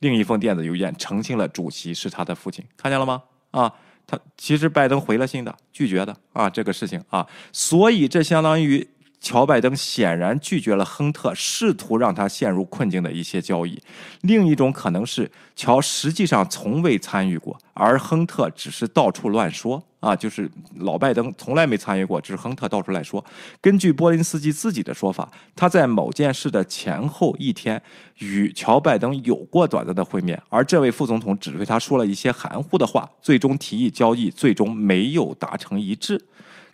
[0.00, 3.22] 另一封电子邮件澄清了主席是他的父亲，看见了吗？
[3.52, 3.72] 啊，
[4.06, 8.86] 他其实拜登回了信的，拒绝的啊这个事情啊，所以这相当于。
[9.20, 13.80] 乔拜登显然拒绝了亨特试图让他陷入困境的一些交易。
[14.22, 23.24] 另一种可能是，乔实际上从未参与过，而亨特只是到处乱说啊，就是老拜登从来没参与过，只是亨特到处乱说。
[23.60, 27.82] 根据波林斯基自己的说法，他在某件事的前后一天
[28.18, 36.24] 与乔拜登有过短暂的会面，而这位副总统只对他说了一些含糊的话，最终提议交易，最终没有达成一致。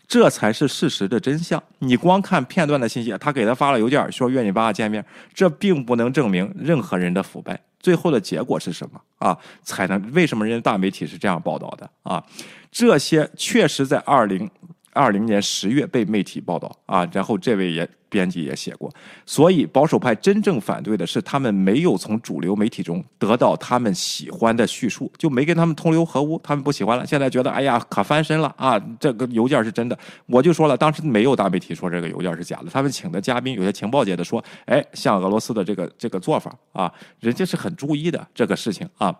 [0.06, 1.62] 这才是事实的真相。
[1.78, 7.58] 你光看片段的信息，他给他发了邮件说约你爸爸见面，这并不能证明任何人的腐败。
[7.80, 9.36] 最后的结果是什么啊？
[9.62, 12.22] 才能为什么人家大媒体是这样报道的啊？
[12.70, 14.50] 这些确实在二零。
[14.94, 18.88] 二零年十月被媒体报道啊，然后这位也编辑也写过，
[19.26, 27.04] 所以保守派真正反对的是他们没有从主流媒体中得到他们喜欢的叙述，就没跟他们同流合污，他们不喜欢了。
[27.04, 29.98] 现在觉得哎呀可翻身了啊，这个邮件是真的。
[30.26, 39.12] 我就说了，当时没有大媒体说这个邮件是假的，他们请的嘉宾有些情报界的说，哎，像俄罗斯的这个这个做法啊，人家是很注意的这个事情啊。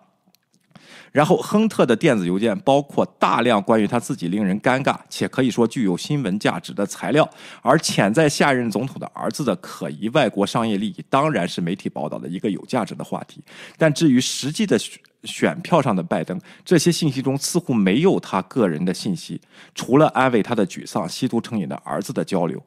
[1.15, 7.25] 然后，亨特的电子邮件包括大量关于他自己令人尴尬且可以说具有新闻价值的材料，
[7.61, 13.41] 而潜在下任总统的儿子的可疑外国商业利益，当然是媒体报道的一个有价值的话题。
[13.77, 14.77] 但至于实际的
[15.23, 19.39] 选票上的拜登，这些信息中似乎没有他个人的信息，
[19.73, 22.61] 除了安慰他的沮丧、吸毒成瘾的儿子的交流。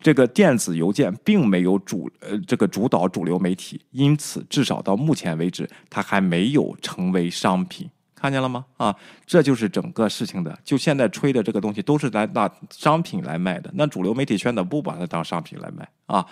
[0.00, 7.88] 这个电子邮件并没有主呃这个主导主流媒体，因此至少到目前为止，它还没有成为商品。
[8.14, 8.66] 看见了吗？
[8.76, 8.94] 啊，
[9.24, 10.58] 这就是整个事情的。
[10.62, 13.70] 就现在吹的这个东西，都是来拿商品来卖的。
[13.72, 16.26] 那主流媒体圈的不把它当商品来卖啊？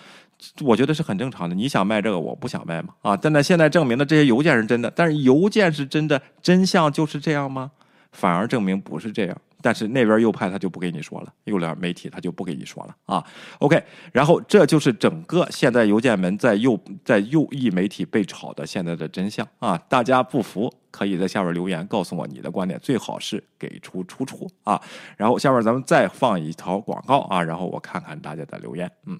[0.61, 1.55] 我觉得是很正常的。
[1.55, 2.93] 你想卖这个，我不想卖嘛？
[3.01, 7.71] 啊，但那现在证明的这些邮件是真的，但是邮件是真的，真相就是这样吗？
[8.11, 9.37] 反而证明不是这样。
[9.61, 13.23] 但是那边右派他就不给你说了，右联媒体他就不给你说了啊。
[13.59, 13.81] OK，
[14.11, 19.77] 然后这就是整个现在邮件门在右在右翼媒体被炒的现在的真相啊。
[19.89, 24.81] 大家不服可以在下边留言告诉我你的观点，最好是给出出处啊。
[25.17, 29.19] 然后下边咱们再放一条广告啊，然后我看看大家的留言，嗯。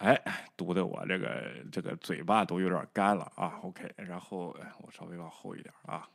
[0.00, 0.18] 哎，
[0.56, 3.60] 读的我这个这个嘴巴都有点干了啊。
[3.62, 6.08] OK，然后我稍微往后一点啊。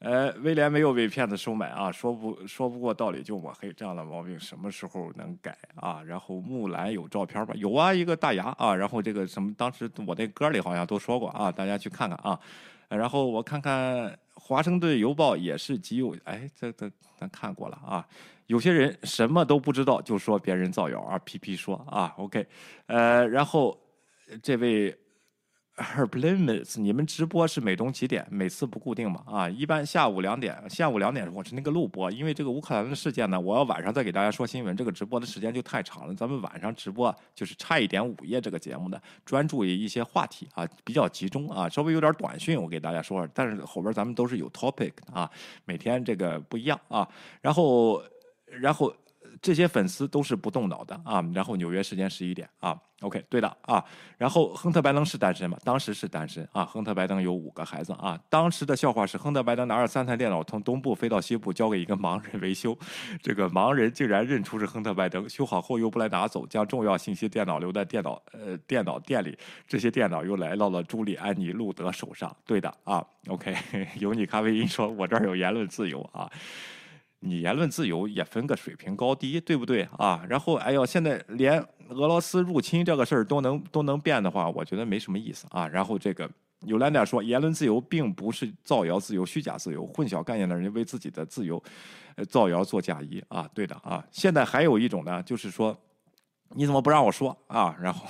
[0.00, 6.02] 呃，威廉没有被骗子收买啊，说不说不过道理就抹黑，这样的毛病什么时候能改啊？
[6.02, 7.54] 然后木兰有照片吧？
[7.54, 8.74] 有啊，一个大牙啊。
[8.74, 12.36] 然后这个什么，当时我那歌里好像都说过啊，大家去看看啊。
[12.96, 18.06] 然后我看看华盛顿邮报也是极有，哎，这这咱看过了啊。
[18.48, 22.46] 有些人什么都不知道就说别人造谣啊，皮皮说啊，OK，
[22.86, 23.78] 呃，然后
[24.42, 24.94] 这位
[25.76, 28.26] Herblimus，你们直播是每中几点？
[28.30, 29.22] 每次不固定嘛？
[29.26, 36.14] 啊，一般下午两点，下午两点我是那个录播，因为这个乌克兰的事件呢，我要晚上再给大家说新闻，这个直播的时间就太长了。
[36.14, 45.30] 咱们晚上直播就是差一点午夜这个节目的，专注于一些话题啊，比较集中啊，稍微有点短讯，我给大家说，但是后边咱们都是有 topic 啊，
[45.64, 47.08] 每天这个不一样啊，
[47.40, 48.02] 然后。
[48.60, 48.94] 然后
[49.42, 51.22] 这些粉丝都是不动脑的啊。
[51.34, 53.84] 然后纽约时间十一点啊，OK，对的啊。
[54.16, 55.58] 然后亨特·拜登是单身吗？
[55.64, 56.64] 当时是单身啊。
[56.64, 58.18] 亨特·拜登有五个孩子啊。
[58.30, 62.78] 当时的笑话是，亨特·拜登拿着三台电脑从东部飞到西部，交给一个盲人维修。
[63.20, 69.36] 这个盲人竟然认出是亨特·拜登，修好后又不来拿走，将重要信息电脑留在电脑呃电脑店里。
[69.66, 72.34] 这些电脑又来到了朱利安尼·路德手上。
[72.46, 73.56] 对的啊，OK。
[73.98, 76.30] 有你咖啡因说，我这儿有言论自由啊。
[77.24, 80.24] 你言论自由也分个水平高低，对不对啊？
[80.28, 85.68] 然后，哎呦，现在连俄罗斯入侵这个事儿都能都能变的话，我觉得没什么意思啊。
[85.68, 86.28] 然后这个
[86.66, 91.62] 有两点说，言论自由并不是造谣自由、虚假自由，混淆概念的人为自己的自由
[92.28, 93.48] 造谣做嫁衣啊。
[93.54, 94.04] 对的啊。
[94.10, 95.76] 现在还有一种呢，就是说，
[96.50, 97.76] 你怎么不让我说啊？
[97.80, 98.04] 然后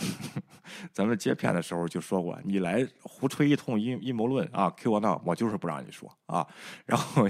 [0.93, 6.47] 咱们接片的时候就说过，你来胡吹一通阴阴谋论啊，Q 我呢，我就是不让你说啊。
[6.87, 7.29] 然后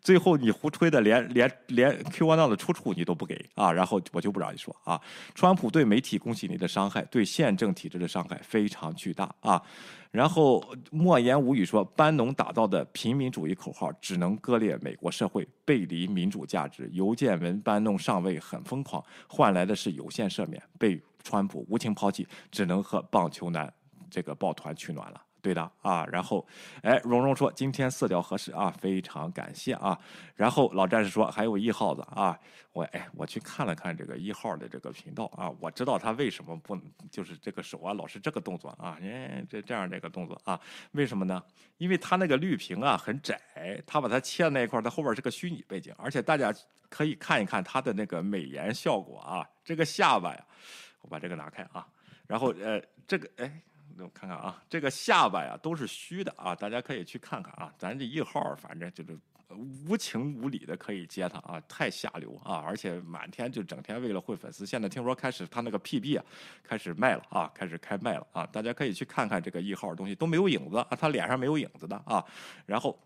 [0.00, 5.00] 最后你胡吹的连连连 Q 1 n 的出处你都不给啊，然后我就不让你说啊。
[5.34, 9.62] 川普对媒体恭喜你的伤害，对宪政体制的伤害非常巨大啊。
[10.12, 16.86] 然后莫言无语说，班农打造的平民主义口号只能割裂美国社会，背离民主价值。
[16.92, 23.72] 邮件文班农上位很疯狂，换来的是有限赦免，被川普无情抛弃，只能和棒球男
[24.10, 25.22] 这个抱团取暖了。
[25.42, 26.46] 对的啊，然后，
[26.82, 29.98] 哎，蓉蓉说今天色调合适啊，非常感谢啊。
[30.36, 32.38] 然后老战士说还有一号子啊，
[32.72, 36.78] 我哎我去看了看这个一号的这个频道啊，我知道他为什么不
[37.10, 40.58] 就是这个手啊老是这个动作啊，哎这这样这个动作啊，
[40.92, 41.42] 为什么呢？
[41.78, 43.36] 因为他那个绿屏啊很窄，
[43.84, 46.54] 他把它切的那一块，它后边是个虚拟背景，而且大家
[46.88, 50.46] 可以看一看他的那个美颜效果啊，这个下巴呀，
[51.00, 51.84] 我把这个拿开啊，
[52.28, 53.52] 然后呃这个哎。
[53.96, 57.72] 那我看看啊，这个下巴呀都是虚的啊，大家可以去看看啊。
[57.78, 59.18] 咱这一号反正就是
[59.86, 64.64] 无情无理的可以接他啊，太下流啊，而且满天就整天为了混粉丝。
[64.64, 66.24] 现在听说开始他那个 PB 啊
[66.62, 72.24] 开始卖了啊，开始开卖了啊，大家可以去看看这个一号东西都没有影子啊，他脸上没有影子的啊。
[72.64, 72.98] 然后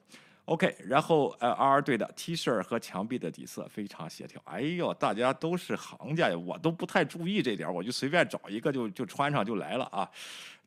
[0.45, 4.41] OK，然后呃 R 队的 T 恤和墙壁的底色非常协调。
[4.45, 10.09] 哎呦，大家都是行家呀，我都不太注意这点，我就随便找一个就就穿上就来了啊。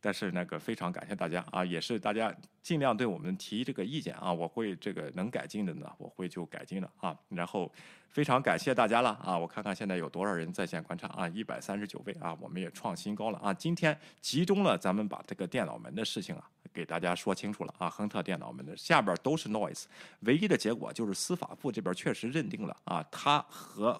[0.01, 7.17] 但是那个非常感谢大家啊，也是大家尽量对我们提这个意见啊，我会这个能改进的呢，我会就改进的啊。
[7.29, 7.71] 然后
[8.09, 13.53] 非常感谢大家了啊，我看看现在有多少人在线观察啊，一百三十九位啊，我们也创新高了啊。
[13.53, 19.85] 今天集中了咱们把这个电脑门的事情啊给大家说清楚了啊，亨特电脑门的下边都是 noise，
[20.21, 23.99] 唯一的结果就是司法部这边确实认定了啊，他和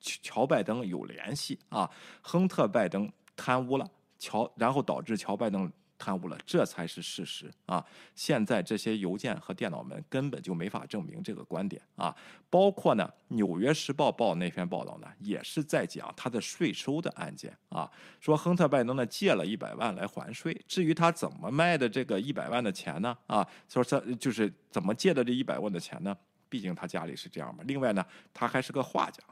[0.00, 1.90] 乔拜登有联系啊，
[2.22, 3.90] 亨特拜登贪污了。
[4.20, 7.84] 乔，然后导致乔拜登贪污了，这才是事实啊！
[8.14, 12.14] 现在这些邮件和电脑门根本就没法证明这个观点啊！
[12.48, 23.16] 包括呢，《纽约时报》报那篇报道呢，也是在讲他的税收的案件啊，说亨特拜登呢借了一百万来还税，至于他怎么卖的这个一百万的钱呢？
[23.26, 26.16] 啊，说他就是怎么借的这一百万的钱呢？
[26.48, 27.62] 毕竟他家里是这样嘛。
[27.66, 29.22] 另外呢，他还是个画家，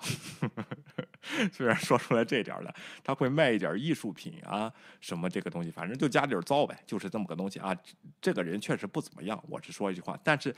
[1.52, 7.76] 虽然说出来这点了，他会卖一点艺术品啊，什么这个东西，反正就家里糟呗，就是这么个东西啊。
[8.20, 10.18] 这个人确实不怎么样，我只说一句话。
[10.22, 10.54] 但是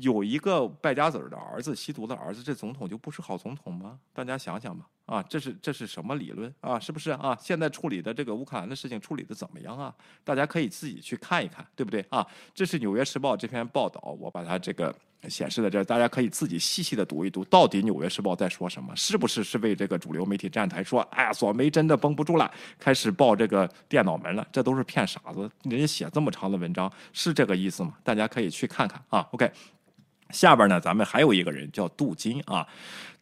[0.00, 3.98] 有一个败家子儿的儿子，吸毒的儿子，这总统就不是好总统吗？
[4.12, 4.86] 大家想想吧。
[5.06, 6.78] 啊，这是这是什么理论啊？
[6.78, 7.34] 是不是啊？
[7.40, 9.94] 现在处理的这个乌克兰的事情处理的怎么样啊？
[10.22, 12.26] 大家可以自己去看一看，对不对啊？
[12.52, 14.94] 这是《纽约时报》这篇报道，我把它这个
[15.28, 18.94] 显示在这，大家可以自己细细的读一读，到底《纽约时报》在说什么？
[18.94, 20.84] 是不是是为这个主流媒体站台？
[20.84, 24.46] 说，哎呀，索梅真的绷不住了，开始报这个电脑门了？
[24.52, 25.50] 这都是骗傻子！
[25.64, 27.94] 人家写这么长的文章，是这个意思吗？
[28.04, 29.26] 大家可以去看看啊。
[29.32, 29.50] OK。
[30.30, 32.66] 下边呢，咱们还有一个人叫杜金啊，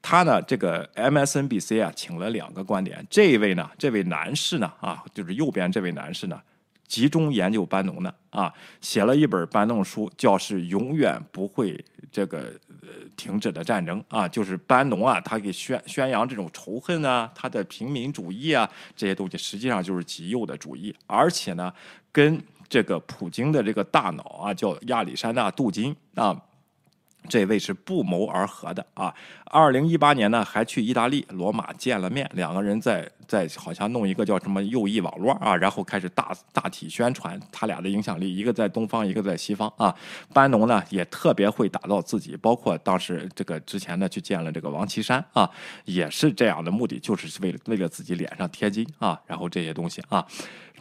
[0.02, 3.06] 他呢，这个 MSNBC 啊，请了两个观点。
[3.09, 6.43] 这位呢，这位男士呢，啊，就是右边这位男士呢，
[6.86, 12.52] 集中研究班农的啊，写了一本班农书，叫是永远不会这个
[12.82, 21.72] 呃停止的战争啊，就是班农啊，他给宣宣扬这种仇恨啊，他的平民主义啊，这些东西实际上就是极右的主义，而且呢，
[22.12, 26.40] 跟这个普京的这个大脑啊，叫亚历山大·杜金啊。
[27.28, 29.15] 这位是不谋而合的啊！
[29.47, 39.94] 二零一八年呢，还去意大利罗马见了面，两个人在在好像弄一个叫什么右翼网络啊，然后开始大大体宣传他俩的影响力，一个在东方，一个在西方啊。
[40.32, 45.48] 班农呢也特别会打造自己，包括当时这个之前呢去见了这个王岐山啊，
[45.85, 50.27] 也是这样的目的，就是为了为了自己脸上贴金啊，然后这些东西啊。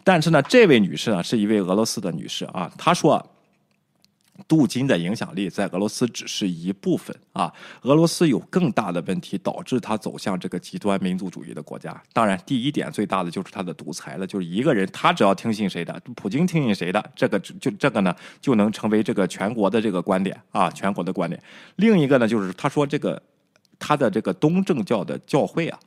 [0.04, 3.24] 但是呢，这位女士呢是一位俄罗斯的女士啊，她说。
[4.46, 7.52] 镀金的影响力在俄罗斯只是一部分啊，
[7.82, 12.00] 俄罗斯有更大的问题导致它走向这个极端民族主义的国家。
[12.12, 21.42] 当然，第一点最大的就是它的独裁了，就是一个人他只要听信谁的，普京听信谁的，这个就这个呢就能成为这个全国的这个观点啊，全国的观点。
[21.76, 23.20] 另一个呢就是他说这个
[23.78, 25.78] 他的这个东正教的教会啊，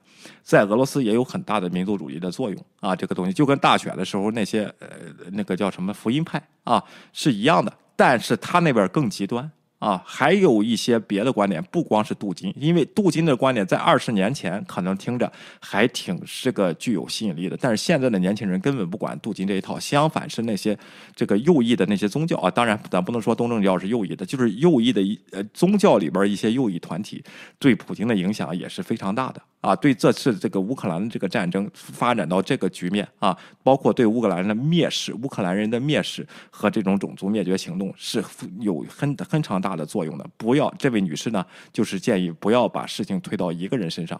[0.44, 4.88] 在俄罗斯也有很大的民族主义的作用啊，这个东西就跟大选的时候那些呃
[5.32, 7.72] 那个叫什么福音派啊是一样的。
[8.00, 9.52] 但是他那边更极端。
[9.80, 20.78] 啊，还有一些别的观点，不光是镀金，因为镀金的观点在二十年前可能听着还挺是个具有吸引力的，但是现在的年轻人根本不管镀金这一套，相反是那些
[21.16, 27.24] 这个右翼的那些宗教啊，当然咱不能说东正教是右翼的，就是右翼的一呃宗教里边一些右翼团体
[27.58, 38.22] 对普京的影响也是非常大的啊，对这次这个乌克兰的这个战争发展到这个局面啊，包括对乌克兰的蔑视、乌克兰人的蔑视和这种种族灭绝行动是
[38.60, 40.28] 有很很长大大的作用的。
[40.36, 44.20] 不要，这位女士呢，就是建议不要把事情推到一个人身上。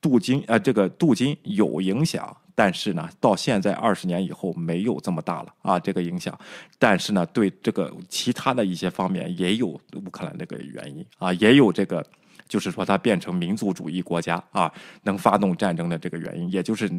[0.00, 6.36] 镀金呃，这个镀金有影响，但是呢，到现在二十年以后没有这么大了啊，这个影响。
[6.78, 12.04] 但是呢，对这个其他的一些方面也有乌克兰这个原因啊，也有这个。
[12.48, 14.70] 就是说，它变成民族主义国家啊，
[15.04, 16.90] 能发动战争的这个原因，也就是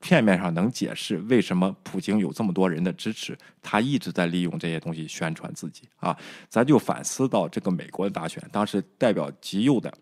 [0.00, 6.16] 片面上能解释为什么普京有这么多人的支持，他一直在利用这些东西宣传自己啊。
[6.48, 9.92] 咱就反思到这个美国的大选，当时代表极右的。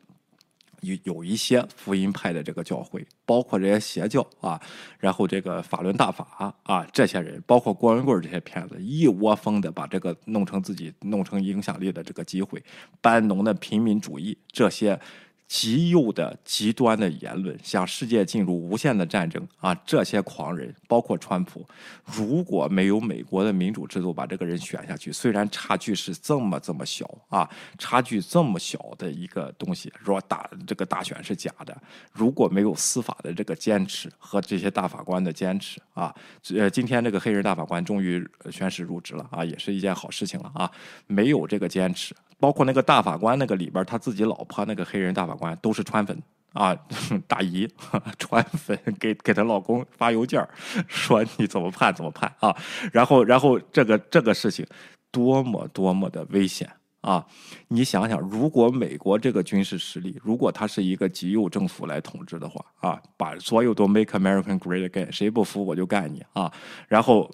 [0.80, 4.60] 有有一些福音派的这个教会，包括这些邪教啊，
[4.98, 12.62] 然后这个法轮大法啊，这些人，包括郭文贵这些骗子，一窝蜂的把这个弄成自己弄成影响力的这个机会，
[13.00, 15.00] 班农的平民主义这些。
[15.46, 19.74] 极右的极端的言论，向世界进入无限的战争啊！
[19.86, 21.64] 这些狂人，包括川普，
[22.04, 27.48] 如果没有美国的民主制度把这个人选下去，虽然差距是这么这么小啊，
[27.78, 31.76] 差距这么小的一个东西，说大这个大选是假的，
[32.12, 36.12] 如果没有司法的这个坚持和这些大法官的坚持啊，
[36.54, 40.70] 呃，今天这个黑人大法官终于宣誓入职了啊，也是一件好事情了啊，
[41.06, 42.14] 没有这个坚持。
[42.44, 46.22] 包括那个大法官那个里边，他自己老婆那个黑人大法官都是川粉
[46.52, 46.76] 啊，
[47.26, 47.66] 大姨
[48.20, 50.46] 川粉 给给她老公发邮件
[50.86, 52.54] 说你怎么判怎么判啊，
[52.92, 54.66] 然后然后这个这个事情
[55.10, 57.24] 多么多么的危险啊！
[57.68, 66.52] 你想想，如果美国这个军事实力，如果他是一个极右政府来统治的话啊，把所有都 Make American Great Again，谁不服我就干你啊，
[66.88, 67.30] 然后。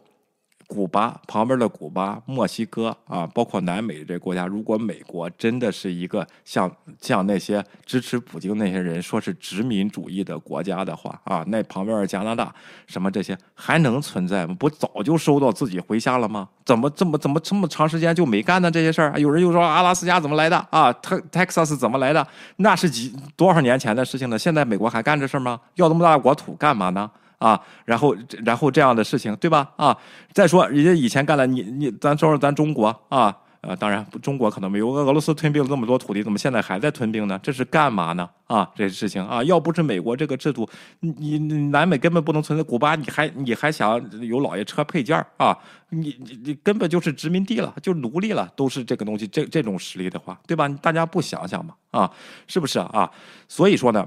[0.71, 6.71] 古巴旁边的古巴、墨西哥啊，包括南美这国家，如果美国真的是一个像
[7.01, 12.55] 像那些支持普京那些人说是殖民主义的国家的话啊，那旁边加拿大
[12.87, 14.55] 什么这些还能存在吗？
[14.61, 16.49] 不早就收到自己麾下了吗？
[16.65, 18.71] 怎么这么怎么这么长时间就没干呢？
[18.71, 22.25] 这些事儿，有人又说阿拉斯加怎么来的啊特 Texas 怎么来的？
[22.59, 24.39] 那是几多少年前的事情了？
[24.39, 25.59] 现在美国还干这事儿吗？
[25.75, 27.11] 要这么大国土干嘛呢？
[27.41, 28.15] 啊，然后，
[28.45, 29.67] 然后这样的事情，对吧？
[29.77, 29.97] 啊，
[30.35, 37.41] 再说人家以前干了，你你，咱说说咱中国啊，呃，当然中国可能没有，俄罗斯吞并了这么多土地，怎么现在还在吞并呢？
[37.43, 38.29] 这是干嘛呢？
[38.47, 40.69] 啊，这事情啊，要不是美国这个制度，
[41.01, 45.57] 你你南美根本不能存在，古巴你还你还想有老爷车配件啊？
[45.89, 50.69] 你你你根本就是殖民地了，就奴隶了，都是这个东西，这这种实力的话，对吧？
[50.83, 51.75] 大家不想想嘛？
[51.91, 52.11] 啊，
[52.47, 53.11] 是不是啊？
[53.49, 54.07] 所以说呢。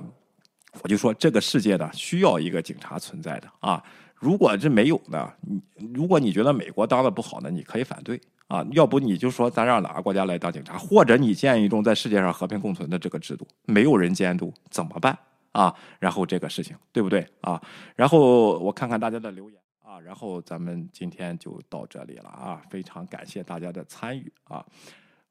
[0.82, 3.84] 我就说这个世界呢需要一个警察存在的啊，
[4.16, 5.62] 如果这没有呢，你
[5.94, 15.18] 如果你觉得美国当的不好呢，你可以反对啊，要不你就说咱让哪个国家来当警察，或者你建一种在世界上和平共存的这个制度，没有人监督怎么办
[15.52, 15.74] 啊？
[16.00, 17.62] 然后这个事情对不对啊？
[17.96, 24.66] 然后我看看大家的留言啊，然后咱们今天就到这里了啊，非常感谢大家的参与啊。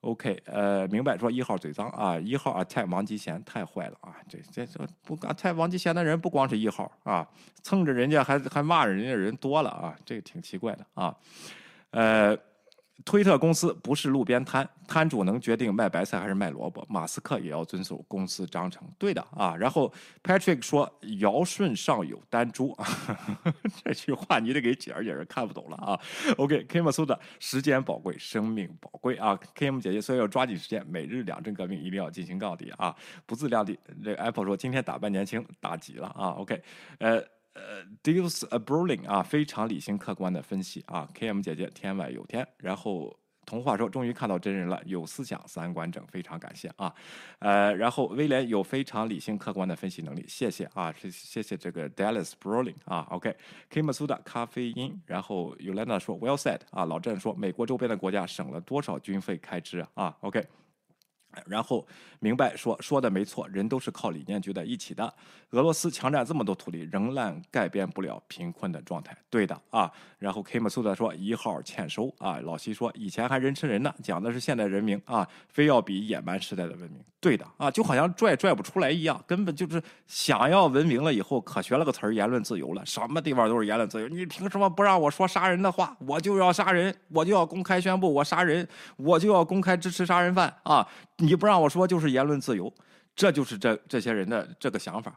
[0.03, 7.27] OK，呃，明白说一号嘴脏啊，一号啊，太王吉贤太坏了啊，这这这不太王吉贤的人不光是一号啊，
[7.63, 11.17] 蹭着人家还还骂人家人多了啊，这个挺奇怪的啊，
[11.91, 12.39] 呃。
[13.05, 16.87] 推特公司不是路边摊，摊主能决定卖白菜还是卖萝卜。
[16.89, 19.57] 马斯克也要遵守公司章程，对的啊。
[19.57, 19.93] 然后
[20.23, 22.77] Patrick 说：“尧舜上有丹珠。
[23.85, 26.01] ”这句话你得给解释解释，看不懂了啊。
[26.37, 29.39] OK，Kim s u d a 时间宝贵，生命宝贵啊。
[29.57, 32.95] Kim 姐姐，所以要抓紧时间，每日两针革命一定要进行到底啊，
[33.27, 33.79] 不自量力。
[34.05, 36.31] 这个 Apple 说：“今天打扮年轻，打急了啊。
[36.39, 36.63] ”OK，
[36.99, 37.23] 呃。
[37.55, 41.09] 呃，deals a brawling 啊，非常理性客观的分析啊。
[41.13, 43.15] K M 姐姐天外有天，然后
[43.45, 46.95] 童话说终于看到真人了，有思想，三观正，非常感谢啊。
[47.41, 53.07] 呃，然后威廉有非常理性客观的分析能力，谢谢啊，谢谢谢这个 Dallas brawling 啊。
[53.11, 60.47] ，OK，Kimasuda 咖啡因，然后 Yolanda 说 Well said 啊，老郑说美国周边的国家省了多少军费开支啊？OK。
[61.47, 61.87] 然后
[62.21, 65.13] 明白说说的没错，人都是靠理念聚在一起的。
[65.51, 69.15] 俄罗斯强占这么多土地，仍然改变不了贫困的状态。
[69.29, 69.91] 对的啊。
[70.19, 72.39] 然后 Kim 苏德说一号欠收啊。
[72.41, 77.03] 老西说以前还人吃人呢，讲的是现代人民啊，非要比野蛮时代的文明。
[77.21, 84.09] 对的啊，就好像拽拽不出来一样，根本就是想要文明了以后，可学了个词儿言论自由了，什么地方都是言论自由。
[84.09, 85.95] 你凭什么不让我说杀人的话？
[86.07, 90.89] 我就要杀人，我就要公开宣布我杀人，我就要公开支持杀人犯啊！
[91.23, 92.73] 你不让我说，就是言论自由，
[93.15, 95.17] 这就是这这些人的这个想法。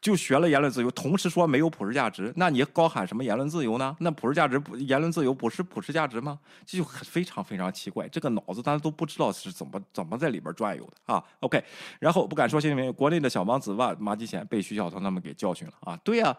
[0.00, 3.94] 就学了言论自由，同时说没有普世价值，那你高喊什么言论自由呢？
[4.00, 6.38] 那普世价值不言论自由不是普世价值吗？
[6.66, 11.22] 这就非常非常奇怪，这个脑子咱都不知道是怎么怎么在里边转悠的啊。
[11.40, 11.62] OK，
[12.00, 15.96] 然后不敢说姓名，国内的小王子吧，马继贤被徐晓彤他们给教训了啊。
[16.04, 16.36] 对呀，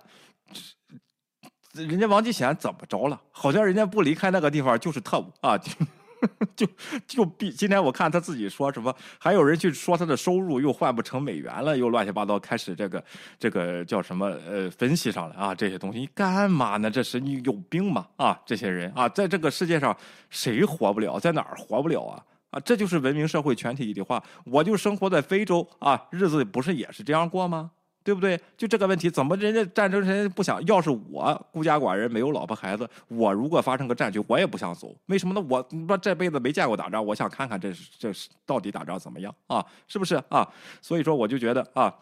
[1.73, 3.19] 人家王继贤怎么着了？
[3.31, 5.59] 好像人家不离开那个地方就是特务啊。
[6.55, 6.67] 就
[7.07, 13.03] 就比今天我看他自己说什么，还有人去说他的收入又换不成美元了，又乱七八糟开始这个
[13.37, 16.89] 这个叫什么呃分析上来啊这些东西，你干嘛呢？
[16.89, 18.07] 这是你有病吗？
[18.17, 19.95] 啊，这些人啊，在这个世界上
[20.29, 22.23] 谁活不了，在哪儿活不了啊？
[22.51, 24.23] 啊，这就是文明社会全体一体化。
[24.45, 27.71] 我就生活在非洲啊，日子不是也是这样过吗？
[28.03, 28.39] 对不对？
[28.57, 30.63] 就这个问题，怎么人家战争人家不想？
[30.65, 34.93] 要是我孤家寡人，没有老婆孩子，我如果发生个战局，我也不想走。
[35.05, 35.41] 为什么呢？
[35.49, 39.65] 我这辈子没见过打仗，我想看看这是这是到底打仗怎么样啊？
[39.87, 40.47] 是不是啊？
[40.81, 41.93] 所以说，我就觉得啊，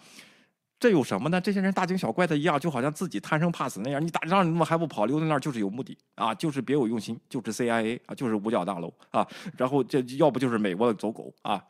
[0.80, 1.40] 这有什么呢？
[1.40, 4.04] 这些人大惊小怪的一样，就好像自己贪生怕死那样。
[4.04, 5.06] 你打仗你怎么还不跑？
[5.06, 11.64] 留在那儿就是有目的啊，就是别有用心，就是 CIA 啊，就是五角大楼啊，然后这要不就是美国的走狗啊。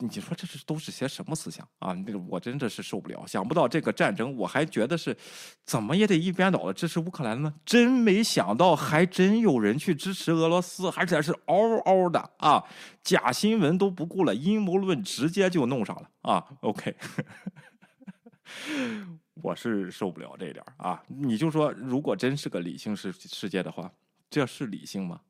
[0.00, 1.92] 你说这是都是些什么思想啊？
[1.92, 5.16] 那个我真的是受不了，想不到这个战争，我还觉得是
[5.64, 7.54] 怎么也得一边倒的支持乌克兰呢？
[7.66, 12.64] 真没想到，还真有人去支持俄罗斯，而且是嗷嗷的啊！
[13.02, 16.96] 假新闻都不顾了，阴谋论直接就弄上了啊！OK，
[19.42, 21.02] 我是受不了这点啊！
[21.08, 23.92] 你就说，如果真是个理性世世界的话，
[24.30, 25.20] 这是理性吗？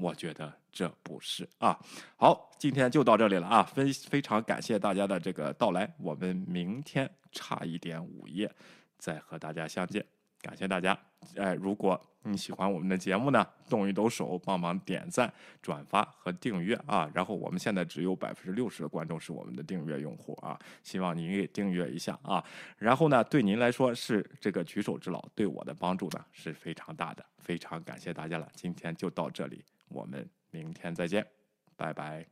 [0.00, 1.78] 我觉得这不是啊，
[2.16, 8.50] 好，今天就到这里了啊，非非常感谢大家的这个到来，我们明天差一点午夜
[8.96, 10.04] 再和大家相见。
[10.40, 10.96] 感谢大家，
[11.36, 17.10] 哎，如果你喜欢我们的节目呢，动一动手，帮忙点赞、转发和订阅啊。
[17.12, 22.42] 然后我们现在只有百分之六十的观众是我们的订阅用户啊，希望您也订阅一下啊。
[22.76, 28.48] 然后呢，对您来说是这个举手之劳，对我的帮助呢是非常大的，非常感谢大家了。
[28.54, 31.26] 今天就到这里，我们明天再见
[31.76, 32.26] 拜拜。